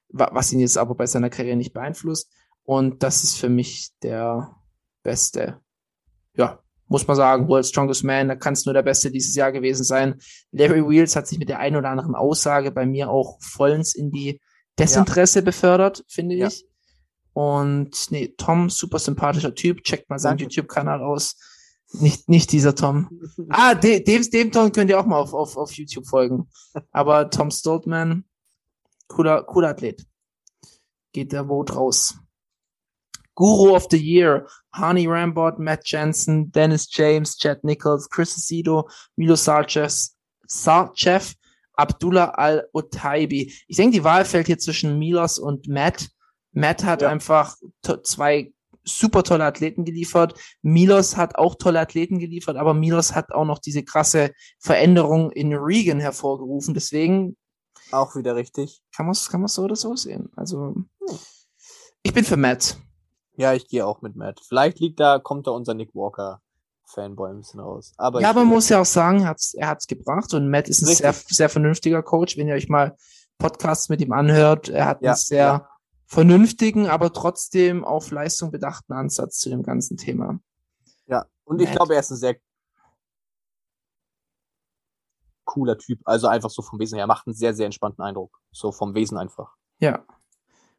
wa 0.08 0.30
was 0.32 0.52
ihn 0.52 0.58
jetzt 0.58 0.76
aber 0.76 0.96
bei 0.96 1.06
seiner 1.06 1.30
Karriere 1.30 1.56
nicht 1.56 1.72
beeinflusst. 1.72 2.32
Und 2.64 3.04
das 3.04 3.22
ist 3.22 3.36
für 3.38 3.48
mich 3.48 3.90
der 4.02 4.56
beste, 5.04 5.60
ja, 6.34 6.58
muss 6.88 7.06
man 7.06 7.16
sagen, 7.16 7.46
World 7.46 7.66
Strongest 7.66 8.02
Man, 8.02 8.26
da 8.26 8.34
kann 8.34 8.54
es 8.54 8.66
nur 8.66 8.72
der 8.72 8.82
Beste 8.82 9.12
dieses 9.12 9.36
Jahr 9.36 9.52
gewesen 9.52 9.84
sein. 9.84 10.18
Larry 10.50 10.84
Wheels 10.84 11.14
hat 11.14 11.28
sich 11.28 11.38
mit 11.38 11.48
der 11.48 11.60
einen 11.60 11.76
oder 11.76 11.90
anderen 11.90 12.16
Aussage 12.16 12.72
bei 12.72 12.84
mir 12.84 13.10
auch 13.10 13.38
vollends 13.42 13.94
in 13.94 14.10
die 14.10 14.40
Desinteresse 14.76 15.42
befördert, 15.42 16.04
finde 16.08 16.34
Ja. 16.34 16.48
ich. 16.48 16.64
Und 17.38 18.10
nee, 18.10 18.34
Tom, 18.36 18.68
super 18.68 18.98
sympathischer 18.98 19.54
Typ, 19.54 19.84
checkt 19.84 20.10
mal 20.10 20.18
seinen. 20.18 20.38
YouTube-Kanal 20.38 21.00
aus. 21.00 21.36
Nicht, 21.92 22.28
nicht 22.28 22.50
dieser 22.50 22.74
Tom. 22.74 23.08
Ah, 23.48 23.76
de, 23.76 24.02
dem, 24.02 24.28
dem 24.28 24.50
Tom 24.50 24.72
könnt 24.72 24.90
ihr 24.90 24.98
auch 24.98 25.06
mal 25.06 25.20
auf, 25.20 25.32
auf, 25.34 25.56
auf 25.56 25.72
YouTube 25.72 26.08
folgen. 26.08 26.48
Aber 26.90 27.30
Tom 27.30 27.52
Stoltman, 27.52 28.24
cooler, 29.06 29.44
cooler 29.44 29.68
Athlet. 29.68 30.04
Geht 31.12 31.30
der 31.30 31.46
Vote 31.46 31.74
raus. 31.74 32.18
Guru 33.36 33.76
of 33.76 33.86
the 33.88 33.96
Year, 33.96 34.48
Hani 34.72 35.06
Rambot, 35.06 35.60
Matt 35.60 35.88
Jensen, 35.88 36.50
Dennis 36.50 36.88
James, 36.90 37.36
Chad 37.36 37.62
Nichols, 37.62 38.10
Chris 38.10 38.36
Acedo, 38.36 38.88
Milo 39.14 39.36
Sarchev, 39.36 40.08
Sarchev, 40.48 41.36
Abdullah 41.74 42.30
Al-Otaibi. 42.30 43.54
Ich 43.68 43.76
denke, 43.76 43.98
die 43.98 44.02
Wahl 44.02 44.24
fällt 44.24 44.48
hier 44.48 44.58
zwischen 44.58 44.98
Milos 44.98 45.38
und 45.38 45.68
Matt. 45.68 46.08
Matt 46.58 46.84
hat 46.84 47.02
Ja. 47.02 47.08
einfach 47.08 47.56
zwei 48.02 48.52
super 48.84 49.22
tolle 49.22 49.44
Athleten 49.44 49.84
geliefert. 49.84 50.34
Milos 50.62 51.16
hat 51.16 51.36
auch 51.36 51.54
tolle 51.56 51.78
Athleten 51.80 52.18
geliefert, 52.18 52.56
aber 52.56 52.72
Milos 52.74 53.14
hat 53.14 53.32
auch 53.32 53.44
noch 53.44 53.58
diese 53.58 53.82
krasse 53.82 54.32
Veränderung 54.58 55.30
in 55.30 55.52
Regan 55.52 56.00
hervorgerufen. 56.00 56.74
Deswegen 56.74 57.36
Auch 57.92 58.16
wieder 58.16 58.34
richtig. 58.34 58.80
kann 58.96 59.06
man 59.06 59.12
es 59.12 59.28
kann 59.28 59.40
man's 59.40 59.54
so 59.54 59.62
oder 59.62 59.76
so 59.76 59.94
sehen. 59.94 60.30
Also, 60.36 60.74
ich 62.02 62.12
bin 62.14 62.24
für 62.24 62.36
Matt. 62.36 62.78
Ja, 63.36 63.52
ich 63.52 63.68
gehe 63.68 63.86
auch 63.86 64.00
mit 64.02 64.16
Matt. 64.16 64.40
Vielleicht 64.46 64.80
liegt 64.80 64.98
da, 65.00 65.18
kommt 65.18 65.46
da 65.46 65.52
unser 65.52 65.74
Nick 65.74 65.94
Walker 65.94 66.40
Fanboy 66.86 67.30
ein 67.30 67.38
bisschen 67.38 67.60
raus. 67.60 67.92
Aber 67.98 68.20
ja, 68.22 68.30
aber 68.30 68.40
man 68.40 68.48
muss 68.54 68.68
ja 68.70 68.80
auch 68.80 68.86
sagen, 68.86 69.20
er 69.20 69.28
hat's, 69.28 69.52
er 69.54 69.68
hat's 69.68 69.86
gebracht 69.86 70.32
und 70.34 70.48
Matt 70.50 70.68
ist 70.68 70.80
ein 70.82 70.86
Richtig. 70.88 71.04
sehr, 71.04 71.12
sehr 71.28 71.48
vernünftiger 71.50 72.02
Coach. 72.02 72.36
Wenn 72.38 72.48
ihr 72.48 72.54
euch 72.54 72.68
mal 72.70 72.96
Podcasts 73.36 73.90
mit 73.90 74.00
ihm 74.00 74.12
anhört, 74.12 74.68
er 74.70 74.86
hat 74.86 75.02
Ja, 75.02 75.10
einen 75.10 75.16
sehr 75.18 75.38
ja. 75.38 75.68
Vernünftigen, 76.08 76.86
aber 76.86 77.12
trotzdem 77.12 77.84
auf 77.84 78.10
Leistung 78.10 78.50
bedachten 78.50 78.92
Ansatz 78.92 79.38
zu 79.38 79.50
dem 79.50 79.62
ganzen 79.62 79.96
Thema. 79.96 80.40
Ja, 81.06 81.26
und 81.44 81.60
ich 81.60 81.68
Matt. 81.68 81.76
glaube, 81.76 81.94
er 81.94 82.00
ist 82.00 82.10
ein 82.10 82.16
sehr 82.16 82.36
cooler 85.44 85.78
Typ. 85.78 86.00
Also 86.04 86.26
einfach 86.26 86.50
so 86.50 86.62
vom 86.62 86.78
Wesen 86.78 86.96
her. 86.96 87.04
Er 87.04 87.08
macht 87.08 87.26
einen 87.26 87.34
sehr, 87.34 87.54
sehr 87.54 87.66
entspannten 87.66 88.02
Eindruck. 88.02 88.38
So 88.50 88.72
vom 88.72 88.94
Wesen 88.94 89.18
einfach. 89.18 89.54
Ja. 89.78 90.04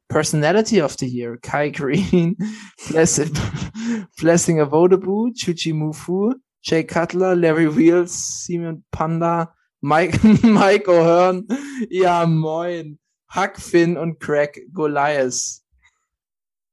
Personality 0.08 0.82
of 0.82 0.96
the 0.98 1.06
Year, 1.06 1.38
Kai 1.38 1.70
Green, 1.70 2.36
Blessing 4.18 4.60
Avodabu, 4.60 5.32
Chuchi 5.34 5.72
Mufu, 5.72 6.34
Jay 6.64 6.84
Cutler, 6.84 7.36
Larry 7.36 7.76
Wheels, 7.76 8.44
Simon 8.46 8.84
Panda, 8.92 9.54
Mike, 9.82 10.20
Mike 10.44 10.90
O'Hearn, 10.90 11.48
ja 11.90 12.26
moin. 12.26 12.98
Huck 13.36 13.58
Finn 13.58 13.98
und 13.98 14.20
Craig 14.20 14.68
Goliath. 14.74 15.62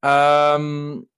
Ähm, 0.02 1.08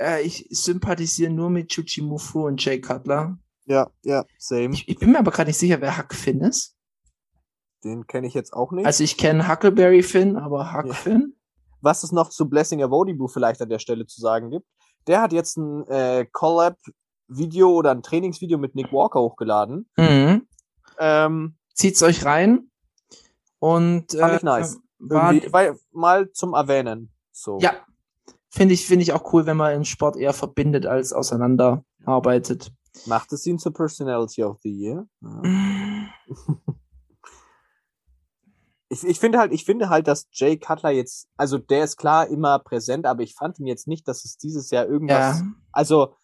äh, 0.00 0.22
ich 0.22 0.46
sympathisiere 0.50 1.30
nur 1.30 1.50
mit 1.50 1.68
Chuchimufu 1.68 2.46
und 2.46 2.64
Jay 2.64 2.80
Cutler. 2.80 3.38
Ja, 3.66 3.90
ja, 4.02 4.24
same. 4.38 4.74
Ich, 4.74 4.88
ich 4.88 4.98
bin 4.98 5.12
mir 5.12 5.18
aber 5.18 5.30
gerade 5.30 5.48
nicht 5.50 5.58
sicher, 5.58 5.80
wer 5.80 5.98
Huck 5.98 6.14
Finn 6.14 6.40
ist. 6.40 6.74
Den 7.84 8.06
kenne 8.06 8.26
ich 8.26 8.34
jetzt 8.34 8.52
auch 8.52 8.72
nicht. 8.72 8.86
Also 8.86 9.04
ich 9.04 9.16
kenne 9.16 9.48
Huckleberry 9.48 10.02
Finn, 10.02 10.36
aber 10.36 10.72
Huck 10.72 10.86
Ja. 10.86 10.94
Finn? 10.94 11.36
Was 11.80 12.02
es 12.02 12.10
noch 12.10 12.30
zu 12.30 12.48
Blessing 12.48 12.82
Avodibu 12.82 13.28
vielleicht 13.28 13.60
an 13.60 13.68
der 13.68 13.78
Stelle 13.78 14.06
zu 14.06 14.20
sagen 14.20 14.50
gibt, 14.50 14.66
der 15.06 15.20
hat 15.20 15.32
jetzt 15.32 15.56
ein 15.56 15.86
äh, 15.88 16.26
Collab-Video 16.32 17.70
oder 17.70 17.90
ein 17.92 18.02
Trainingsvideo 18.02 18.58
mit 18.58 18.74
Nick 18.74 18.92
Walker 18.92 19.20
hochgeladen. 19.20 19.88
Mhm. 19.96 20.48
Ähm, 20.98 21.56
Zieht's 21.74 22.02
euch 22.02 22.24
rein. 22.24 22.70
Und 23.58 24.12
Fand 24.12 24.32
äh, 24.32 24.36
ich 24.36 24.42
nice. 24.42 24.78
war, 24.98 25.34
weil, 25.50 25.78
mal 25.92 26.30
zum 26.32 26.54
Erwähnen. 26.54 27.12
So. 27.32 27.58
ja, 27.60 27.72
finde 28.50 28.74
ich, 28.74 28.86
finde 28.86 29.02
ich 29.02 29.12
auch 29.12 29.32
cool, 29.32 29.46
wenn 29.46 29.56
man 29.56 29.74
im 29.74 29.84
Sport 29.84 30.16
eher 30.16 30.32
verbindet 30.32 30.86
als 30.86 31.12
auseinanderarbeitet. 31.12 32.72
Macht 33.04 33.32
es 33.32 33.46
ihn 33.46 33.58
zur 33.58 33.74
Personality 33.74 34.42
of 34.42 34.58
the 34.62 34.70
Year? 34.70 35.06
Ja. 35.20 35.42
Ich, 38.88 39.02
ich 39.02 39.18
finde 39.18 39.38
halt, 39.38 39.52
ich 39.52 39.64
finde 39.64 39.88
halt, 39.88 40.06
dass 40.06 40.28
Jay 40.30 40.56
Cutler 40.56 40.90
jetzt, 40.90 41.28
also 41.36 41.58
der 41.58 41.82
ist 41.82 41.96
klar 41.96 42.28
immer 42.28 42.60
präsent, 42.60 43.04
aber 43.04 43.22
ich 43.22 43.34
fand 43.34 43.58
ihn 43.58 43.66
jetzt 43.66 43.88
nicht, 43.88 44.06
dass 44.06 44.24
es 44.24 44.38
dieses 44.38 44.70
Jahr 44.70 44.86
irgendwas, 44.86 45.40
Ja, 45.40 45.46
also 45.72 46.14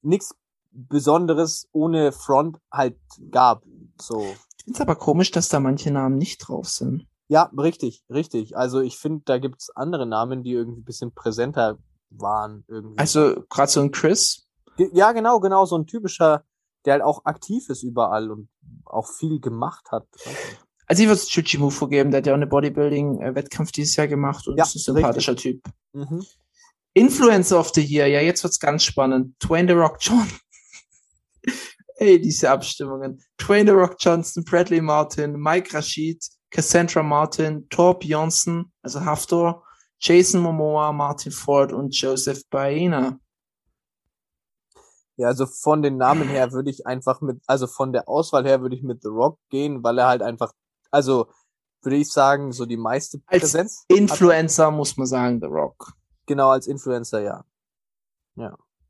nichts 0.00 0.34
Besonderes 0.70 1.68
ohne 1.72 2.12
Front 2.12 2.58
halt 2.72 2.98
gab. 3.30 3.64
So. 4.00 4.34
Ich 4.64 4.72
finde 4.72 4.78
es 4.78 4.80
aber 4.80 4.96
komisch, 4.96 5.30
dass 5.30 5.50
da 5.50 5.60
manche 5.60 5.90
Namen 5.90 6.16
nicht 6.16 6.38
drauf 6.38 6.68
sind. 6.68 7.06
Ja, 7.28 7.50
richtig, 7.56 8.02
richtig. 8.08 8.56
Also 8.56 8.80
ich 8.80 8.96
finde, 8.96 9.22
da 9.26 9.38
gibt's 9.38 9.68
andere 9.68 10.06
Namen, 10.06 10.42
die 10.42 10.52
irgendwie 10.52 10.80
ein 10.80 10.84
bisschen 10.84 11.12
präsenter 11.12 11.78
waren 12.08 12.64
irgendwie. 12.66 12.98
Also 12.98 13.44
gerade 13.50 13.70
so 13.70 13.80
ein 13.80 13.90
Chris. 13.90 14.46
Ja, 14.78 15.12
genau, 15.12 15.38
genau, 15.40 15.66
so 15.66 15.76
ein 15.76 15.86
typischer, 15.86 16.44
der 16.86 16.94
halt 16.94 17.02
auch 17.02 17.26
aktiv 17.26 17.68
ist 17.68 17.82
überall 17.82 18.30
und 18.30 18.48
auch 18.86 19.06
viel 19.06 19.38
gemacht 19.38 19.90
hat. 19.92 20.06
Also 20.86 21.02
ich 21.02 21.08
würde 21.08 21.20
es 21.20 21.28
Chuchimufu 21.28 21.88
geben, 21.88 22.10
der 22.10 22.18
hat 22.18 22.26
ja 22.26 22.32
auch 22.32 22.36
eine 22.36 22.46
Bodybuilding-Wettkampf 22.46 23.70
dieses 23.72 23.96
Jahr 23.96 24.08
gemacht 24.08 24.48
und 24.48 24.56
Ja, 24.56 24.64
ist 24.64 24.76
ein 24.76 24.94
sympathischer 24.94 25.36
Typ. 25.36 25.62
Mhm. 25.92 26.24
Influencer 26.94 27.60
of 27.60 27.72
the 27.74 27.82
Year, 27.82 28.06
ja, 28.06 28.20
jetzt 28.20 28.42
wird's 28.44 28.60
ganz 28.60 28.84
spannend. 28.84 29.34
Dwayne 29.42 29.68
The 29.68 29.78
Rock 29.78 29.98
John. 30.00 30.26
Ey, 31.96 32.20
diese 32.20 32.50
Abstimmungen. 32.50 33.22
Dwayne 33.38 33.70
The 33.70 33.76
Rock 33.76 33.96
Johnson, 33.98 34.44
Bradley 34.44 34.80
Martin, 34.80 35.38
Mike 35.38 35.72
Rashid, 35.72 36.24
Cassandra 36.50 37.02
Martin, 37.02 37.68
Torb 37.68 38.04
Johnson, 38.04 38.72
also 38.82 39.04
Haftor, 39.04 39.64
Jason 40.00 40.40
Momoa, 40.40 40.92
Martin 40.92 41.32
Ford 41.32 41.72
und 41.72 41.94
Joseph 41.94 42.42
Baena. 42.50 43.18
Ja, 45.16 45.28
also 45.28 45.46
von 45.46 45.82
den 45.82 45.96
Namen 45.96 46.28
her 46.28 46.52
würde 46.52 46.70
ich 46.70 46.86
einfach 46.86 47.20
mit, 47.20 47.40
also 47.46 47.68
von 47.68 47.92
der 47.92 48.08
Auswahl 48.08 48.44
her 48.44 48.60
würde 48.60 48.74
ich 48.74 48.82
mit 48.82 49.02
The 49.02 49.08
Rock 49.08 49.38
gehen, 49.48 49.84
weil 49.84 49.98
er 49.98 50.08
halt 50.08 50.22
einfach, 50.22 50.52
also 50.90 51.28
würde 51.82 51.96
ich 51.96 52.10
sagen, 52.10 52.50
so 52.50 52.66
die 52.66 52.76
meiste 52.76 53.20
Als 53.26 53.42
Präsenz. 53.42 53.84
Influencer 53.88 54.70
muss 54.72 54.96
man 54.96 55.06
sagen, 55.06 55.40
The 55.40 55.46
Rock. 55.46 55.92
Genau, 56.26 56.50
als 56.50 56.66
Influencer, 56.66 57.20
ja. 57.20 57.44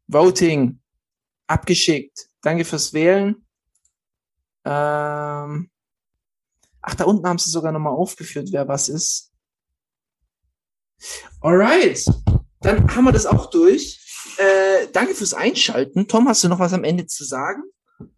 Voting. 0.06 0.80
Abgeschickt. 1.46 2.30
Danke 2.44 2.66
fürs 2.66 2.92
Wählen. 2.92 3.46
Ähm, 4.66 5.70
ach, 6.82 6.94
da 6.94 7.04
unten 7.04 7.26
haben 7.26 7.38
sie 7.38 7.50
sogar 7.50 7.72
nochmal 7.72 7.94
aufgeführt, 7.94 8.48
wer 8.52 8.68
was 8.68 8.90
ist. 8.90 9.32
Alright. 11.40 12.04
Dann 12.60 12.94
haben 12.94 13.04
wir 13.04 13.12
das 13.12 13.24
auch 13.26 13.46
durch. 13.50 14.00
Äh, 14.36 14.88
danke 14.92 15.14
fürs 15.14 15.32
Einschalten. 15.32 16.06
Tom, 16.06 16.28
hast 16.28 16.44
du 16.44 16.48
noch 16.48 16.58
was 16.58 16.74
am 16.74 16.84
Ende 16.84 17.06
zu 17.06 17.24
sagen? 17.24 17.62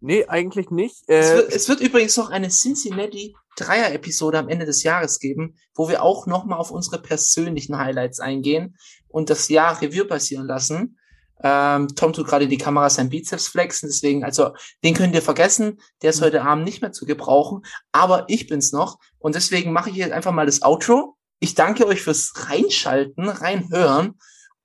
Nee, 0.01 0.25
eigentlich 0.25 0.71
nicht. 0.71 1.03
Es, 1.07 1.29
Äh, 1.29 1.35
wird, 1.37 1.53
es 1.53 1.69
wird 1.69 1.79
übrigens 1.79 2.17
noch 2.17 2.29
eine 2.29 2.49
Cincinnati 2.49 3.33
Dreier-Episode 3.55 4.39
am 4.39 4.49
Ende 4.49 4.65
des 4.65 4.83
Jahres 4.83 5.19
geben, 5.19 5.55
wo 5.73 5.87
wir 5.87 6.03
auch 6.03 6.27
nochmal 6.27 6.59
auf 6.59 6.71
unsere 6.71 7.01
persönlichen 7.01 7.77
Highlights 7.77 8.19
eingehen 8.19 8.77
und 9.07 9.29
das 9.29 9.47
Jahr 9.47 9.81
Revue 9.81 10.05
passieren 10.05 10.47
lassen. 10.47 10.99
Ähm, 11.43 11.87
Tom 11.89 12.13
tut 12.13 12.27
gerade 12.27 12.45
in 12.45 12.49
die 12.49 12.57
Kamera 12.57 12.89
sein 12.89 13.09
Bizeps 13.09 13.47
flexen, 13.47 13.89
deswegen, 13.89 14.23
also 14.23 14.51
den 14.83 14.93
könnt 14.93 15.13
ihr 15.13 15.21
vergessen, 15.21 15.79
der 16.01 16.09
ist 16.09 16.21
heute 16.21 16.43
Abend 16.43 16.65
nicht 16.65 16.81
mehr 16.81 16.91
zu 16.91 17.05
gebrauchen, 17.05 17.61
aber 17.91 18.25
ich 18.27 18.47
bin's 18.47 18.71
noch 18.71 18.97
und 19.19 19.35
deswegen 19.35 19.71
mache 19.71 19.89
ich 19.89 19.97
jetzt 19.97 20.13
einfach 20.13 20.31
mal 20.31 20.45
das 20.45 20.63
Outro. 20.63 21.15
Ich 21.39 21.53
danke 21.53 21.85
euch 21.85 22.01
fürs 22.01 22.33
Reinschalten, 22.49 23.29
reinhören 23.29 24.15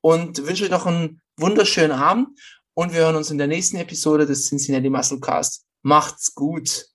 und 0.00 0.46
wünsche 0.46 0.64
euch 0.64 0.70
noch 0.70 0.86
einen 0.86 1.20
wunderschönen 1.36 1.92
Abend 1.92 2.28
und 2.74 2.92
wir 2.92 3.00
hören 3.00 3.16
uns 3.16 3.30
in 3.30 3.38
der 3.38 3.48
nächsten 3.48 3.76
Episode 3.76 4.26
des 4.26 4.46
Cincinnati 4.46 4.88
Musclecast. 4.88 5.66
Macht's 5.82 6.34
gut! 6.34 6.91